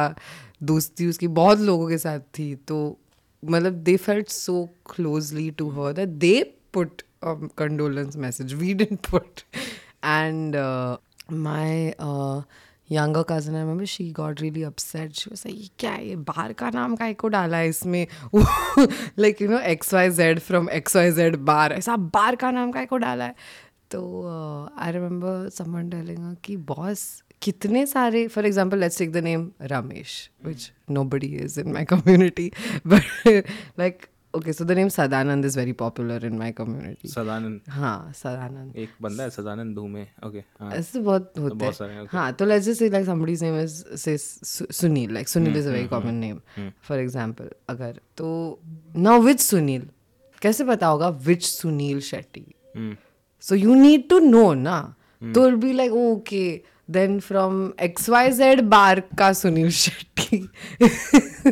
[0.71, 2.79] दोस्ती उसकी बहुत लोगों के साथ थी तो
[3.45, 4.65] मतलब they felt so
[4.95, 6.35] closely to her that they
[6.73, 8.55] put a condolence message.
[8.55, 9.45] We didn't put.
[10.03, 10.99] And uh,
[11.29, 12.43] my uh,
[12.87, 15.17] younger cousin, I remember she got really upset.
[15.17, 19.49] She was like, क्या ये बार का नाम काय को डाला है इसमें like you
[19.49, 22.97] know X Y Z from X Y Z bar ऐसा बार का नाम काय को
[23.07, 23.35] डाला है
[23.91, 27.11] तो आई रिमेंबर समन डालेगा कि बॉस
[27.43, 30.71] कितने सारे for example let's take the name Ramesh which
[31.15, 32.51] nobody is in my community
[32.87, 33.29] but
[33.79, 34.05] like
[34.39, 38.89] okay so the name Sadanand is very popular in my community Sadanand हां सदानंद एक
[39.03, 42.13] बंदा है सदानंद धूमे ओके हाँ ऐसे तो बहुत तो होते हैं बहुत सारे okay.
[42.13, 43.73] हाँ तो let's just say like somebody's name is
[44.03, 46.39] say Sunil like Sunil is a very common name
[46.89, 48.31] for example अगर तो
[49.09, 49.89] नाउ व्हिच सुनील
[50.43, 52.45] कैसे पता होगा which Sunil Shetty
[53.49, 54.77] so you need to know ना
[55.23, 56.45] हम्म। तो will be like okay
[56.97, 60.41] then from X Y Z bar का Sunil Shetty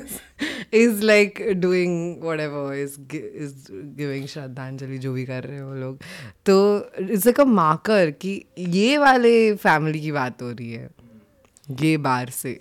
[0.74, 3.66] is like doing whatever is is
[3.98, 5.98] giving श्रद्धांजलि जो भी कर रहे हैं वो लोग
[6.46, 6.56] तो
[7.02, 9.32] इट्स लाइक अ मार्कर कि ये वाले
[9.66, 10.88] फैमिली की बात हो रही है
[11.80, 12.58] ये बार से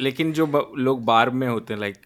[0.00, 0.46] लेकिन जो
[0.78, 1.96] लोग बार में होते हैं like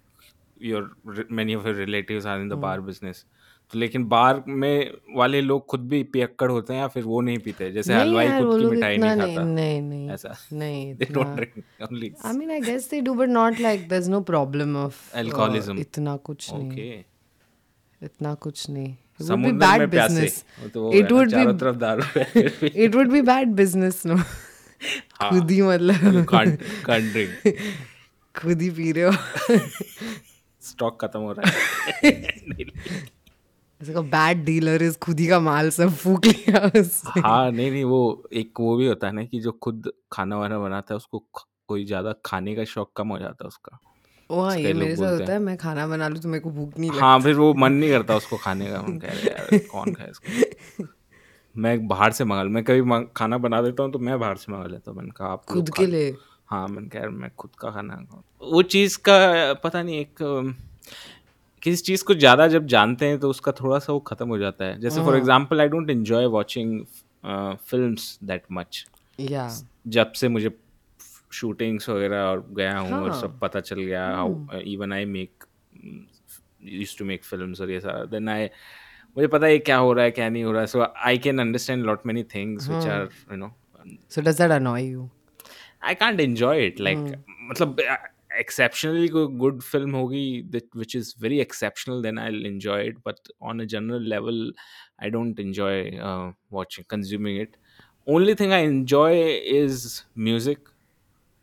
[0.65, 3.25] your many of your relatives are in the bar business
[3.73, 7.39] तो लेकिन बार में वाले लोग खुद भी पियक्कड़ होते हैं या फिर वो नहीं
[7.45, 11.35] पीते जैसे हलवाई खुद की मिठाई नहीं नहीं खाता नहीं नहीं ऐसा नहीं they don't
[11.37, 14.77] drink only I mean I guess they do but not like there is no problem
[14.83, 16.93] of alcoholism इतना कुछ नहीं ओके
[18.11, 20.45] इतना कुछ नहीं it would be बैड में प्यासे business
[20.77, 23.25] वो तो चारों तरफ दारू है फिर भी it would be
[25.21, 27.59] हाँ। खुद ही मतलब कांट कांट ड्रिंक
[28.41, 29.59] खुद ही पी रहे हो
[30.71, 32.81] स्टॉक खत्म हो रहा है
[33.83, 37.71] ऐसे का बैड डीलर इस खुद ही का माल सब फूक लिया उससे हाँ नहीं
[37.71, 38.01] नहीं वो
[38.41, 41.25] एक वो भी होता है ना कि जो खुद खाना वाना बनाता है उसको
[41.69, 43.79] कोई ज्यादा खाने का शौक कम हो जाता है उसका
[44.31, 46.79] ओ हाँ ये मेरे साथ होता है मैं खाना बना लूँ तो मेरे को भूख
[46.79, 49.93] नहीं हाँ फिर वो मन नहीं करता उसको खाने का मन कह रहे यार कौन
[49.95, 50.85] खाए इसको
[51.63, 54.53] मैं बाहर से मंगा लूँ मैं कभी खाना बना देता हूँ तो मैं बाहर से
[54.53, 56.15] मंगा लेता हूँ मैंने कहा आप खुद के लिए
[56.51, 58.05] हाँ मैंने कहा मैं खुद का खाना
[58.53, 59.19] वो चीज़ का
[59.65, 60.55] पता नहीं एक
[61.63, 64.65] किसी चीज़ को ज़्यादा जब जानते हैं तो उसका थोड़ा सा वो ख़त्म हो जाता
[64.65, 66.81] है जैसे for example I don't enjoy watching
[67.71, 67.95] film
[68.29, 68.85] that much
[70.01, 70.51] जब से मुझे
[71.41, 73.01] शूटिंग्स वगैरह और गया हूँ हाँ.
[73.01, 75.45] और सब हाँ। पता चल गया even I make
[76.73, 78.47] use to make film और ये सारा देन आई
[79.17, 81.39] मुझे पता है क्या हो रहा है क्या नहीं हो रहा है so I can
[81.41, 83.53] understand lot many things which are you know
[84.15, 85.09] so does that annoy you
[85.85, 86.99] I can't enjoy it like
[87.51, 87.97] मतलब uh,
[88.41, 93.61] exceptionally good film hogi that which is very exceptional then i'll enjoy it but on
[93.61, 94.51] a general level
[94.99, 95.75] i don't enjoy
[96.11, 97.57] uh, watching consuming it
[98.07, 99.11] only thing i enjoy
[99.61, 100.61] is music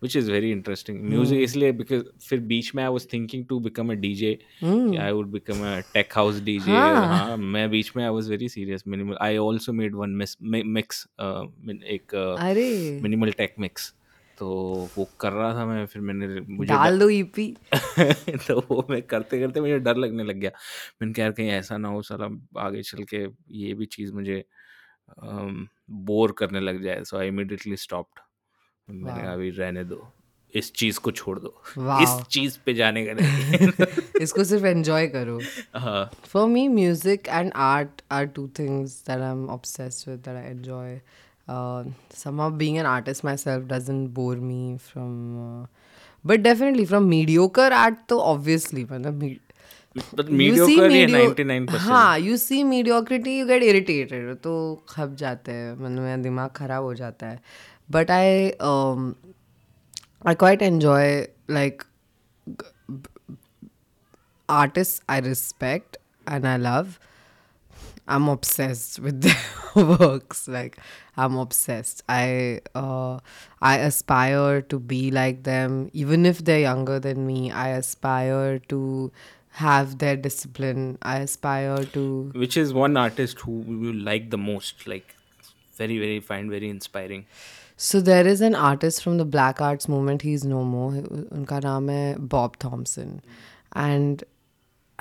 [0.04, 1.44] which is very interesting music mm.
[1.44, 4.32] इसलिए because फिर बीच में I was thinking to become a DJ
[4.64, 8.84] I would become a tech house DJ हाँ मैं बीच में I was very serious
[8.88, 10.16] minimal I also made one
[10.78, 13.94] mix एक minimal tech mix
[14.40, 14.48] तो
[14.98, 16.28] वो कर रहा था मैं फिर मैंने
[16.58, 17.46] मुझे डाल दो ईपी
[18.02, 20.52] e तो वो मैं करते करते मुझे डर लगने लग गया
[21.02, 22.30] मैंने कहा कहीं ऐसा ना हो साला
[22.66, 23.24] आगे चल के
[23.64, 24.44] ये भी चीज़ मुझे
[26.12, 28.20] बोर करने लग जाए सो आई इमिडिएटली स्टॉप्ड
[28.96, 30.02] मैंने कहा अभी रहने दो
[30.60, 31.54] इस चीज को छोड़ दो
[32.04, 33.68] इस चीज पे जाने का नहीं
[34.28, 35.40] इसको सिर्फ एंजॉय करो
[36.32, 40.50] for me music and art are two things that I am obsessed with that I
[40.52, 41.00] enjoy
[41.58, 41.84] uh,
[42.22, 45.12] somehow being an artist myself doesn't bore me from
[45.44, 45.66] uh,
[46.24, 49.40] but definitely from mediocre art though obviously me-
[50.16, 54.56] but mediocre is 99% हाँ you see mediocrity you get irritated तो
[54.90, 57.40] खप जाते हैं मतलब मेरा दिमाग खराब हो जाता है
[57.98, 59.14] but I um,
[60.32, 61.28] I quite enjoy
[61.58, 61.84] like
[64.48, 65.98] artists I respect
[66.28, 67.00] and I love
[68.09, 70.47] I'm obsessed with their works.
[70.49, 70.79] Like
[71.17, 72.03] I'm obsessed.
[72.09, 73.19] I uh,
[73.61, 77.51] I aspire to be like them, even if they're younger than me.
[77.51, 79.13] I aspire to
[79.63, 80.99] have their discipline.
[81.03, 85.15] I aspire to which is one artist who you like the most like
[85.77, 87.27] very very find very inspiring
[87.77, 90.23] So there is an artist from the Black Arts movement.
[90.23, 90.93] He's no more.
[91.39, 93.21] उनका नाम है Bob Thomson
[93.77, 94.25] and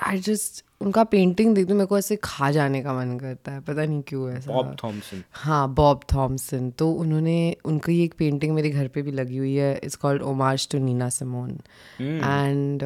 [0.07, 3.59] I just उनका painting देख दो मेरे को ऐसे खा जाने का मन करता है
[3.61, 7.35] पता नहीं क्यों ऐसा बॉब थॉमसन हाँ बॉब थॉमसन तो उन्होंने
[7.71, 11.09] उनकी एक पेंटिंग मेरे घर पे भी लगी हुई है it's called homage to Nina
[11.17, 11.51] Simone
[12.01, 12.83] and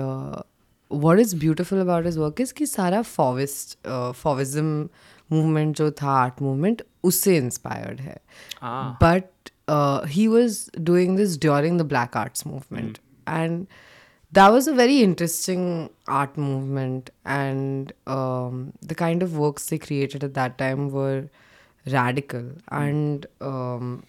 [1.06, 3.78] what is beautiful about his work is कि सारा फॉविस्ट
[4.22, 4.88] फॉविज्म
[5.32, 8.18] मूवमेंट जो था आर्ट मूवमेंट उससे इंस्पायर्ड है
[9.04, 10.60] but he was
[10.92, 12.98] doing this during the black arts movement
[13.30, 13.66] and
[14.38, 20.24] that was a very interesting art movement and um, the kind of works they created
[20.24, 21.26] at that time were
[21.88, 24.04] radical and um,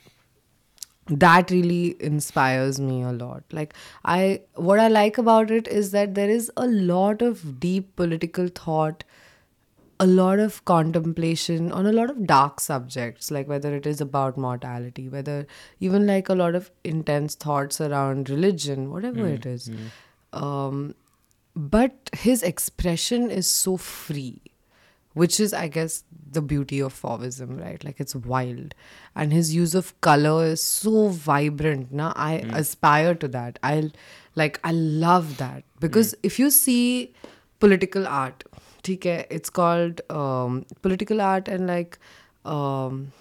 [1.08, 3.74] that really inspires me a lot like
[4.06, 8.48] i what i like about it is that there is a lot of deep political
[8.60, 9.04] thought
[10.00, 14.38] a lot of contemplation on a lot of dark subjects like whether it is about
[14.38, 15.36] mortality whether
[15.80, 19.88] even like a lot of intense thoughts around religion whatever mm, it is mm.
[20.34, 20.94] Um,
[21.56, 24.40] but his expression is so free,
[25.12, 27.82] which is, I guess, the beauty of Fauvism, right?
[27.84, 28.74] Like it's wild.
[29.14, 31.92] And his use of color is so vibrant.
[31.92, 32.56] Now I mm.
[32.56, 33.58] aspire to that.
[33.62, 33.90] I'll
[34.34, 35.62] like I love that.
[35.78, 36.18] Because mm.
[36.24, 37.14] if you see
[37.60, 38.42] political art,
[38.88, 42.00] okay, it's called um, political art and like
[42.44, 43.12] um,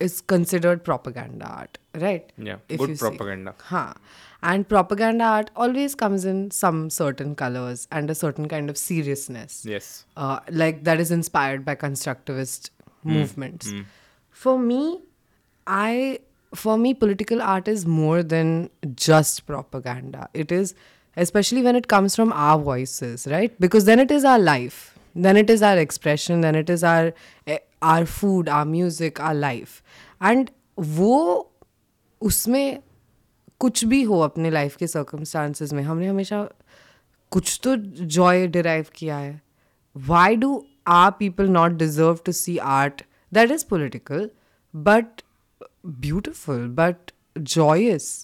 [0.00, 2.32] it's considered propaganda art, right?
[2.38, 2.56] Yeah.
[2.70, 3.54] If good propaganda.
[3.58, 3.92] See, huh.
[4.45, 9.63] And propaganda art always comes in some certain colors and a certain kind of seriousness.
[9.73, 12.69] yes Uh, like that is inspired by constructivist
[13.03, 13.73] movements.
[14.45, 15.01] For me,
[15.67, 16.19] I
[16.61, 20.29] for me political art is more than just propaganda.
[20.45, 20.73] It is
[21.17, 23.55] especially when it comes from our voices, right?
[23.59, 24.81] Because then it is our life.
[25.23, 27.07] then it is our expression then it is our
[27.53, 27.55] eh,
[27.93, 29.73] our food our music our life
[30.29, 30.51] and
[30.99, 31.15] वो
[32.21, 32.79] उसमें
[33.60, 36.42] कुछ भी हो अपने life के circumstances में हमने हमेशा
[37.32, 37.76] कुछ तो
[38.16, 39.40] जॉय डिराइव किया है
[40.08, 40.64] why do
[40.96, 43.02] are people not deserve to see art
[43.34, 44.28] that is political
[44.88, 45.22] but
[46.04, 48.16] beautiful but joyous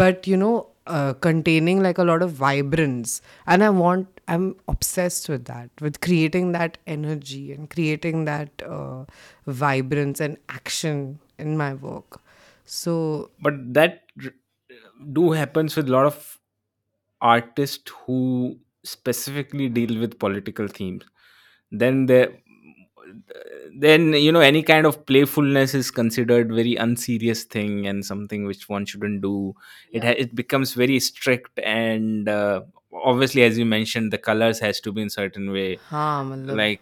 [0.00, 0.52] but you know
[1.22, 5.96] containing like a lot of vibrance and I want I am obsessed with that with
[6.02, 8.62] creating that energy and creating that
[9.60, 12.20] vibrance and action in my work
[12.65, 14.31] so but that r-
[15.13, 16.39] do happens with a lot of
[17.21, 21.03] artists who specifically deal with political themes
[21.71, 22.31] then there
[23.77, 28.67] then you know any kind of playfulness is considered very unserious thing and something which
[28.69, 29.53] one shouldn't do
[29.91, 32.61] it ha- it becomes very strict and uh,
[32.93, 36.81] obviously as you mentioned the colors has to be in certain way हाँ मतलब like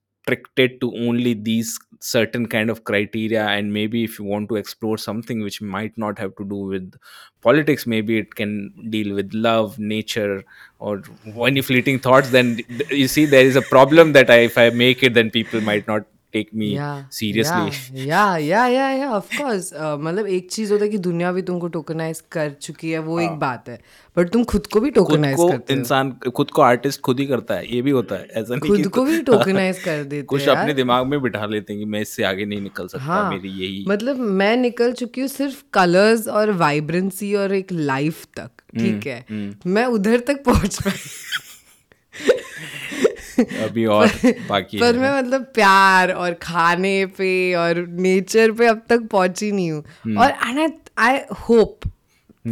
[0.27, 4.97] restricted to only these certain kind of criteria and maybe if you want to explore
[4.97, 6.93] something which might not have to do with
[7.41, 10.43] politics maybe it can deal with love nature
[10.79, 11.01] or
[11.45, 12.59] any fleeting thoughts then
[12.91, 15.87] you see there is a problem that I, if i make it then people might
[15.87, 16.67] not take me
[17.15, 21.41] seriously या या या या of course मतलब एक चीज होता है कि दुनिया भी
[21.49, 23.79] तुमको टोकनाइज कर चुकी है वो एक हाँ। बात है
[24.17, 27.55] बट तुम खुद को भी टोकनाइज करते हो इंसान खुद को आर्टिस्ट खुद ही करता
[27.55, 30.73] है ये भी होता है ऐसा नहीं खुद को भी टोकनाइज कर देते कुछ अपने
[30.81, 33.79] दिमाग में बिठा लेते हैं कि मैं इससे आगे नहीं निकल सकता हाँ। मेरी यही
[33.89, 38.99] मतलब मैं निकल चुकी हूँ सिर्फ कलर्स और वाइब्रेंसी और एक लाइफ तक ठीक हम्म,
[39.09, 43.07] है हम्म। मैं उधर तक पहुंच पाई
[43.39, 44.07] अभी और
[44.49, 47.77] बाकी पर मैं मतलब प्यार और खाने पे और
[48.07, 50.73] नेचर पे अब तक पहुंची नहीं हूँ हम्म। और and
[51.07, 51.19] I
[51.49, 51.87] hope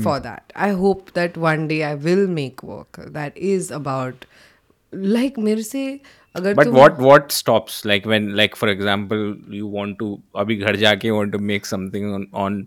[0.03, 4.25] for that I hope that one day I will make work that is about
[5.15, 5.83] like मेरे से
[6.35, 10.75] अगर but what what stops like when like for example you want to अभी घर
[10.85, 12.13] जाके want to make something
[12.43, 12.65] on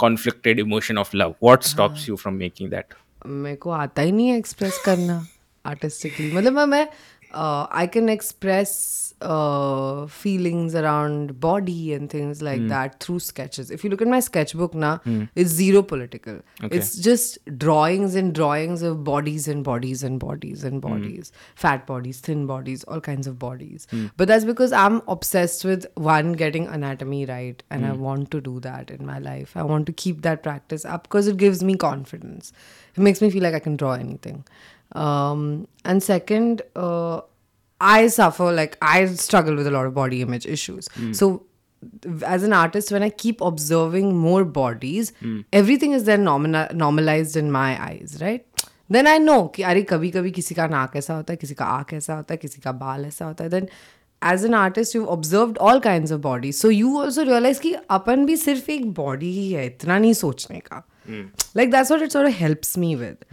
[0.00, 2.94] conflicted emotion of love what stops you from making that
[3.26, 5.24] मेरे को आता ही नहीं है एक्सप्रेस करना
[5.65, 6.87] आर्टिस्टिकली मतलब मैं मैं
[7.79, 8.77] I can express
[10.13, 14.73] feelings around body and things like that through sketches if you look at my sketchbook
[14.83, 14.91] now
[15.43, 16.39] it's zero political
[16.77, 21.31] it's just drawings and drawings of bodies and bodies and bodies and bodies
[21.65, 23.87] fat bodies thin bodies all kinds of bodies
[24.17, 28.59] but that's because i'm obsessed with one getting anatomy right and i want to do
[28.59, 31.79] that in my life i want to keep that practice up because it gives me
[31.87, 32.51] confidence
[32.95, 34.43] it makes me feel like i can draw anything
[34.95, 37.21] um, and second uh,
[37.79, 40.87] I suffer like I struggle with a lot of body image issues.
[41.13, 41.43] So
[42.23, 45.13] as an artist, when I keep observing more bodies,
[45.51, 48.45] everything is then nomina- normalized in my eyes, right?
[48.89, 51.65] Then I know कि अरे कभी कभी किसी का नाक ऐसा होता है किसी का
[51.79, 53.67] आँख ऐसा होता है किसी का बाल ऐसा होता है then
[54.31, 58.25] as an artist you've observed all kinds of bodies so you also realize कि अपन
[58.25, 60.83] भी सिर्फ एक body ही है इतना नहीं सोचने का
[61.59, 63.23] like that's what it sort of helps me with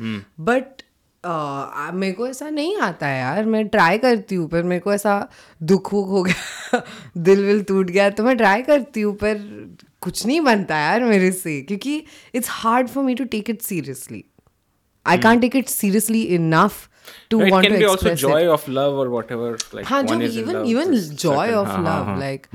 [0.50, 0.81] but
[1.27, 4.93] uh, मेरे को ऐसा नहीं आता है यार मैं ट्राई करती हूँ पर मेरे को
[4.93, 5.15] ऐसा
[5.71, 6.81] दुख वुख हो गया
[7.29, 9.43] दिल विल टूट गया तो मैं ट्राई करती हूँ पर
[10.01, 11.97] कुछ नहीं बनता यार मेरे से क्योंकि
[12.35, 14.23] it's hard for me to take it seriously
[15.07, 16.87] I can't take it seriously enough
[17.29, 17.71] to want
[19.85, 20.93] हाँ जो even even
[21.25, 22.47] joy of love like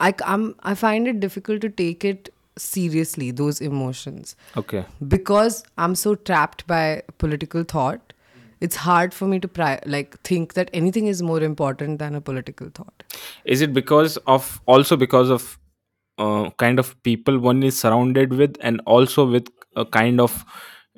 [0.00, 4.36] I I find it difficult to take it seriously those emotions.
[4.56, 4.84] Okay.
[5.06, 8.12] Because I'm so trapped by political thought,
[8.60, 12.20] it's hard for me to pri- like think that anything is more important than a
[12.20, 13.02] political thought.
[13.44, 15.58] Is it because of also because of
[16.18, 19.46] uh, kind of people one is surrounded with, and also with
[19.76, 20.44] a kind of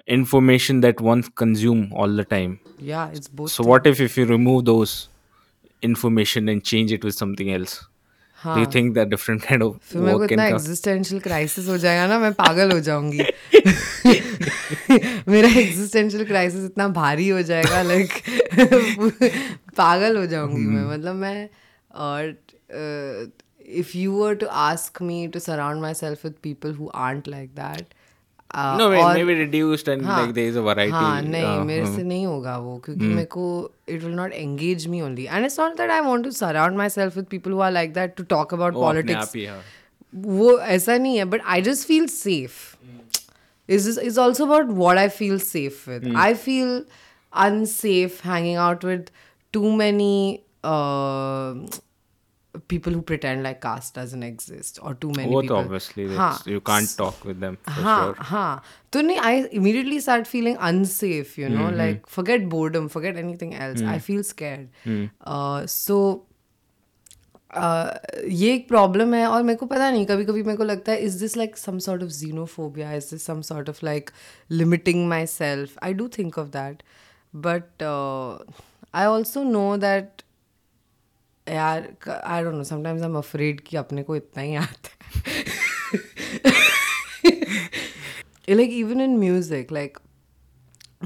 [0.08, 2.58] information that one consume all the time?
[2.80, 3.52] Yeah, it's both.
[3.52, 3.68] So things.
[3.68, 5.08] what if if you remove those
[5.82, 7.86] information and change it with something else?
[8.42, 8.54] हाँ.
[8.56, 9.58] Do you think that different फिर
[10.02, 13.18] मेरे को इतना existential crisis हो जाएगा ना मैं पागल हो जाऊंगी
[15.34, 18.10] मेरा एग्जिस्टेंशियल क्राइसिस इतना भारी हो जाएगा लाइक
[19.78, 20.92] पागल हो जाऊंगी मैं hmm.
[20.92, 21.48] मतलब मैं
[21.94, 22.36] और
[23.80, 27.84] if you were to ask me to surround myself with people who aren't like that
[28.54, 30.30] no uh, हाँ,
[30.92, 31.94] हाँ, नहीं uh, मेरे hmm.
[31.96, 33.12] से नहीं होगा वो क्योंकि hmm.
[33.12, 37.48] मेरे को it will not engage me only and I too with
[39.42, 41.74] too many वो ऐसा नहीं है but I
[47.66, 48.20] safe
[52.71, 55.49] people who pretend like caste doesn't exist or too many वो people.
[55.49, 59.19] तो obviously हाँ, that's- you can't talk with them for हाँ sure हाँ तो नहीं
[59.31, 64.23] I immediately start feeling unsafe you know like forget boredom forget anything else I feel
[64.31, 65.99] scared uh, so
[67.55, 67.93] uh,
[68.41, 71.05] ये एक problem है और मेरे को पता नहीं कभी कभी मेरे को लगता है
[71.05, 74.09] is this like some sort of xenophobia is this some sort of like
[74.51, 75.07] limiting
[75.39, 76.83] myself I do think of that
[77.33, 77.83] but
[78.95, 80.21] I also know that
[81.52, 81.88] यार
[82.24, 86.50] I don't know sometimes I am afraid कि अपने को इतना ही आता है
[88.54, 89.98] like even in music like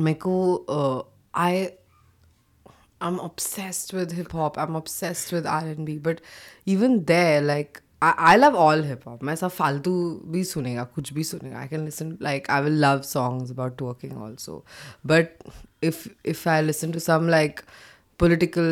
[0.07, 0.35] मेरे को
[1.45, 1.57] I
[3.07, 6.21] am obsessed with hip hop I am obsessed with R N B but
[6.77, 9.93] even they like I love all hip hop मैं सब फालतू
[10.33, 14.23] भी सुनेगा कुछ भी सुनेगा I can listen like I will love songs about working
[14.23, 14.65] also
[15.13, 15.43] but
[15.85, 17.61] if if I listen to some like
[18.19, 18.69] political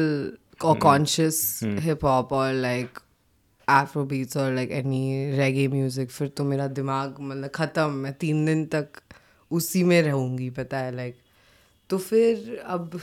[0.63, 0.81] or mm-hmm.
[0.83, 1.79] conscious mm-hmm.
[1.79, 3.01] hip hop or like
[3.67, 8.45] afro beats और like any reggae music फिर तो मेरा दिमाग मतलब ख़त्म मैं तीन
[8.47, 9.01] दिन तक
[9.59, 11.17] उसी में रहूँगी pata hai लाइक
[11.91, 12.99] तो फिर अब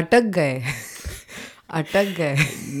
[0.00, 0.62] अटक गए
[1.80, 2.36] अटक गए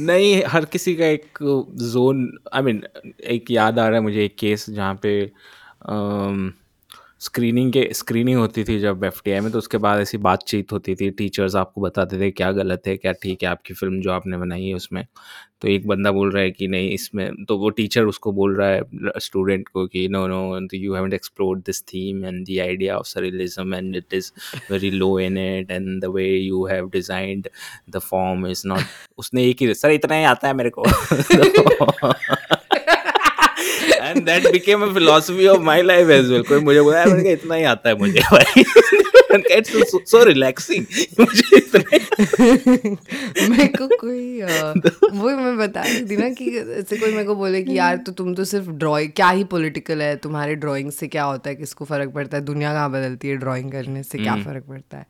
[0.06, 4.02] नहीं हर किसी का एक zone I I mean mean, एक याद आ रहा है
[4.02, 5.14] मुझे एक केस जहाँ पे
[5.90, 6.50] um,
[7.22, 11.08] स्क्रीनिंग के स्क्रीनिंग होती थी जब एफ में तो उसके बाद ऐसी बातचीत होती थी
[11.18, 14.66] टीचर्स आपको बताते थे क्या गलत है क्या ठीक है आपकी फ़िल्म जो आपने बनाई
[14.66, 15.04] है उसमें
[15.60, 18.68] तो एक बंदा बोल रहा है कि नहीं इसमें तो वो टीचर उसको बोल रहा
[18.68, 20.40] है स्टूडेंट को कि no no
[20.74, 24.30] you haven't explored this theme and the idea of surrealism and it is
[24.70, 27.48] very low in it and the way you have designed
[27.96, 28.84] the form is not
[29.24, 30.84] उसने एक ही sir इतना ही आता है मेरे को
[31.60, 32.12] तो
[34.10, 37.32] and that became a philosophy of my life as well कोई मुझे बोला मैंने कहा
[37.32, 38.64] इतना ही आता है मुझे भाई
[39.56, 40.84] इट्स सो रिलैक्सिंग
[41.20, 41.60] मुझे
[42.40, 44.42] मेरे को कोई
[45.18, 46.48] वो मैं बता रही थी ना कि
[46.78, 50.02] ऐसे कोई मेरे को बोले कि यार तो तुम तो सिर्फ ड्राइंग क्या ही पॉलिटिकल
[50.02, 53.36] है तुम्हारे ड्राइंग से क्या होता है किसको फर्क पड़ता है दुनिया कहाँ बदलती है
[53.46, 55.06] ड्राइंग करने से क्या हम्म। फर्क पड़ता है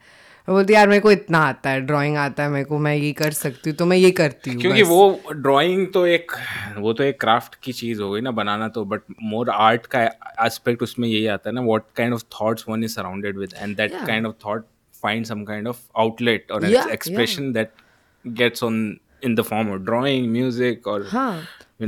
[0.53, 3.31] बोलती यार मेरे को इतना आता है ड्राइंग आता है मेरे को मैं ये कर
[3.39, 5.01] सकती हूँ तो मैं ये करती हूँ क्योंकि वो
[5.33, 6.33] ड्राइंग तो एक
[6.87, 9.01] वो तो एक क्राफ्ट की चीज़ हो गई ना बनाना तो बट
[9.33, 10.01] मोर आर्ट का
[10.47, 13.77] एस्पेक्ट उसमें यही आता है ना what kind of thoughts one is surrounded with and
[13.77, 14.65] that kind of thought
[15.03, 17.71] find some kind of outlet और expression that
[18.43, 18.83] gets on
[19.25, 21.33] in the form of drawing music और हाँ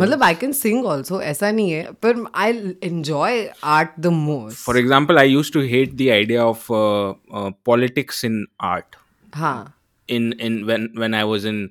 [0.00, 3.42] मतलब आई कैन सिंग ऑल्सो ऐसा नहीं है पर I enjoy
[3.76, 6.66] art the most for example I use to hate the idea of
[7.66, 8.96] politics in art
[9.34, 9.56] हाँ
[10.16, 11.68] in in when I was in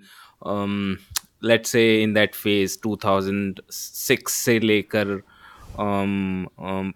[1.50, 5.20] late से in that phase two thousand six से लेकर
[5.80, 6.94] um, um,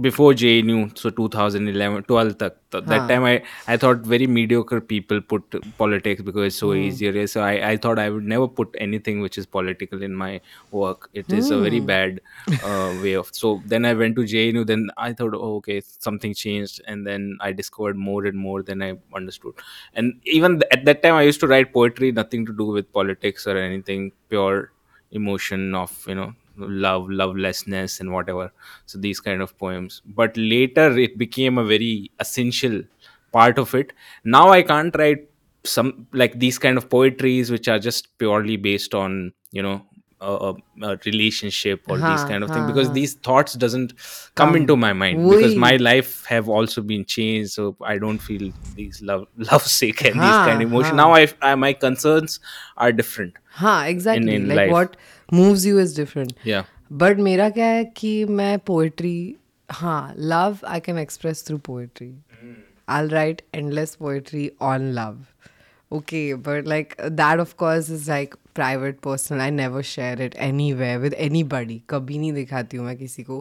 [0.00, 5.20] before JNU, so 2011, 12, tak, th- that time I, I thought very mediocre people
[5.20, 6.78] put politics because it's so Hmm.
[6.88, 7.26] easier.
[7.26, 10.40] So I, I thought I would never put anything which is political in my
[10.70, 11.08] work.
[11.14, 11.86] It is a very hmm.
[11.86, 12.20] bad
[12.62, 13.30] uh, way of.
[13.32, 14.66] So then I went to JNU.
[14.66, 18.82] Then I thought, oh, okay, something changed, and then I discovered more and more than
[18.82, 19.54] I understood.
[19.94, 22.92] And even th- at that time, I used to write poetry, nothing to do with
[22.92, 24.70] politics or anything, pure
[25.10, 28.50] emotion of you know love lovelessness and whatever
[28.86, 32.82] so these kind of poems but later it became a very essential
[33.32, 33.92] part of it
[34.24, 35.28] now i can't write
[35.64, 39.84] some like these kind of poetries which are just purely based on you know
[40.20, 43.94] a, a relationship or these kind of things because these thoughts doesn't
[44.34, 48.18] come into my mind um, because my life have also been changed so i don't
[48.18, 52.40] feel these love love sick and these kind of emotion now I, I, my concerns
[52.76, 54.72] are different ha exactly in, in like life.
[54.72, 54.96] what
[55.32, 59.36] moves you is different yeah but mera kya hai ki main poetry
[59.82, 62.10] ha love i can express through poetry
[62.40, 62.52] hmm.
[62.88, 65.32] i'll write endless poetry on love
[65.96, 70.34] okay but like that of course is like private personal I never share it
[70.82, 71.14] anyway with
[71.54, 73.36] anybody कभी नहीं दिखाती हूँ मैं किसी को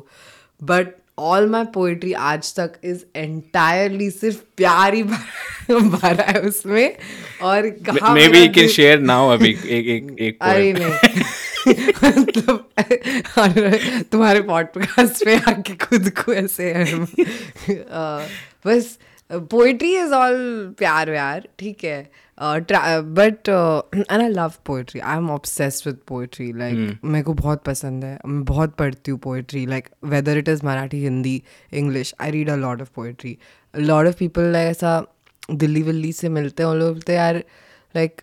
[0.71, 0.91] but
[1.29, 5.03] all my poetry आज तक is entirely सिर्फ प्यार ही
[5.93, 6.83] भरा है उसमें
[7.51, 14.41] और कहा maybe can share now अभी एक एक एक अरे नहीं मतलब तुम्हारे
[14.51, 16.69] पॉडकास्ट में आके खुद को ऐसे
[18.69, 18.97] बस
[19.57, 20.39] पोइट्री इज ऑल
[20.79, 21.99] प्यार व्यार ठीक है
[22.41, 23.49] but
[23.97, 28.17] and I love poetry I am obsessed with poetry like मेरे को बहुत पसंद है
[28.25, 31.41] मैं बहुत पढ़ती हूँ poetry like whether it is Marathi Hindi
[31.81, 33.37] English I read a lot of poetry
[33.77, 35.01] lot of people like ऐसा
[35.51, 37.43] दिल्ली विल्ली से मिलते हैं उन लोग बोलते यार
[37.95, 38.21] लाइक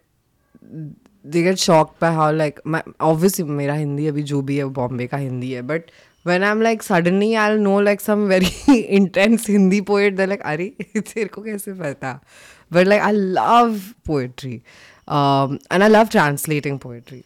[1.35, 2.61] दे गेट शॉक पे हाउ लाइक
[3.01, 5.91] ऑब्वियसली मेरा हिंदी अभी जो भी है बॉम्बे का हिंदी है but
[6.29, 10.73] I am like suddenly I know like some very intense Hindi poet the like अरे
[10.97, 12.19] तेरे को कैसे पता
[12.72, 14.64] but like I love poetry
[15.08, 17.26] um, and I love translating poetry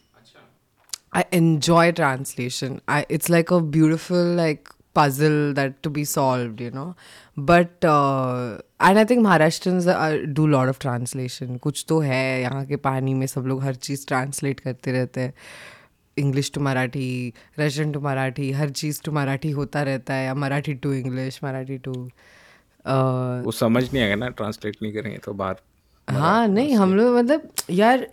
[1.16, 2.82] I enjoy translation.
[2.88, 6.96] I it's like a beautiful like puzzle that to be solved, you know.
[7.38, 11.60] But uh, and I think Maharashtrians are, do a lot of translation.
[11.60, 15.34] कुछ तो है यहाँ के पानी में सब लोग हर चीज़ translate करते रहते हैं
[16.18, 20.74] English to Marathi Russian to Marathi her cheese to Marathi होता रहता है या Marathi
[20.74, 21.94] to English Marathi to
[22.91, 25.57] वो समझ नहीं आएगा ना ट्रांसलेट नहीं करेंगे तो बाहर
[26.19, 28.07] हाँ नहीं हम लोग मतलब यार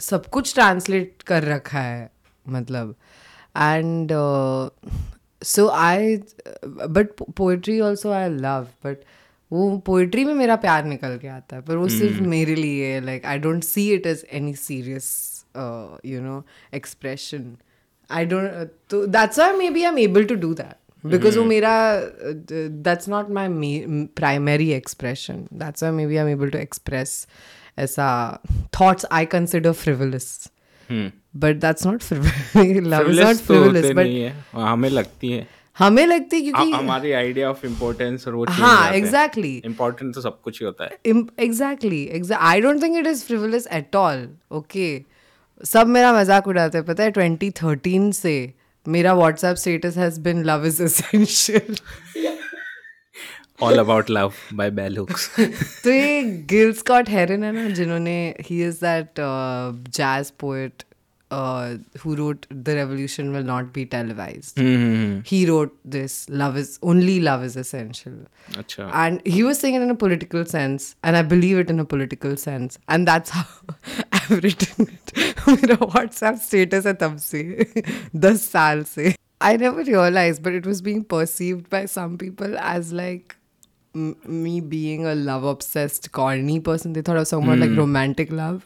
[0.00, 2.10] सब कुछ ट्रांसलेट कर रखा है
[2.56, 2.94] मतलब
[3.56, 4.12] and
[5.52, 6.16] so I
[6.66, 9.04] but poetry also I love but
[9.52, 13.00] वो पोइट्री में मेरा प्यार निकल के आता है पर वो सिर्फ हम्म। मेरे लिए
[13.00, 15.10] like I don't see it is any serious
[16.06, 16.42] you know
[16.74, 17.54] expression
[18.16, 20.76] I don't तो that's why maybe I am able to do that
[21.06, 21.48] because वो mm-hmm.
[21.48, 27.26] मेरा that's not my primary expression that's why maybe I am able to express
[27.78, 28.06] ऐसा
[28.80, 30.28] thoughts I consider frivolous
[31.42, 35.46] but that's not love not frivolous but हमें लगती है
[35.78, 40.40] हमें लगती है क्योंकि हमारी आइडिया ऑफ इम्पोर्टेंस और वो हाँ एग्जैक्टली इम्पोर्टेंट तो सब
[40.44, 41.12] कुछ ही होता है
[41.46, 42.06] exactly
[42.40, 44.28] I don't think it is frivolous at all
[44.60, 44.88] okay
[45.72, 48.34] सब मेरा मजाक उड़ाते हैं पता है ट्वेंटी थर्टीन से
[48.92, 51.76] मेरा WhatsApp status has been love is essential
[53.62, 55.28] all about love by bell hooks
[55.84, 58.16] तो ये गिल स्कॉट हेरन है ना जिन्होंने
[58.48, 59.20] he is that
[59.96, 60.82] jazz poet
[62.01, 67.19] who wrote the revolution will not be televised hmm, he wrote this love is only
[67.27, 68.15] love is essential
[68.61, 71.79] अच्छा and he was saying it in a political sense and i believe it in
[71.79, 73.45] a political sense and that's how
[74.19, 75.13] i've written it
[75.49, 77.43] मेरा WhatsApp status है तब से
[78.25, 82.93] दस साल से I never realise but it was being perceived by some people as
[82.93, 83.33] like
[84.41, 88.59] me being a love obsessed corny person they thought of someone like romantic love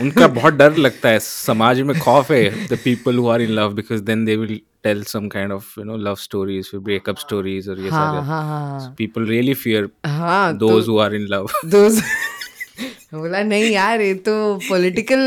[0.00, 3.72] उनका बहुत डर लगता है समाज में खौफ है the people who are in love
[3.74, 7.80] because then they will tell some kind of you know love stories breakup stories और
[7.80, 9.88] ये हाँ, सारे people really fear
[10.66, 12.02] those who are in love those
[13.14, 14.34] बोला नहीं यार ये तो
[14.68, 15.18] पॉलिटिकल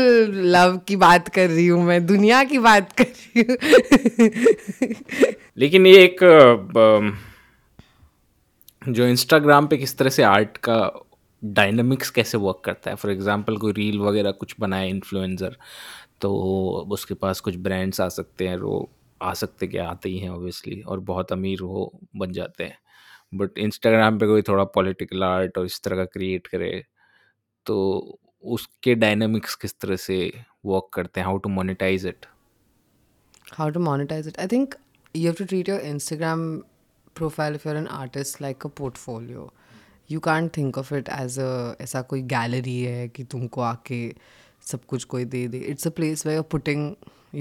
[0.54, 4.96] लव की बात कर रही हूँ मैं दुनिया की बात कर रही हूँ
[5.58, 6.20] लेकिन ये एक
[8.88, 10.76] जो इंस्टाग्राम पे किस तरह से आर्ट का
[11.52, 15.56] डायनमिक्स कैसे वर्क करता है फॉर एग्जांपल कोई रील वगैरह कुछ बनाए इन्फ्लुएंसर
[16.20, 16.32] तो
[16.92, 18.78] उसके पास कुछ ब्रांड्स आ सकते हैं वो
[19.20, 22.78] तो आ सकते क्या आते ही हैं ऑब्वियसली और बहुत अमीर हो बन जाते हैं
[23.38, 26.70] बट इंस्टाग्राम पे कोई थोड़ा पॉलिटिकल आर्ट और इस तरह का क्रिएट करे
[27.66, 27.76] तो
[28.56, 30.16] उसके डायनामिक्स किस तरह से
[30.66, 32.26] वर्क करते हैं how to monetize it
[33.52, 34.74] how to monetize it I think
[35.16, 36.42] you have to treat your Instagram
[37.16, 39.52] profile for an artist like a portfolio
[40.10, 44.00] you can't think of it as a ऐसा कोई gallery है कि तुमको आके
[44.70, 46.92] सब कुछ कोई दे दे it's a place where are putting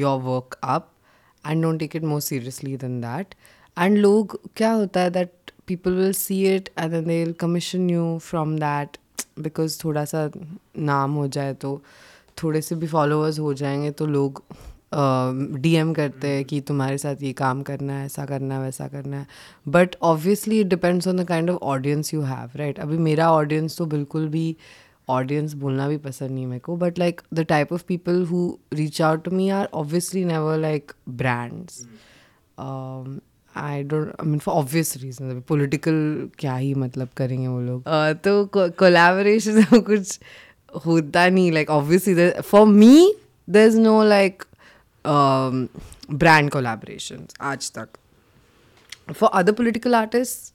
[0.04, 0.90] your work up
[1.48, 3.34] and don't take it more seriously than that
[3.78, 8.18] and लोग क्या होता है that people will see it and they will commission you
[8.30, 8.98] from that
[9.44, 10.30] because थोड़ा सा
[10.92, 11.82] नाम हो जाए तो
[12.44, 14.42] थोड़े से भी फॉलोअर्स हो जाएंगे तो लोग
[14.96, 18.88] डीएम करते हैं हम्म। कि तुम्हारे साथ ये काम करना है ऐसा करना है वैसा
[18.88, 19.28] करना है
[19.76, 23.78] but obviously it depends on the kind of audience you have right अभी मेरा ऑडियंस
[23.78, 24.56] तो बिल्कुल भी
[25.10, 29.02] ऑडियंस बोलना भी पसंद नहीं मेरे को but like the type of people who reach
[29.02, 30.92] out to me are obviously never like
[31.22, 31.82] brands
[33.62, 35.96] I don't I mean for obvious reason अभी पोलिटिकल
[36.40, 40.20] क्या ही मतलब करेंगे वो लोग uh, तो कोलेबोरेशन कुछ
[40.86, 43.14] होता नहीं like obviously for me
[43.50, 44.44] there is no like
[45.10, 45.70] um,
[46.22, 48.00] brand collaborations aaj tak
[49.22, 50.52] for other political artists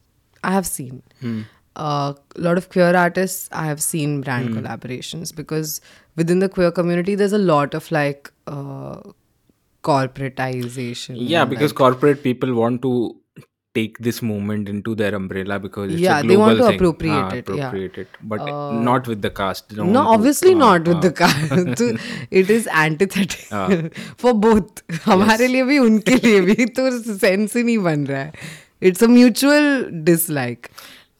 [0.50, 1.38] i have seen hmm.
[1.76, 2.14] a
[2.48, 4.58] lot of queer artists i have seen brand hmm.
[4.58, 5.80] collaborations because
[6.16, 8.96] within the queer community there's a lot of like uh,
[9.88, 12.92] corporatization yeah because corporate people want to
[13.78, 16.74] take this movement into their umbrella because it's yeah, a global they want to thing.
[16.80, 18.02] appropriate ah, it, appropriate yeah.
[18.06, 18.54] it, but uh,
[18.88, 19.76] not with the caste.
[19.96, 22.02] No, obviously to, not uh, with uh, the caste.
[22.42, 24.84] it is antithetical uh, for both.
[24.84, 25.02] Yes.
[25.12, 26.88] हमारे लिए भी उनके लिए भी तो
[27.26, 28.32] sense ही नहीं बन रहा है.
[28.90, 29.68] It's a mutual
[30.10, 30.70] dislike.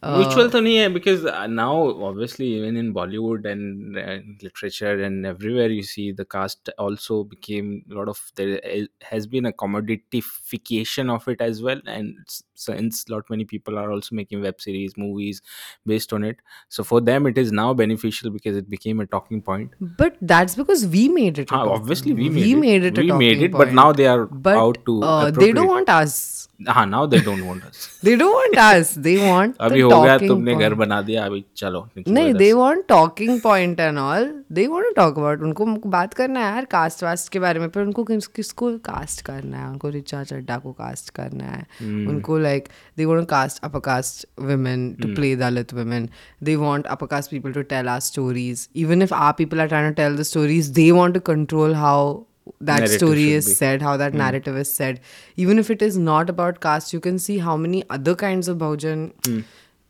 [0.06, 1.74] Mutual तो नहीं है because uh, now
[2.08, 7.70] obviously even in Bollywood and uh, literature and everywhere you see the caste also became
[7.90, 12.44] a lot of there is- has been a commoditification of it as well and s-
[12.56, 15.42] since lot many people are also making web series movies
[15.86, 16.38] based on it
[16.70, 20.56] so for them it is now beneficial because it became a talking point But that's
[20.56, 21.50] because we made it.
[21.52, 22.98] A Ah, talking- obviously we we made, made it, it.
[22.98, 23.98] a we made talking it but now point.
[23.98, 25.56] they are But out to uh, they appropriate.
[25.56, 26.37] don't want us.
[26.69, 30.17] हाँ now they don't want us they don't want us they want अभी हो गया
[30.19, 34.85] तुमने घर बना दिया अभी चलो नहीं they want talking point and all they want
[34.85, 38.05] to talk about उनको बात करना है यार कास्ट वास्ट के बारे में पर उनको
[38.05, 41.85] किस किसको कास्ट करना है उनको रिचा चड्डा को कास्ट करना है hmm.
[42.09, 46.09] उनको like they want caste upper caste women to play Dalit women
[46.45, 49.89] they want upper caste people to tell our stories even if are people are trying
[49.95, 52.15] to tell the stories they want to control how
[52.61, 53.53] that narrative story is be.
[53.55, 54.17] said, how that mm.
[54.17, 55.01] narrative is said.
[55.37, 58.59] Even if it is not about caste, you can see how many other kinds of
[58.59, 59.45] bhojan mm.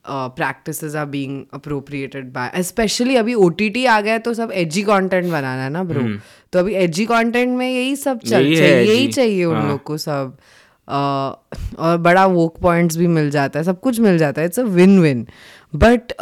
[0.05, 2.49] uh, practices are being appropriated by.
[2.53, 6.19] Especially abhi OTT aa gaya to sab edgy content banana content बनाना है mm.
[6.53, 9.97] तो अभी edgy content में यही सब चल यही चाहिए यही चाहिए उन लोग को
[10.09, 10.37] सब
[10.97, 11.31] Uh,
[11.79, 14.63] और बड़ा वोक पॉइंट्स भी मिल जाता है सब कुछ मिल जाता है it's a
[14.77, 15.25] win win
[15.83, 16.13] but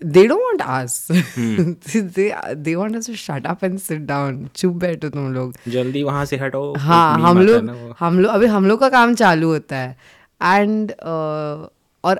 [0.00, 1.72] they don't want us hmm.
[1.92, 6.02] they they want us to shut up and sit down chup baitho tum log jaldi
[6.08, 7.70] wahan se hato ha hum log
[8.00, 11.68] hum log abhi hum log ka kaam chalu hota hai and uh,
[12.08, 12.18] और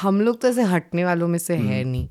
[0.00, 1.64] हम लोग तो ऐसे हटने वालों में से hmm.
[1.70, 2.08] है नहीं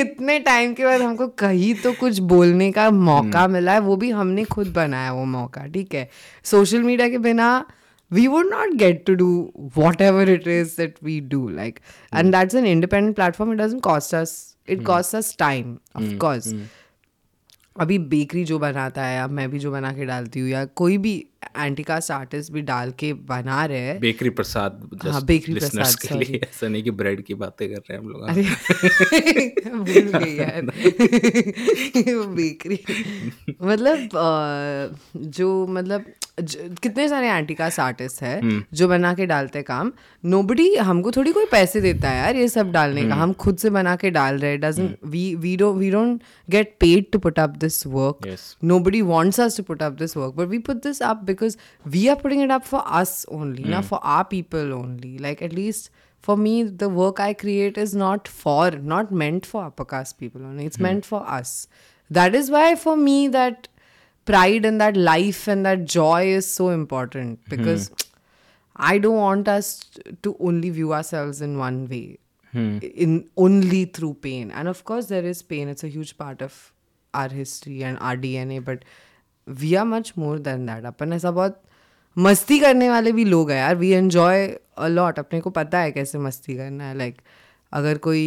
[0.00, 3.52] इतने टाइम के बाद हमको कहीं तो कुछ बोलने का मौका hmm.
[3.52, 6.08] मिला है वो भी हमने खुद बनाया वो मौका ठीक है
[6.50, 7.50] सोशल मीडिया के बिना
[8.10, 12.20] we would not get to do whatever it is that we do like mm.
[12.20, 14.86] and that's an independent platform it doesn't cost us it mm.
[14.86, 16.18] costs us time of mm.
[16.18, 16.64] course mm.
[17.80, 20.96] अभी bakery जो बनाता है अब मैं भी जो बना के डालती हूँ या कोई
[21.04, 21.14] भी
[21.56, 26.40] एंटीकास्ट आर्टिस्ट भी डाल के बना रहे हैं बेकरी प्रसाद हाँ बेकरी प्रसाद के लिए
[26.44, 30.62] ऐसा नहीं कि ब्रेड की बातें कर रहे हैं हम लोग अरे भूल गई यार
[32.36, 32.80] बेकरी
[33.62, 34.08] मतलब
[35.16, 36.04] जो मतलब
[36.40, 39.92] कितने सारे एंटीकास्ट आर्टिस्ट है हम्म। जो बना के डालते काम
[40.30, 43.56] नोबडी हमको थोड़ी कोई पैसे देता है यार ये सब डालने का हम्म। हम खुद
[43.64, 47.50] से बना के डाल रहे doesn't we we we don't get paid to put up
[47.66, 48.36] this work
[48.72, 51.56] nobody wants us to put up this work but we put this up because
[51.96, 55.90] we are putting it up for us only ना for our people only like at least
[56.26, 60.40] for me the work I create is not for not meant for upper caste people
[60.40, 61.56] only it's meant for us
[62.12, 63.66] that is why for me that
[64.24, 67.94] pride in that life and that joy is so important because hmm.
[68.76, 69.88] I don't want us
[70.22, 72.18] to only view ourselves in one way,
[72.52, 72.78] hmm.
[72.78, 74.50] in only through pain.
[74.50, 76.56] And of course, there is pain; it's a huge part of
[77.12, 78.64] our history and our DNA.
[78.64, 78.84] But
[79.62, 80.84] we are much more than that.
[80.92, 81.60] अपन ऐसा बहुत
[82.26, 83.76] मस्ती करने वाले भी लोग हैं यार.
[83.84, 85.18] We enjoy a lot.
[85.26, 86.94] अपने को पता है कैसे मस्ती करना है.
[87.04, 87.22] Like
[87.80, 88.18] अगर कोई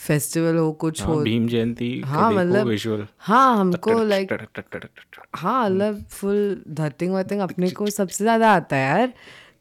[0.00, 6.04] फेस्टिवल हो कुछ हाँ, हो भीम जयंती हाँ मतलब हाँ हमको लाइक हाँ हम्म। मतलब
[6.12, 9.12] फुल धतिंग वतिंग अपने को सबसे ज़्यादा आता है यार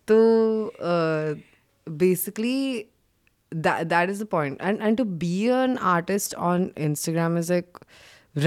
[0.07, 0.17] तो
[2.01, 2.85] basically
[3.67, 7.77] that is the point and and to be an artist on Instagram is एक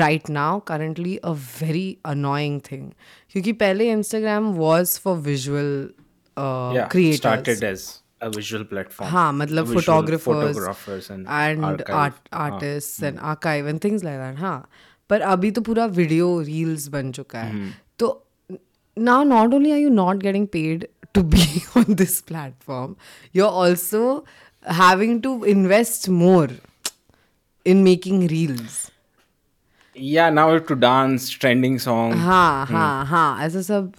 [0.00, 1.86] right now currently a very
[2.16, 2.90] annoying thing
[3.32, 5.88] क्योंकि पहले Instagram was for visual
[6.90, 7.88] creators
[15.08, 17.68] पर अभी तो पूरा वीडियो रील्स बन चुका है hmm.
[17.98, 18.24] तो
[18.98, 22.94] now not only are you not getting paid to be on this platform
[23.36, 24.02] you are also
[24.82, 26.56] having to invest more
[27.70, 28.84] in making reels
[30.14, 32.74] या now to dance trending song हाँ hmm.
[32.74, 33.92] हाँ हाँ ऐसा सब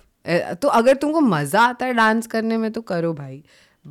[0.62, 3.44] तो अगर तुमको मजा आता है डांस करने में तो करो भाई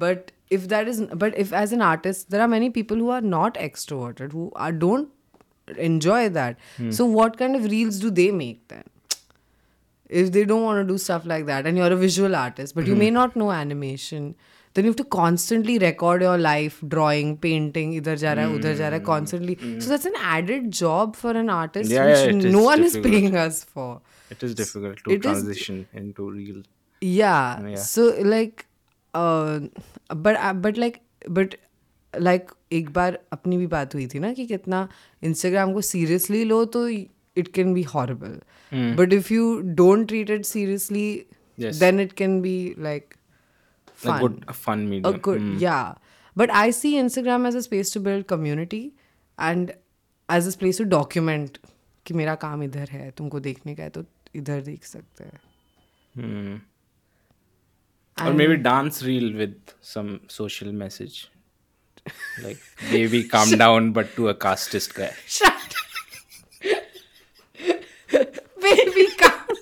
[0.05, 3.23] but if that is but if as an artist there are many people who are
[3.37, 5.11] not extroverted who are, don't
[5.89, 6.91] enjoy that hmm.
[6.99, 8.85] so what kind of reels do they make then
[10.21, 12.87] if they don't want to do stuff like that and you're a visual artist but
[12.93, 12.99] you hmm.
[13.07, 14.29] may not know animation
[14.75, 18.59] then you have to constantly record your life drawing painting either jara, raha mm.
[18.59, 19.05] udhar hmm.
[19.07, 19.77] constantly mm.
[19.85, 23.09] so that's an added job for an artist yeah, which yeah, no one difficult.
[23.15, 23.89] is paying us for
[24.37, 26.59] it is difficult to it transition is, into real
[27.01, 27.15] yeah.
[27.67, 27.75] yeah.
[27.87, 28.66] so like
[29.19, 30.97] but but like
[31.39, 31.55] but
[32.21, 34.89] like एक बार अपनी भी बात हुई थी ना कि कितना
[35.25, 38.41] इंस्टाग्राम को सीरियसली लो तो it can be horrible
[38.97, 39.47] but if you
[39.83, 41.07] don't treat it seriously
[41.79, 42.57] then it can be
[42.89, 43.15] like
[44.07, 45.77] fun या
[46.39, 48.83] but I see Instagram as a space to build community
[49.41, 49.71] and
[50.33, 51.59] as a community to document
[52.07, 54.05] कि मेरा काम इधर है तुमको देखने का है तो
[54.37, 55.39] इधर देख सकते हैं
[56.21, 56.59] hmm.
[58.21, 58.37] or I'm...
[58.37, 61.31] maybe dance reel with some social message
[62.43, 62.59] like
[62.91, 65.53] baby calm down but to a casteist guy Shut
[68.67, 69.57] baby calm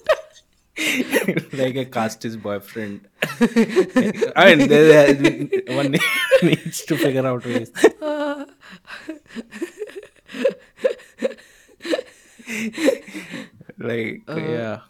[1.60, 3.01] like a casteist boyfriend
[4.36, 5.93] i mean there, there, one
[6.43, 7.70] needs to figure out ways
[8.02, 8.44] uh.
[13.78, 14.36] like uh...
[14.52, 14.81] yeah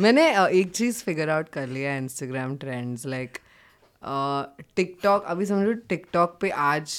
[0.00, 0.24] मैंने
[0.60, 3.38] एक चीज़ figure out कर लिया Instagram trends like
[4.76, 6.90] TikTok अभी समझो TikTok पे आज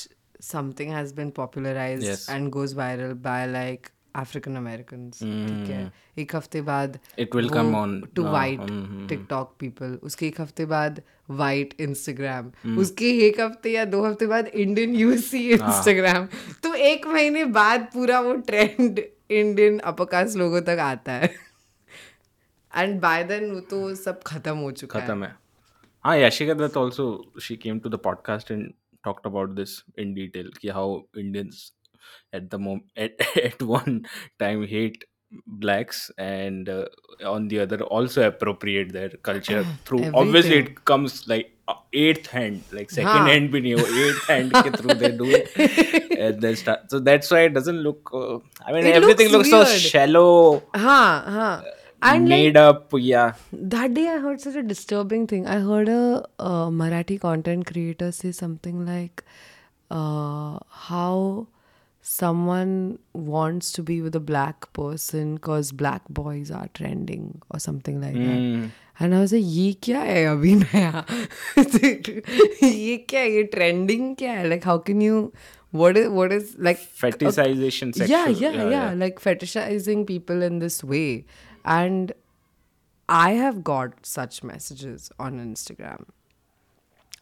[0.43, 3.87] something has been popularize and goes viral by like
[4.23, 6.19] African American ठीक है hmm.
[6.21, 8.61] एक हफ्ते बाद it will come on to white
[9.09, 11.01] TikTok people उसके एक हफ्ते बाद
[11.43, 12.79] वाइट इंस्टाग्राम hmm.
[12.81, 16.25] उसके एक हफ्ते या दो हफ्ते बाद इंडियन यूसी इंस्टाग्राम
[16.63, 21.33] तो एक महीने बाद पूरा वो ट्रेंड इंडियन अपकाश लोगों तक आता है
[22.77, 25.35] एंड बाय देन वो तो सब खत्म हो चुका खत्म है
[26.05, 27.05] हाँ Yashika Dutt also
[27.41, 28.67] she came to the podcast and
[29.03, 31.71] talked about this in detail कि how Indians
[32.35, 34.01] at the mom at one
[34.39, 35.05] time hate
[35.63, 35.97] blacks
[36.27, 36.77] and uh,
[37.31, 39.59] on the other also appropriate their culture
[39.89, 40.15] through Everything.
[40.21, 41.75] obviously it comes like
[42.05, 43.29] eighth hand like second Haan.
[43.33, 45.59] hand bhi nahi ho eighth hand ke through they do it
[46.27, 48.39] and then start so that's why it doesn't look uh,
[48.69, 50.27] i mean it everything looks, looks so shallow
[50.87, 50.97] ha
[51.37, 51.47] ha
[52.01, 55.89] and made like, up yeah that day i heard such a disturbing thing i heard
[55.89, 59.21] a uh, marathi content creator say something like
[59.91, 60.57] uh,
[60.87, 61.45] how
[62.01, 68.01] someone wants to be with a black person because black boys are trending or something
[68.01, 68.25] like mm.
[68.25, 68.65] that hmm.
[68.99, 71.03] and i was like ye kya hai abhi naya
[72.87, 75.19] ye kya hai ye trending kya hai like how can you
[75.81, 80.57] what is what is like fetishization uh, yeah, yeah, yeah yeah like fetishizing people in
[80.65, 81.05] this way
[81.65, 82.11] and
[83.07, 86.05] I have got such messages on Instagram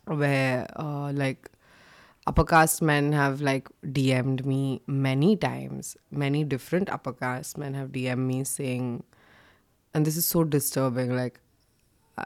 [0.05, 1.49] where, uh, like,
[2.27, 5.95] uppercast men have like DM'd me many times.
[6.11, 9.03] Many different uppercast men have DM'd me saying,
[9.93, 11.39] and this is so disturbing, like,
[12.17, 12.25] uh,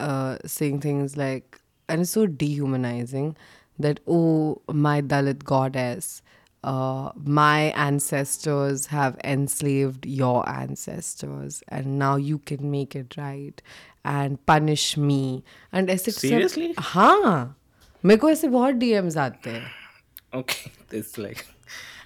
[0.00, 3.36] uh, saying things like, and it's so dehumanizing
[3.78, 6.22] that, oh, my Dalit goddess,
[6.63, 13.61] uh, my ancestors have enslaved your ancestors, and now you can make it right
[14.05, 15.43] and punish me.
[15.71, 16.73] And ऐसे सब- Seriously?
[16.79, 17.55] हाँ
[18.05, 19.71] मेरे को ऐसे बहुत DMs आते हैं
[20.35, 21.45] okay it's like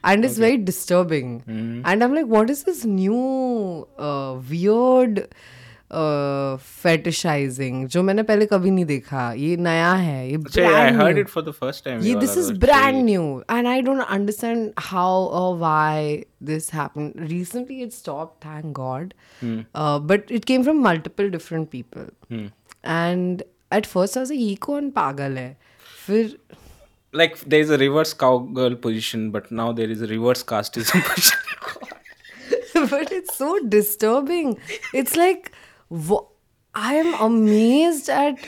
[0.03, 1.29] and it's very disturbing
[1.91, 3.21] and i'm like what is this new
[4.07, 5.21] uh, weird
[5.94, 12.14] फेटिशाइजिंग जो मैंने पहले कभी नहीं देखा ये नया है ये ब्रांड अच्छा, न्यू ये
[12.20, 16.16] this is brand new and I don't understand how और why
[16.52, 19.12] this happen recently it stop thank god
[20.12, 22.48] but it came from multiple different people
[22.92, 23.42] and
[23.74, 25.56] at first I ये कौन पागल है
[26.06, 26.34] फिर
[27.20, 32.86] like there is a reverse cowgirl position but now there is a reverse casteism position
[32.92, 34.54] but it's so disturbing
[35.00, 35.50] it's like
[36.75, 38.47] I am amazed at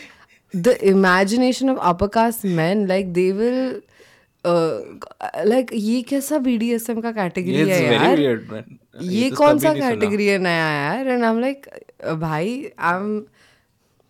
[0.53, 2.87] the imagination of upper caste men.
[2.87, 3.81] Like they will,
[4.45, 4.81] uh,
[5.45, 9.51] like ये कैसा BDSM का category it's है very यार weird man ये तो कौन
[9.51, 11.67] कभी सा नहीं सुना। कैटेगरी है नया यार एंड आई एम लाइक
[12.21, 13.19] भाई आई एम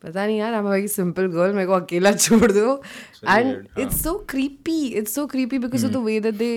[0.04, 2.82] पता नहीं यार I am very simple girl मेरे को अकेला छोड़ दो
[3.30, 6.54] एंड weird, हाँ। It's so creepy it's so creepy because of the way that they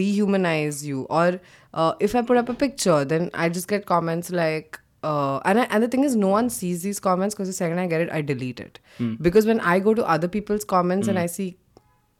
[0.00, 1.26] dehumanize you or
[1.74, 5.60] uh, if i put up a picture then i just get comments like uh, and,
[5.60, 8.00] I, and the thing is no one sees these comments because the second i get
[8.06, 8.78] it i delete it
[9.28, 11.48] because when i go to other people's comments and i see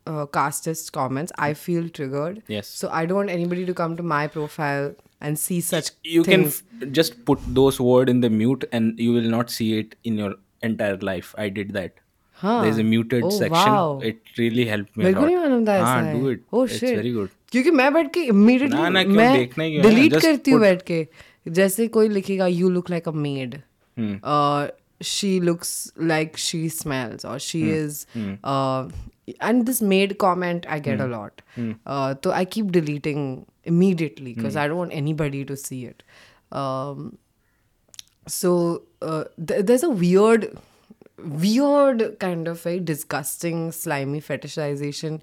[0.07, 2.67] uh, casteist comments i feel triggered Yes.
[2.83, 6.45] so i don't want anybody to come to my profile and see such you can
[6.45, 9.95] things f- just put those word in the mute and you will not see it
[10.13, 10.33] in your
[10.71, 11.99] entire life i did that
[12.43, 12.53] Huh.
[12.63, 14.01] there's a muted Oh, section wow.
[14.03, 16.31] it really helped me a मेरे को lot नहीं मालूम था ऐसा हाँ, है do
[16.31, 19.33] it oh it's shit very good क्योंकि मैं बैठ के ना, ना, इमीडिएटली क्यों मैं
[19.39, 19.91] देखना ही क्यों है?
[19.95, 20.99] डिलीट Just करती हूँ put- बैठ के
[21.59, 23.61] जैसे कोई लिखेगा you look like a maid
[24.01, 24.13] Hmm.
[25.07, 25.71] she looks
[26.11, 27.73] like she smells or she Hmm.
[27.79, 27.97] is
[28.53, 28.85] uh,
[29.49, 30.85] and this maid comment i Hmm.
[30.87, 33.27] get a lot uh, so i keep deleting
[33.73, 34.63] immediately because Hmm.
[34.63, 36.03] i don't want anybody to see it
[36.63, 37.05] um,
[38.39, 38.55] so
[39.03, 40.49] uh, th- there's a weird
[41.47, 45.21] weird kind of very disgusting slimy fetishization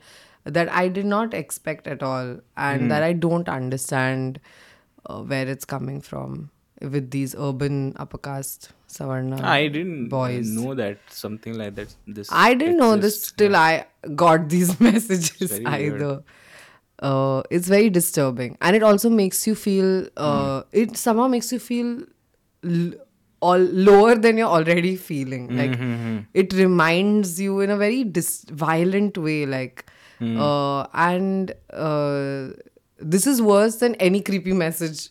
[0.59, 2.35] that i did not expect at all
[2.69, 4.39] and that i don't understand
[5.06, 6.50] uh, where it's coming from
[6.80, 12.28] with these urban upper caste savarna i didn't boys know that something like that this
[12.46, 12.80] i didn't exists.
[12.82, 13.84] know this till yeah.
[14.02, 16.12] i got these messages it's either
[16.98, 20.64] uh, it's very disturbing and it also makes you feel uh, mm.
[20.72, 22.04] it somehow makes you feel
[22.64, 22.92] l-
[23.40, 26.18] all lower than you're already feeling hmm, like mm-hmm.
[26.32, 29.84] it reminds you in a very dis- violent way like
[30.20, 30.38] mm.
[30.44, 32.48] uh, and uh,
[33.13, 35.01] this is worse than any creepy message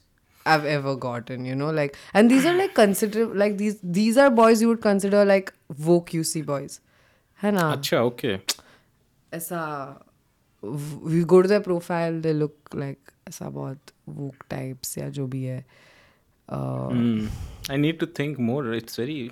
[0.46, 1.44] I've ever gotten.
[1.50, 4.82] You know, like, and these are like consider like these these are boys you would
[4.88, 5.52] consider like
[5.88, 6.78] woke UC boys.
[7.42, 8.34] है ना अच्छा okay
[9.36, 9.58] ऐसा
[10.62, 15.42] we go to the profile they look like ऐसा बहुत वोक types या जो भी
[15.44, 15.64] है
[16.48, 16.92] Uh,
[17.70, 19.30] I need to think more it's very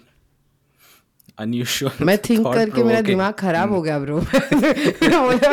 [1.40, 3.76] Unusual मैं थिंक करके मेरा दिमाग खराब hmm.
[3.76, 4.20] हो गया ब्रो
[5.26, 5.52] बोला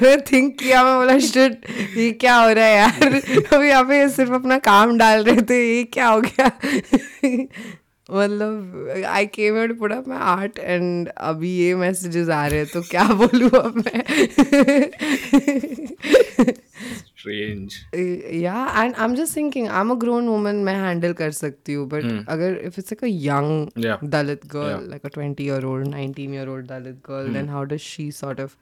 [0.02, 1.66] मैं थिंक किया मैं बोला शिट
[1.96, 5.58] ये क्या हो रहा है यार अभी यहाँ पे सिर्फ अपना काम डाल रहे थे
[5.76, 6.50] ये क्या हो गया
[8.10, 12.82] मतलब आई केम एड पूरा मैं आर्ट एंड अभी ये मैसेजेस आ रहे हैं तो
[12.90, 14.86] क्या बोलूँ अब मैं
[17.26, 17.86] strange.
[17.92, 22.04] Yeah, and I'm just thinking, I'm a grown woman, मैं handle कर सकती हूँ, but
[22.04, 22.24] mm.
[22.34, 23.96] अगर if it's like a young yeah.
[24.16, 24.88] Dalit girl, yeah.
[24.94, 27.32] like a 20 year old, 19 year old Dalit girl, mm.
[27.32, 28.56] then how does she sort of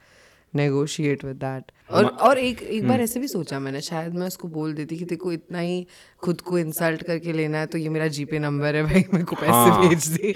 [0.56, 4.48] negotiate with that और और एक एक बार ऐसे भी सोचा मैंने शायद मैं उसको
[4.48, 5.86] बोल देती कि देखो इतना ही
[6.24, 9.36] खुद को इंसल्ट करके लेना है तो ये मेरा जीपे नंबर है भाई मेरे को
[9.40, 10.32] पैसे भेज दे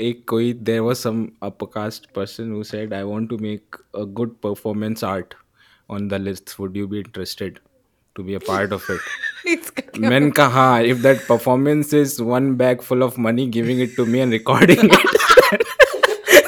[0.00, 4.34] एक कोई there was some upper caste person who said I want to make a good
[4.42, 5.34] performance art
[5.90, 7.58] on the list would you be interested
[8.16, 8.90] to be a part of
[9.46, 13.96] it मैंने कहा हाँ if that performance is one bag full of money giving it
[13.96, 14.88] to me and recording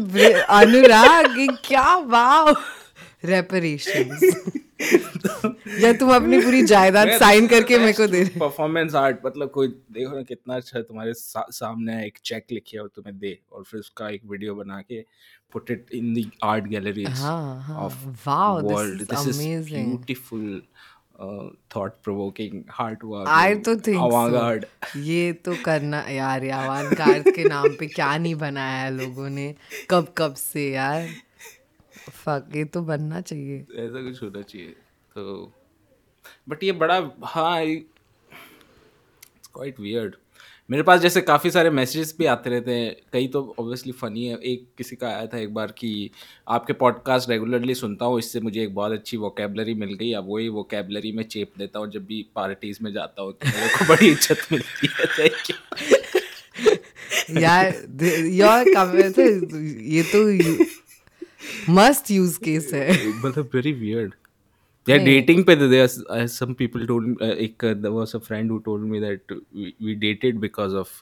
[0.60, 1.36] Anurag,
[1.68, 1.84] kya
[2.16, 2.54] wow.
[3.32, 4.24] Reparations.
[4.82, 9.68] या तुम अपनी पूरी जायदाद sign तो करके मेरे को दे परफॉर्मेंस आर्ट मतलब कोई
[9.96, 13.80] देखो ना कितना अच्छा तुम्हारे सा, सामने एक चेक लिखे और तुम्हें दे और फिर
[13.80, 15.00] उसका एक वीडियो बना के
[15.52, 20.62] put it in the art gallery of wow this is amazing beautiful
[21.76, 24.64] thought provoking heart work I तो थिंक अवांगार्ड
[25.12, 29.54] ये तो करना यार यावान कार्ड के नाम पे क्या नहीं बनाया है लोगों ने
[29.90, 31.08] कब कब से यार
[32.14, 34.70] फक ये तो बनना चाहिए ऐसा कुछ होना चाहिए
[35.14, 35.24] तो
[36.48, 36.98] बट ये बड़ा
[37.34, 38.38] हाँ इट्स
[39.54, 40.14] क्वाइट वियर्ड
[40.70, 44.36] मेरे पास जैसे काफ़ी सारे मैसेजेस भी आते रहते हैं कई तो ऑब्वियसली फ़नी है
[44.50, 45.88] एक किसी का आया था एक बार कि
[46.56, 50.48] आपके पॉडकास्ट रेगुलरली सुनता हूँ इससे मुझे एक बहुत अच्छी वोकेबलरी मिल गई अब वही
[50.58, 54.10] वोकेबलरी में चेप देता हूँ जब भी पार्टीज में जाता हूँ तो मेरे को बड़ी
[54.10, 55.28] इज्जत मिलती है
[57.40, 57.74] यार
[59.80, 60.22] ये तो
[61.78, 64.14] मस्त यूज केस है मतलब वेरी वियर्ड
[64.88, 65.86] या डेटिंग पे दे
[66.36, 69.32] सम पीपल टोल्ड एक there was a friend who told me that
[69.86, 70.98] we dated because of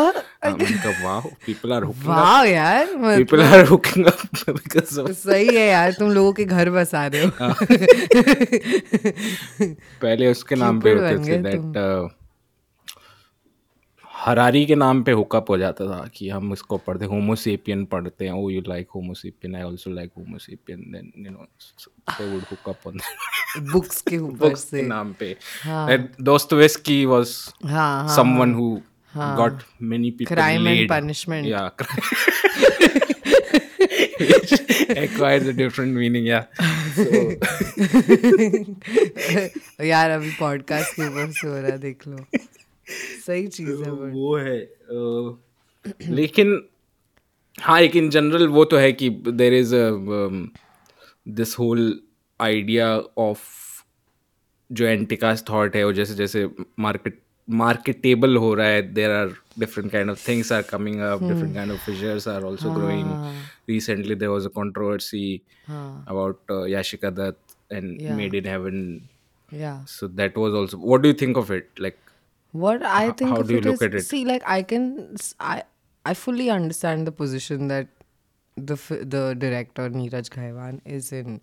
[1.04, 6.12] वाह पीपल आर हुकिंग वाह यार people are hooking up because सही है यार तुम
[6.12, 7.56] लोगों के घर बसा रहे हो हाँ।
[9.64, 12.18] पहले उसके नाम पे होते थे दैट
[14.30, 18.34] हरारी के नाम पे हुकअप हो जाता था कि हम इसको पढ़ते होमोसेपियन पढ़ते हैं
[18.34, 21.46] ओ you like homo sapien I also like homo sapien then you know
[22.10, 22.98] they would hook up on
[23.72, 25.98] books के बुक्स से नाम पे हां
[26.30, 27.34] दोस्तोवस्की वाज
[27.72, 28.70] हां someone who
[29.42, 29.64] got
[29.96, 31.66] many people crime and punishment या
[35.04, 36.46] एक्वायर्स अ डिफरेंट मीनिंग या
[37.00, 37.26] so.
[39.92, 42.26] यार अभी पॉडकास्ट के ऊपर से हो रहा देख लो
[43.26, 44.60] सही तो चीज है वो है
[46.16, 46.60] लेकिन
[47.62, 49.10] हाँ एक इन जनरल वो तो है कि
[49.42, 49.72] there is
[51.40, 52.00] this whole
[52.42, 52.96] idea
[53.28, 53.48] of
[54.80, 56.50] जो एंटिकास्ट थॉट है और जैसे जैसे
[56.80, 57.22] मार्केट
[57.60, 59.30] मार्केटेबल हो रहा है there are
[59.60, 63.40] different kind of things are coming up different kind of fissures are also growing
[63.70, 65.24] recently there was a controversy
[65.70, 69.00] about Yashika Dutt and Made in Heaven
[69.60, 71.96] yeah so that was also what do you think of it like
[72.52, 74.02] What I think how do you look is, at it?
[74.06, 75.64] See, like I can, I
[76.06, 77.88] I fully understand the position that
[78.58, 81.42] the the director Neeraj Gaiwan is in.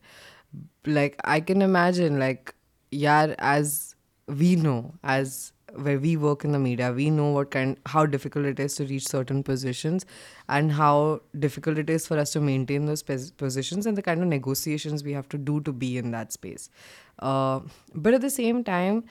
[0.84, 2.54] Like I can imagine, like
[2.90, 3.94] yeah, as
[4.26, 8.44] we know, as where we work in the media, we know what kind how difficult
[8.46, 10.06] it is to reach certain positions,
[10.48, 14.26] and how difficult it is for us to maintain those positions and the kind of
[14.26, 16.68] negotiations we have to do to be in that space.
[17.20, 17.60] Uh,
[17.94, 19.04] but at the same time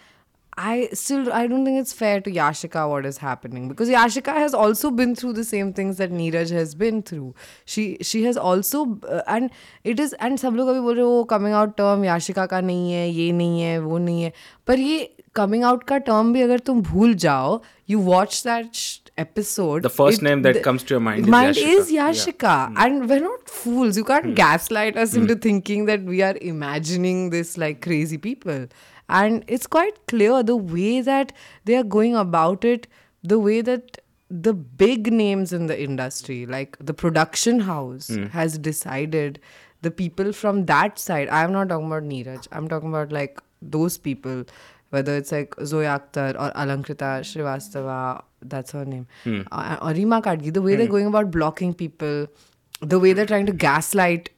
[0.62, 4.52] I still I don't think it's fair to Yashika what is happening because Yashika has
[4.52, 7.34] also been through the same things that Neeraj has been through.
[7.64, 9.50] She she has also uh, and
[9.84, 12.92] it is and सब लोग अभी बोल रहे हो coming out term Yashika का नहीं
[12.92, 14.32] है ये नहीं है वो नहीं है
[14.66, 15.10] पर ये
[15.40, 17.60] coming out का term भी अगर तुम भूल जाओ
[17.94, 18.84] you watch that
[19.16, 21.78] episode the first name that comes to your mind is mind Yashika.
[21.78, 26.36] is Yashika and we're not fools you can't gaslight us into thinking that we are
[26.54, 28.66] imagining this like crazy people
[29.09, 31.31] And it's quite clear the way that
[31.65, 32.87] they are going about it,
[33.23, 33.97] the way that
[34.29, 38.29] the big names in the industry, like the production house, mm.
[38.31, 39.39] has decided
[39.83, 41.29] the people from that side.
[41.29, 44.43] I'm not talking about Neeraj, I'm talking about like those people,
[44.89, 49.45] whether it's like Zoya Akhtar or Alankrita Srivastava, that's her name, mm.
[49.51, 50.77] uh, or Rima Kadgi, the way mm.
[50.77, 50.91] they're hmm.
[50.91, 52.25] going about blocking people,
[52.81, 54.29] the way they're trying to gaslight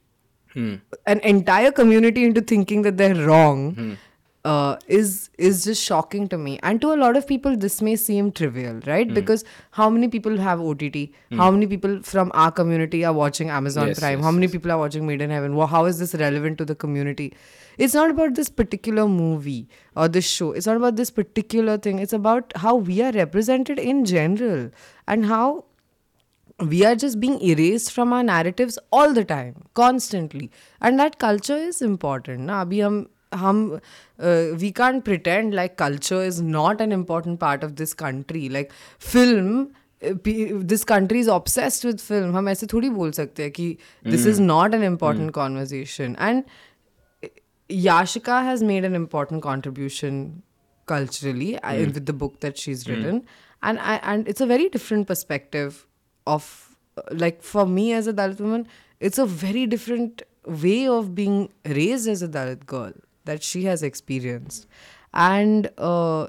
[0.54, 0.76] hmm.
[1.06, 3.94] an entire community into thinking that they're wrong hmm
[4.52, 5.10] uh, is
[5.50, 8.78] is just shocking to me and to a lot of people this may seem trivial
[8.90, 9.14] right mm.
[9.20, 9.44] because
[9.80, 11.42] how many people have ott mm.
[11.42, 14.56] how many people from our community are watching amazon yes, prime yes, how many yes.
[14.58, 17.28] people are watching made in heaven how is this relevant to the community
[17.86, 19.60] it's not about this particular movie
[19.98, 23.86] or this show it's not about this particular thing it's about how we are represented
[23.94, 24.64] in general
[25.16, 25.46] and how
[26.70, 29.54] we are just being erased from our narratives all the time
[29.84, 30.50] constantly
[30.88, 32.66] and that culture is important now
[33.43, 38.49] hum uh, we can't pretend like culture is not an important part of this country
[38.49, 39.55] like film
[40.03, 43.77] uh, pe- this country is obsessed with film हम ऐसे थोड़ी बोल सकते हैं कि
[44.15, 46.45] this is not an important conversation and
[47.73, 50.43] Yashika has made an important contribution
[50.87, 53.25] culturally I, with the book that she's written,
[53.63, 55.87] and I, and it's a very different perspective
[56.27, 58.67] of uh, like for me as a Dalit woman,
[59.01, 62.93] it's a very different way of being raised as a Dalit girl
[63.32, 64.66] that she has experienced
[65.26, 66.28] and uh,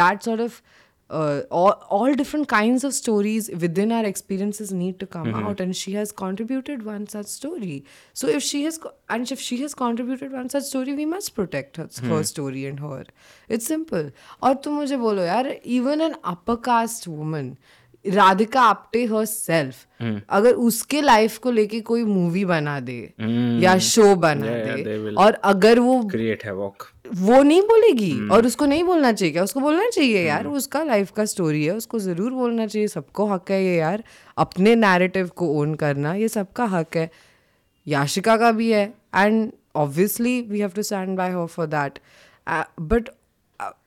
[0.00, 0.60] that sort of
[1.10, 5.46] uh, all, all different kinds of stories within our experiences need to come mm-hmm.
[5.48, 7.76] out and she has contributed one such story
[8.22, 11.34] so if she has co- and if she has contributed one such story we must
[11.38, 12.10] protect her, mm-hmm.
[12.10, 13.04] her story and her
[13.48, 14.10] it's simple
[14.42, 17.50] or tum mujhe even an upper caste woman
[18.14, 23.62] Radhika Apte herself अगर उसके life को लेके कोई movie बना दे hmm.
[23.62, 28.10] या show बना yeah, दे yeah, और अगर वो क्रिएट है वॉक वो नहीं बोलेगी
[28.12, 28.30] hmm.
[28.32, 30.56] और उसको नहीं बोलना चाहिए क्या उसको बोलना चाहिए यार hmm.
[30.56, 34.04] उसका लाइफ का स्टोरी है उसको जरूर बोलना चाहिए सबको हक है ये यार
[34.46, 37.10] अपने नैरेटिव को ओन करना ये सबका हक है
[37.88, 39.50] याशिका का भी है and
[39.82, 41.98] obviously we have to stand by her for that
[42.94, 43.08] but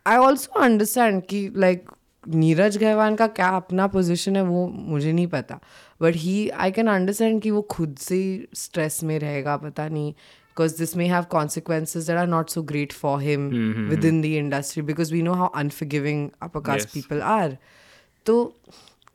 [0.07, 5.11] I also understand कि लाइक like, नीरज गहवान का क्या अपना पोजीशन है वो मुझे
[5.11, 5.59] नहीं पता
[6.01, 10.11] but he I can understand कि वो खुद से ही स्ट्रेस में रहेगा पता नहीं
[10.13, 13.47] because this may have consequences are not so great for him
[14.05, 17.57] within the industry because we know how unforgiving upper caste people are
[18.25, 18.35] तो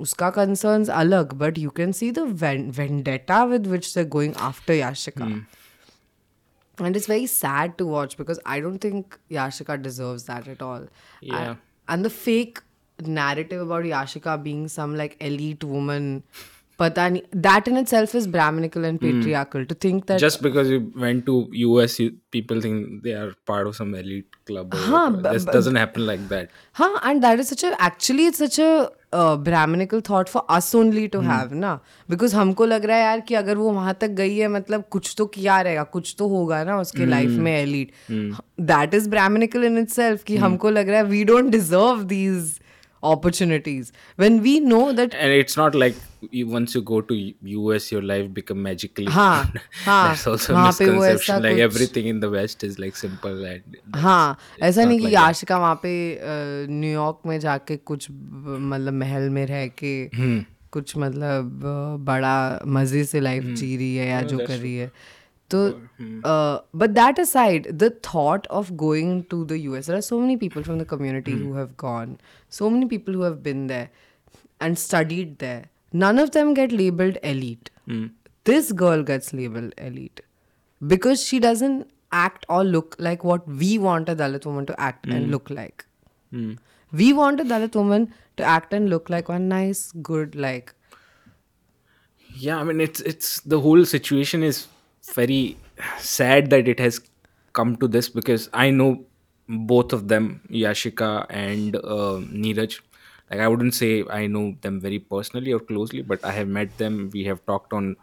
[0.00, 5.26] उसका कंसर्न अलग but you can see the vendetta with which the going after Yashika
[6.86, 10.88] and it's very sad to watch because I don't think Yashika deserve that at all
[11.32, 12.58] and the fake
[13.04, 16.22] narrative about Yashika being some like elite woman.
[16.78, 19.62] Pata nahi, that in itself is Brahminical and patriarchal.
[19.62, 19.68] Mm.
[19.68, 23.66] To think that just because you went to US, you, people think they are part
[23.66, 24.74] of some elite club.
[24.76, 26.50] Huh, b- this doesn't happen like that.
[26.74, 30.74] Huh, and that is such a actually it's such a uh, Brahminical thought for us
[30.74, 31.74] only to have ना
[32.10, 35.14] because हमको लग रहा है यार कि अगर वो वहां तक गई है मतलब कुछ
[35.18, 37.92] तो किया रहेगा कुछ तो होगा ना उसके लाइफ में elite
[38.70, 42.54] that is Brahminical in it self कि हमको लग रहा है we don't deserve these.
[43.12, 43.92] opportunities
[44.22, 45.94] when we know that and it's not like
[46.38, 47.18] you, once you go to
[47.76, 49.28] us your life become magically ha,
[49.84, 54.36] ha, that's also हाँ, misconception like everything in the west is like simple and हाँ
[54.70, 55.92] ऐसा नहीं कि like Ashika वहाँ पे
[56.82, 59.94] New York में जाके कुछ मतलब महल में रह के
[60.76, 61.60] कुछ मतलब
[62.06, 62.36] बड़ा
[62.78, 64.90] मज़े से लाइफ जी रही है या जो कर रही है
[65.52, 66.20] So, oh, hmm.
[66.24, 70.36] uh, but that aside, the thought of going to the US, there are so many
[70.36, 71.42] people from the community mm.
[71.44, 72.18] who have gone,
[72.48, 73.88] so many people who have been there
[74.60, 75.66] and studied there.
[75.92, 77.70] None of them get labeled elite.
[77.86, 78.10] Mm.
[78.42, 80.20] This girl gets labeled elite
[80.84, 85.06] because she doesn't act or look like what we want a Dalit woman to act
[85.06, 85.14] mm.
[85.14, 85.30] and hmm.
[85.30, 85.86] look like.
[86.32, 86.54] Hmm.
[86.92, 90.74] We want a Dalit woman to act and look like one nice, good, like.
[92.34, 94.66] Yeah, I mean, it's it's the whole situation is
[95.14, 95.56] very
[95.98, 97.00] sad that it has
[97.52, 99.04] come to this because I know
[99.48, 102.80] both of them, Yashika and uh, Neeraj.
[103.30, 106.76] Like I wouldn't say I know them very personally or closely, but I have met
[106.78, 107.10] them.
[107.12, 107.96] We have talked on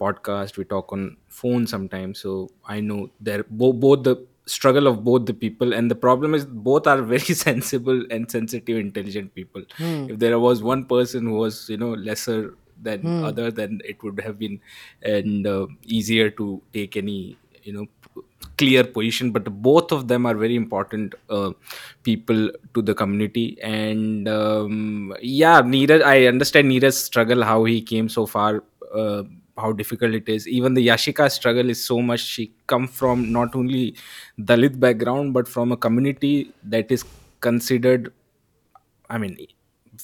[0.00, 0.56] podcast.
[0.58, 2.18] We talk on phone sometimes.
[2.20, 6.34] So I know their bo- both the struggle of both the people and the problem
[6.34, 10.06] is both are very sensible and sensitive intelligent people hmm.
[10.08, 13.24] if there was one person who was you know lesser than hmm.
[13.24, 14.60] other, than it would have been
[15.02, 17.86] and uh, easier to take any you know
[18.56, 19.30] clear position.
[19.32, 21.52] But both of them are very important uh,
[22.02, 23.58] people to the community.
[23.62, 28.64] And um, yeah, Neeraj, I understand Neeraj's struggle, how he came so far.
[28.94, 29.24] Uh,
[29.58, 33.56] how difficult it is even the yashika struggle is so much she come from not
[33.56, 33.92] only
[34.38, 37.04] dalit background but from a community that is
[37.40, 38.12] considered
[39.10, 39.36] i mean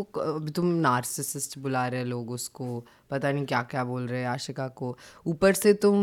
[0.56, 2.66] तुम narcissist बुला रहे लोग उसको
[3.10, 4.90] पता नहीं क्या क्या बोल रहे आशिका को
[5.34, 6.02] ऊपर से तुम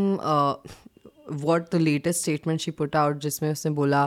[1.43, 4.05] what the latest statement she put out जिसमें उसने बोला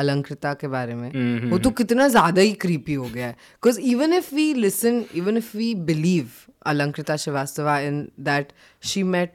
[0.00, 4.12] अलंकृता के बारे में वो तो कितना ज़्यादा ही क्रीपी हो गया है because even
[4.18, 6.28] if we listen even if we believe
[6.72, 7.98] Alankrita Shrivastava in
[8.30, 8.52] that
[8.90, 9.34] she met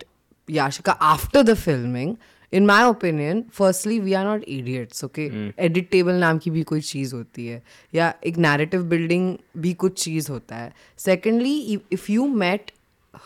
[0.52, 2.16] Yashika after the filming
[2.53, 5.28] in my opinion firstly we are not idiots okay
[5.65, 7.61] edit table नाम की भी कोई चीज़ होती है
[7.95, 10.72] या एक नैरेटिव बिल्डिंग भी कुछ चीज़ होता है
[11.06, 11.57] secondly
[11.94, 12.72] if you met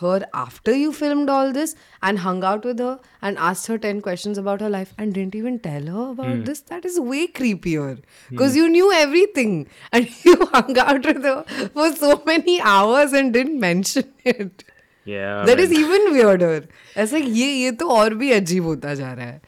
[0.00, 1.74] her after you film all this
[2.04, 5.34] and hung out with her and asked her ten question about her life and didn't
[5.36, 7.94] even tell her about this that is way creepier
[8.30, 8.90] because you knew
[9.36, 14.62] everything and you hung out with her for so many hours and didn't mention it
[15.08, 16.66] that is even weirder
[17.02, 19.40] ऐसा ये ये तो और भी अजीब होता जा रहा है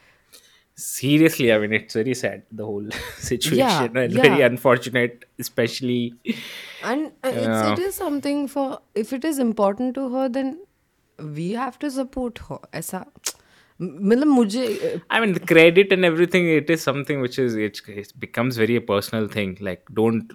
[0.83, 2.87] seriously i mean it's very sad the whole
[3.25, 4.25] situation yeah, and yeah.
[4.25, 6.33] very unfortunate especially
[6.93, 8.65] and uh, it is something for
[9.03, 10.51] if it is important to her then
[11.39, 13.01] we have to support her aisa
[13.82, 18.12] मतलब मुझे I mean, the credit and everything, it is something which is, it, it
[18.18, 19.56] becomes very a personal thing.
[19.58, 20.32] Like, don't,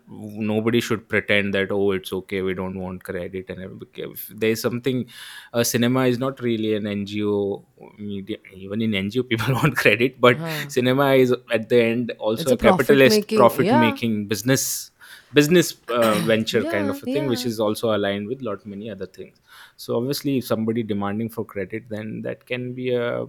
[0.52, 3.50] nobody should pretend that, oh, it's okay, we don't want credit.
[3.50, 4.12] And everything.
[4.14, 5.06] If there's something,
[5.54, 7.64] uh, cinema is not really an NGO
[8.00, 8.38] media.
[8.56, 10.38] Even in NGO, people want credit, but
[10.70, 13.80] cinema is at the end also It's a, a profit capitalist, making- profit yeah.
[13.80, 14.92] making business.
[15.34, 17.48] Business uh, venture kind Yeah, of a thing, which yeah.
[17.48, 19.38] is also aligned with lot many other things.
[19.85, 23.27] So obviously, if somebody demanding for credit, then that can be a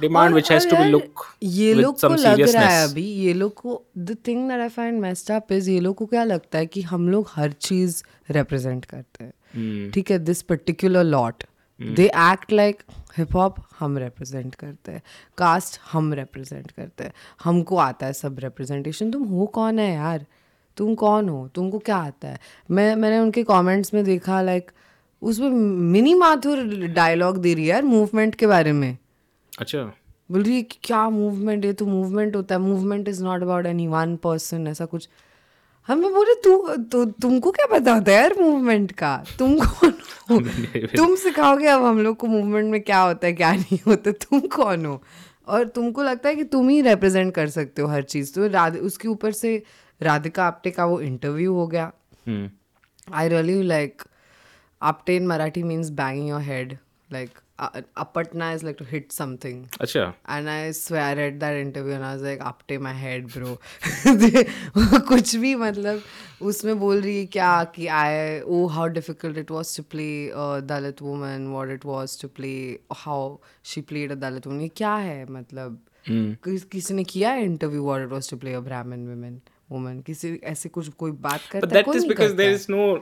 [0.00, 3.52] demand which has to be look ये लोग को लग रहा है अभी ये लोग
[3.60, 6.66] को the thing that I find messed up is ये लोग को क्या लगता है
[6.74, 9.32] कि हम लोग हर चीज रिप्रेजेंट करते हैं
[9.88, 9.94] hmm.
[9.94, 11.44] ठीक है this particular lot
[11.96, 12.82] they act like
[13.16, 15.02] hip hop हम रिप्रेजेंट करते हैं
[15.38, 17.12] कास्ट हम रिप्रेजेंट करते हैं
[17.44, 20.26] हमको आता है सब रिप्रेजेंटेशन तुम हो कौन है यार
[20.76, 22.38] तुम कौन हो तुमको क्या आता है
[22.78, 24.76] मैं मैंने उनके कॉमेंट्स में देखा लाइक like,
[25.22, 25.48] उसमें
[25.92, 26.62] मिनी माथुर
[26.96, 28.96] डायलॉग दे रही है यार मूवमेंट के बारे में
[29.60, 29.82] अच्छा
[30.32, 33.86] बोल रही है क्या मूवमेंट है तो मूवमेंट होता है movement is not about any
[33.88, 35.08] one person ऐसा कुछ
[35.86, 36.56] हमें बोले तू
[36.92, 39.94] तु, तुमको क्या पता होता है यार मूवमेंट का तुम कौन
[40.30, 40.38] हो
[40.96, 44.40] तुम सिखाओगे अब हम लोग को मूवमेंट में क्या होता है क्या नहीं होता तुम
[44.56, 45.00] कौन हो
[45.48, 48.78] और तुमको लगता है कि तुम ही रिप्रेजेंट कर सकते हो हर चीज़ तो राधे
[48.90, 49.62] उसके ऊपर से
[50.02, 51.90] राधिका आप्टे का वो इंटरव्यू हो गया
[53.18, 54.02] I really like
[54.82, 56.76] Apte in Marathi means banging your head
[57.12, 61.64] like अपटना is like to hit something अच्छा and I I at that interview that
[61.64, 64.46] interview and I was like apte
[65.08, 66.02] कुछ भी मतलब
[66.50, 70.08] उसमें बोल रही है क्या कि I oh how difficult it was to play
[70.74, 72.54] Dalit woman what it was to play
[72.96, 73.36] how
[73.72, 75.80] she played a Dalit woman ये क्या है मतलब
[76.10, 79.38] किस, किसी ने किया है interview what it was to play a Brahmin woman
[79.72, 82.98] woman किसी ऐसे कुछ कोई बात करता है कोई नहीं करता because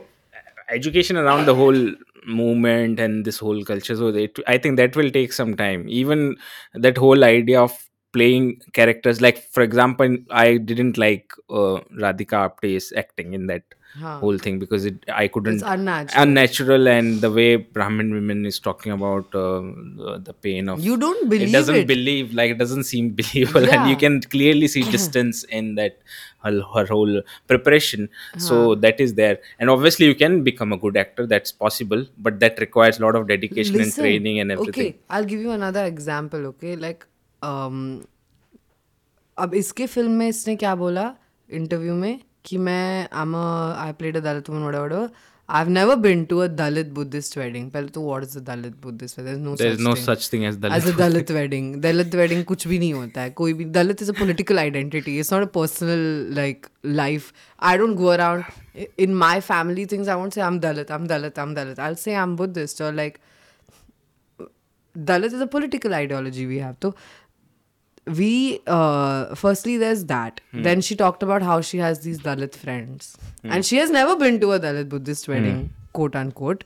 [0.69, 1.93] education around the whole
[2.25, 4.07] movement and this whole culture so
[4.47, 6.35] i think that will take some time even
[6.73, 12.91] that whole idea of playing characters like for example i didn't like uh, radhika apte's
[12.97, 13.63] acting in that
[14.00, 17.48] हाँ whole thing because it i couldn't it's unnatural unnatural and the way
[17.78, 19.60] brahmin women is talking about uh,
[19.98, 21.86] the, the pain of you don't believe it doesn't it.
[21.90, 23.98] believe like it doesn't seem believable and you Yeah.
[24.04, 25.98] can clearly see distance in that
[26.44, 27.20] her, her whole
[27.52, 28.08] preparation
[28.46, 32.40] so that is there and obviously you can become a good actor that's possible but
[32.40, 35.50] that requires a lot of dedication and Listen, training and everything Okay, I'll give you
[35.50, 36.46] another example.
[36.54, 37.06] Okay, like
[37.42, 37.78] um,
[39.38, 41.12] अब इसके film में इसने क्या बोला
[41.60, 45.09] interview में कि मैं I am I played a Dalit woman whatever
[45.57, 47.67] I've never been to a Dalit Buddhist wedding.
[47.73, 49.27] पहले तो what is a Dalit Buddhist wedding?
[49.27, 50.05] There's no There's such no thing.
[50.07, 50.77] such thing as Dalit.
[50.81, 51.69] As a Dalit wedding.
[51.85, 53.29] Dalit wedding कुछ भी नहीं होता है.
[53.41, 55.13] कोई भी Dalit is a political identity.
[55.21, 56.01] It's not a personal
[56.39, 56.67] like
[56.99, 57.31] life.
[57.69, 60.11] I don't go around in my family things.
[60.11, 60.91] I won't say I'm Dalit.
[60.97, 61.39] I'm Dalit.
[61.45, 61.79] I'm Dalit.
[61.87, 63.19] I'll say I'm Buddhist or like
[65.13, 66.77] Dalit is a political ideology we have.
[66.87, 66.93] तो
[68.15, 70.61] we uh, firstly there's that hmm.
[70.63, 73.51] then she talked about how she has these dalit friends hmm.
[73.51, 75.65] and she has never been to a dalit buddhist wedding hmm.
[75.93, 76.63] quote unquote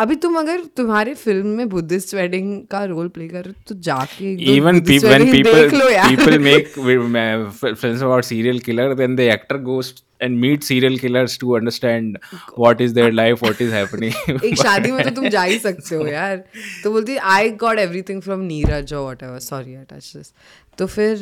[0.00, 4.78] अभी तुम अगर तुम्हारे film में Buddhist wedding का role play कर तो जाके even
[4.88, 5.70] when people
[6.08, 9.92] people make films about serial killer then the actor goes
[10.22, 12.18] and meet serial killers to understand
[12.58, 15.94] what is their life what is happening एक शादी में तो तुम जा ही सकते
[15.94, 16.36] हो यार
[16.84, 20.32] तो बोलती I got everything from Neeraj और whatever sorry I touch this
[20.78, 21.12] तो फिर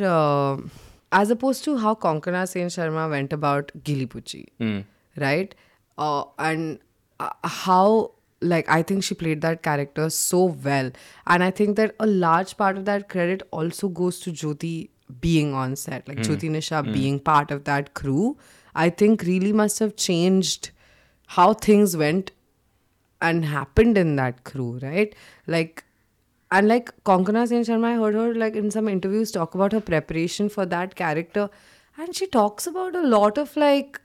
[1.23, 4.45] as opposed to how Konkona Sen Sharma went about Geeli Pucchi
[5.19, 6.67] right and
[7.63, 7.99] how
[8.49, 10.91] like i think she played that character so well
[11.27, 14.73] and i think that a large part of that credit also goes to jyoti
[15.21, 16.29] being on set like mm.
[16.29, 16.93] jyoti nisha mm.
[16.93, 18.37] being part of that crew
[18.87, 20.71] i think really must have changed
[21.39, 22.33] how things went
[23.29, 25.15] and happened in that crew right
[25.57, 25.83] like
[26.57, 29.85] and like konkana sen sharma i heard her like in some interviews talk about her
[29.95, 31.47] preparation for that character
[32.05, 33.99] and she talks about a lot of like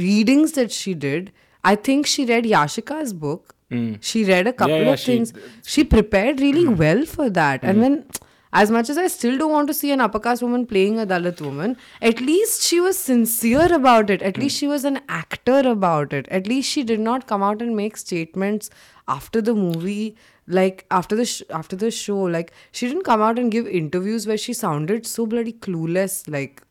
[0.00, 1.30] readings that she did
[1.68, 3.98] I think she read Yashika's book Mm.
[4.00, 5.32] She read a couple yeah, yeah, of she, things.
[5.64, 6.76] She prepared really mm.
[6.76, 7.62] well for that.
[7.62, 7.68] Mm.
[7.68, 7.82] And hmm.
[7.82, 8.04] when,
[8.52, 11.06] as much as I still don't want to see an upper caste woman playing a
[11.06, 14.22] Dalit woman, at least she was sincere about it.
[14.22, 14.60] At least hmm.
[14.60, 16.26] she was an actor about it.
[16.28, 18.70] At least she did not come out and make statements
[19.06, 20.16] after the movie
[20.48, 24.26] like after the sh- after the show like she didn't come out and give interviews
[24.26, 26.62] where she sounded so bloody clueless like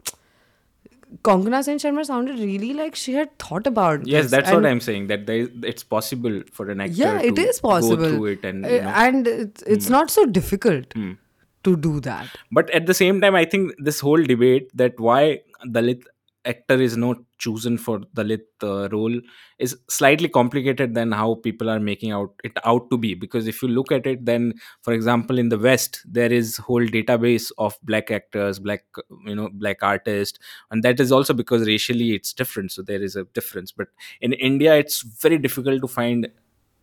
[1.24, 4.06] Kongna Sen Sharma sounded really like she had thought about.
[4.06, 4.32] Yes, this.
[4.32, 5.08] that's and what I'm saying.
[5.08, 6.94] That there is, it's possible for an actor.
[6.94, 7.96] Yeah, it is possible.
[7.98, 9.92] Go through it and you uh, know, and it's, it's mm.
[9.92, 11.18] not so difficult mm.
[11.64, 12.28] to do that.
[12.52, 16.04] But at the same time, I think this whole debate that why Dalit
[16.46, 19.20] actor is not chosen for Dalit uh, role
[19.58, 23.14] is slightly complicated than how people are making out it out to be.
[23.14, 26.82] Because if you look at it, then for example, in the West there is whole
[26.86, 28.84] database of black actors, black
[29.26, 30.40] you know black artists,
[30.72, 32.72] and that is also because racially it's different.
[32.72, 33.72] So there is a difference.
[33.72, 33.88] But
[34.22, 36.30] in India, it's very difficult to find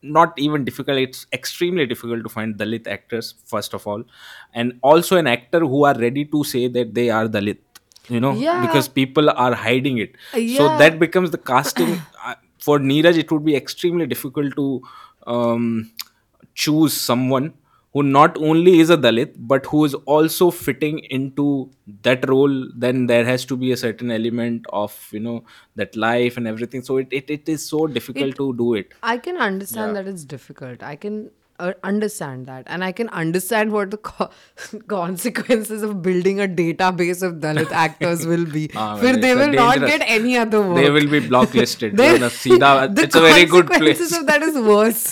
[0.02, 4.04] not even difficult it's extremely difficult to find dalit actors first of all
[4.52, 7.56] and also an actor who are ready to say that they are dalit
[8.08, 8.64] you know yeah.
[8.66, 10.56] because people are hiding it yeah.
[10.58, 11.92] so that becomes the casting
[12.24, 14.82] uh, for neeraj it would be extremely difficult to
[15.26, 15.90] um,
[16.54, 17.52] choose someone
[17.92, 21.70] who not only is a dalit but who is also fitting into
[22.02, 25.42] that role then there has to be a certain element of you know
[25.76, 28.92] that life and everything so it, it, it is so difficult it, to do it
[29.02, 30.02] i can understand yeah.
[30.02, 34.29] that it's difficult i can uh, understand that and i can understand what the co-
[34.93, 39.35] consequences of building a database of dalit actors will be Ah, well, फिर they it's
[39.35, 42.29] a will not dangerous- get any other work they will be blacklisted They- You know,
[42.37, 45.03] सीधा the it's a very good place consequences of that is worse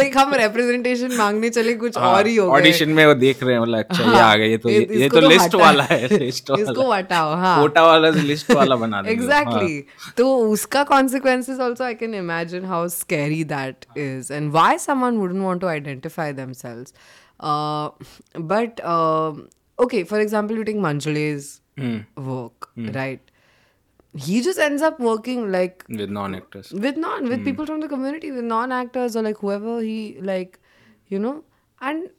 [0.00, 3.52] like हम representation मांगने चले कुछ और ही हो गए ऑडिशन में वो देख रहे
[3.52, 5.28] हैं बोला अच्छा ये हाँ, आ गया ये तो ये- ये, ये इसको तो तो
[5.34, 9.02] लिस्ट हटा- वाला है लिस्ट इसको वाला हटाओ हाँ कोटा वाला से लिस्ट वाला बना
[9.08, 14.68] देंगे exactly तो उसका consequences also I can imagine how scary that is and why
[14.88, 16.93] someone wouldn't want to identify themselves.
[17.39, 17.89] Uh,
[18.35, 19.49] but um,
[19.79, 22.05] okay, for example, you take Manjule's mm.
[22.17, 22.95] work, mm.
[22.95, 23.19] right?
[24.17, 27.45] He just ends up working like with non-actors, with non, with mm.
[27.45, 30.59] people from the community, with non-actors or like whoever he like,
[31.07, 31.45] you know,
[31.79, 32.09] and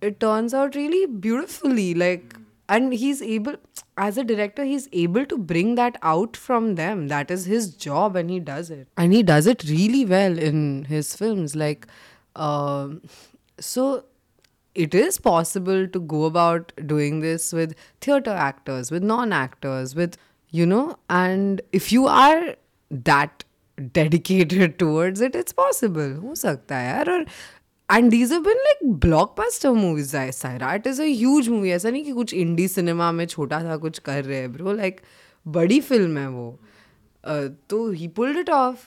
[0.00, 2.42] it turns out really beautifully, like hmm.
[2.70, 3.56] and he's able
[3.98, 8.14] as a director he's able to bring that out from them that is his job
[8.14, 11.84] and he does it and he does it really well in his films like
[12.38, 14.04] so
[14.84, 20.16] it is possible to go about doing this with theater actors, with non actors, with,
[20.50, 22.54] you know, and if you are
[22.90, 23.44] that
[23.92, 26.14] dedicated towards it, it's possible.
[26.26, 27.20] Ho sakta hai yaar.
[27.20, 27.24] Or,
[27.92, 31.90] and these have been like blockbuster movies I Sairat it is a huge movie ऐसा
[31.90, 35.00] नहीं कि कुछ indie cinema में छोटा सा कुछ कर रहे हैं ब्रो लाइक
[35.54, 37.38] बड़ी फिल्म है वो
[37.70, 38.86] तो ही पुल्ड इट ऑफ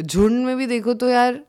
[0.00, 1.40] झुंड में भी देखो तो यार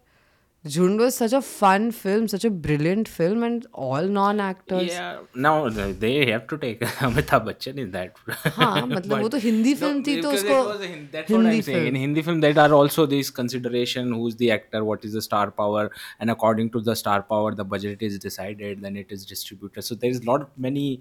[0.69, 4.87] Jhund was such a fun film, such a brilliant film, and all non-actors.
[4.87, 8.17] Yeah, now they have to take Amitabh Bachchan in that.
[8.57, 11.89] हाँ मतलब वो तो हिंदी फिल्म थी तो उसको that's what I'm saying.
[11.89, 15.51] In Hindi film, there are also these consideration: who's the actor, what is the star
[15.51, 19.83] power, and according to the star power, the budget is decided, then it is distributed.
[19.83, 21.01] So there is lot many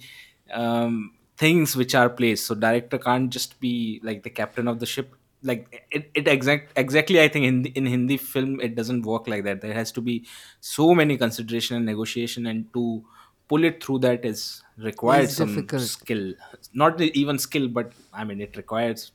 [0.52, 2.48] um, things which are placed.
[2.48, 6.72] So director can't just be like the captain of the ship like it, it exact
[6.78, 10.02] exactly i think in in hindi film it doesn't work like that there has to
[10.02, 10.26] be
[10.60, 13.04] so many consideration and negotiation and to
[13.50, 15.82] pull it through that is required some difficult.
[15.82, 16.34] skill
[16.74, 19.12] not even skill but i mean it requires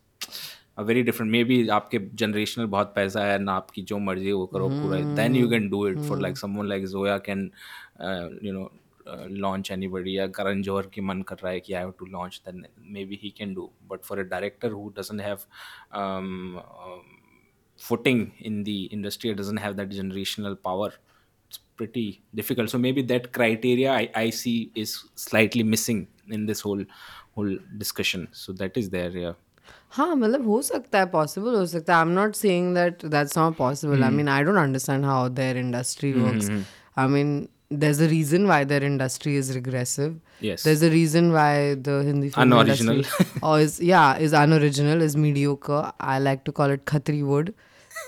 [0.77, 4.69] a very different maybe आपके generational बहुत पैसा है ना आपकी जो मर्जी वो करो
[4.83, 7.51] पूरा then you can do it for like someone like Zoya can
[8.01, 8.71] uh, you know
[9.08, 12.64] launch anybody या करण जौहर की मन कर रहा है कि I to launch then
[13.06, 16.60] maybe he can do but for a director who doesn't have
[17.88, 23.26] footing in the industry doesn't have that generational power it's pretty difficult so maybe that
[23.34, 24.96] criteria I I see is
[25.28, 26.86] slightly missing in this whole
[27.38, 29.34] whole discussion so that is there या
[29.92, 33.38] हाँ मतलब हो सकता है possible हो सकता है I am not seeing that that's
[33.38, 36.50] not possible I mean I don't understand how their industry works
[37.00, 37.48] I mean
[37.80, 40.16] there's a reason why their industry is regressive.
[40.42, 40.64] Yes.
[40.64, 42.96] There's a reason why the Hindi film unoriginal.
[42.98, 45.92] industry or is yeah is unoriginal is mediocre.
[46.00, 47.54] I like to call it Khatri wood.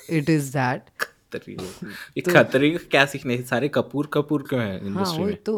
[0.10, 0.90] It is that.
[1.36, 5.54] Khatri ये क्या सीखने सारे कपूर कपूर क्यों हैं industry हाँ, में तो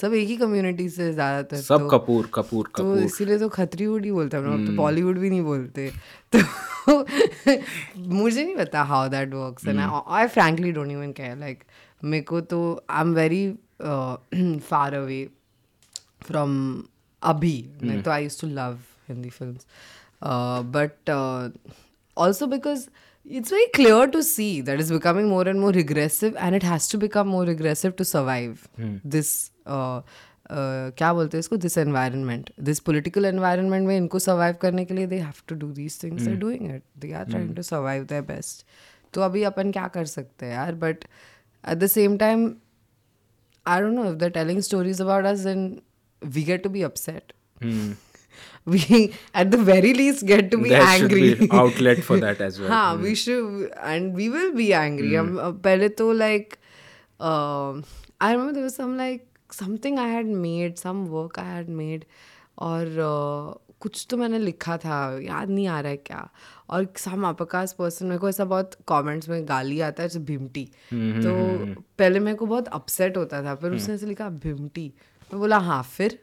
[0.00, 4.04] सब एक ही कम्युनिटी से ज्यादातर सब तो, कपूर कपूर कपूर इसीलिए तो खतरी वुड
[4.04, 5.90] ही बोलते हैं हम तो बॉलीवुड भी नहीं बोलते
[6.36, 7.58] तो
[8.20, 11.64] मुझे नहीं पता how that works and I frankly don't even care like
[12.04, 12.60] मेरे को तो
[12.90, 13.48] I am very
[14.68, 15.24] far away
[16.26, 16.82] from
[17.22, 18.04] अभी नहीं hmm.
[18.04, 19.56] तो I use to love Hindi film
[20.72, 21.10] but
[22.18, 22.88] also because
[23.30, 26.90] it's very clear to see that is becoming more and more regressive and it has
[26.92, 29.32] to become more regressive to survive this
[30.50, 35.06] क्या बोलते हैं इसको this environment this political environment में इनको survive करने के लिए
[35.06, 38.22] they have to do these things are doing it they are trying to survive the
[38.28, 38.64] best
[39.14, 41.04] तो अभी अपन क्या कर सकते हैं यार but
[41.63, 42.61] at the same time,
[43.65, 45.81] I don't know if they're telling stories about us, then
[46.33, 47.33] we get to be upset.
[47.61, 47.93] Hmm.
[48.65, 51.29] We, at the very least, get to be there angry.
[51.29, 52.69] Should be outlet for that as well.
[52.69, 55.11] हाँ, we should, and we will be angry.
[55.15, 56.57] हम पहले तो like,
[57.19, 57.81] uh,
[58.21, 62.05] I remember there was some like something I had made, some work I had made,
[62.57, 66.29] और uh, कुछ तो मैंने लिखा था याद नहीं आ रहा है क्या
[66.70, 70.18] और सम आपा कास्ट पर्सन मेरे को ऐसा बहुत कमेंट्स में गाली आता है जैसे
[70.32, 74.06] भिमटी हम्म, तो हम्म, हम्म, पहले मेरे को बहुत अपसेट होता था फिर उसने ऐसे
[74.06, 74.92] लिखा भिमटी
[75.32, 76.18] मैं बोला हाँ फिर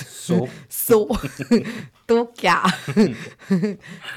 [0.00, 0.98] सो सो
[2.08, 2.54] तो क्या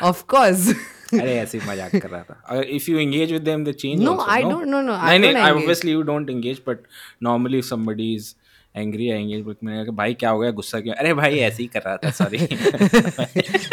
[0.03, 0.69] ऑफ कोर्स
[1.13, 4.01] अरे ऐसे ही मजाक कर रहा था अगर if you engage with them the change
[4.03, 6.85] no I don't know no I नहीं obviously you don't engage but
[7.23, 8.35] normally if somebody is
[8.75, 11.97] angry आएंगे मैंने भाई क्या हो गया गुस्सा क्यों अरे भाई ऐसे ही कर रहा
[12.03, 12.37] था सॉरी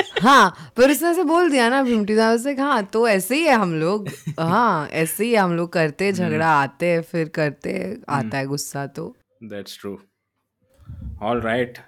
[0.22, 3.54] हाँ पर उसने से बोल दिया ना भीमटी साहब से हाँ तो ऐसे ही है
[3.60, 4.08] हम लोग
[4.38, 8.86] हाँ ऐसे ही हम लोग करते हम्म। झगड़ा आते फिर करते हम्म। आता है गुस्सा
[8.96, 9.14] तो
[9.50, 9.98] that's true
[11.30, 11.78] all right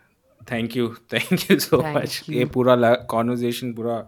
[0.52, 4.04] thank you thank you so much ये पूरा कॉन्वर्जेशन पूरा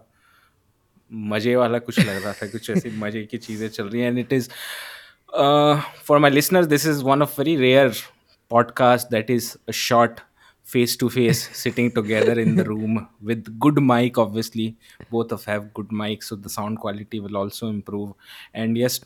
[1.33, 4.19] मज़े वाला कुछ लग रहा था कुछ ऐसी मज़े की चीज़ें चल रही हैं and
[4.19, 4.47] it is
[6.07, 7.91] for my listener this is one of very rare
[8.51, 10.21] podcast that is a short
[10.71, 12.97] face to face sitting together in the room
[13.29, 14.65] with good mic obviously
[15.09, 18.11] both of have good mic so the sound quality will also improve
[18.53, 18.99] and yes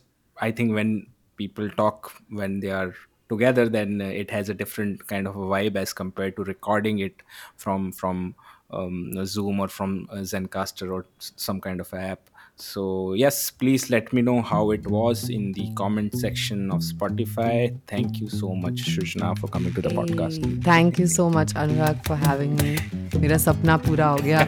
[0.47, 0.95] i think when
[1.43, 2.11] people talk
[2.41, 2.93] when they are
[3.33, 7.23] together then it has a different kind of a vibe as compared to recording it
[7.65, 8.23] from from
[8.71, 8.97] um,
[9.35, 9.95] zoom or from
[10.33, 11.05] zencastr or
[11.47, 15.72] some kind of app so, yes, please let me know how it was in the
[15.74, 17.74] comment section of Spotify.
[17.86, 20.62] Thank you so much, Shrujna, for coming to the podcast.
[20.62, 22.76] Thank you so much, Anurag, for having me.
[23.20, 24.46] मेरा सपना पूरा हो गया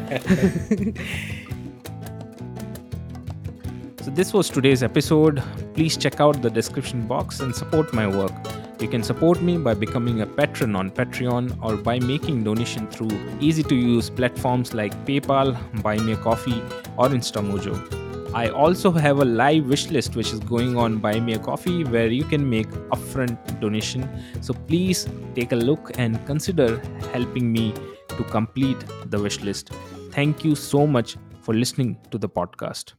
[4.05, 5.41] So, this was today's episode.
[5.75, 8.33] Please check out the description box and support my work.
[8.82, 13.10] You can support me by becoming a patron on Patreon or by making donation through
[13.40, 16.62] easy to use platforms like PayPal, Buy Me a Coffee,
[16.96, 18.32] or InstaMojo.
[18.36, 21.84] I also have a live wish list which is going on Buy Me a Coffee
[21.86, 24.08] where you can make upfront donation.
[24.42, 26.78] So please take a look and consider
[27.14, 27.74] helping me
[28.10, 28.78] to complete
[29.08, 29.72] the wish list.
[30.12, 32.98] Thank you so much for listening to the podcast.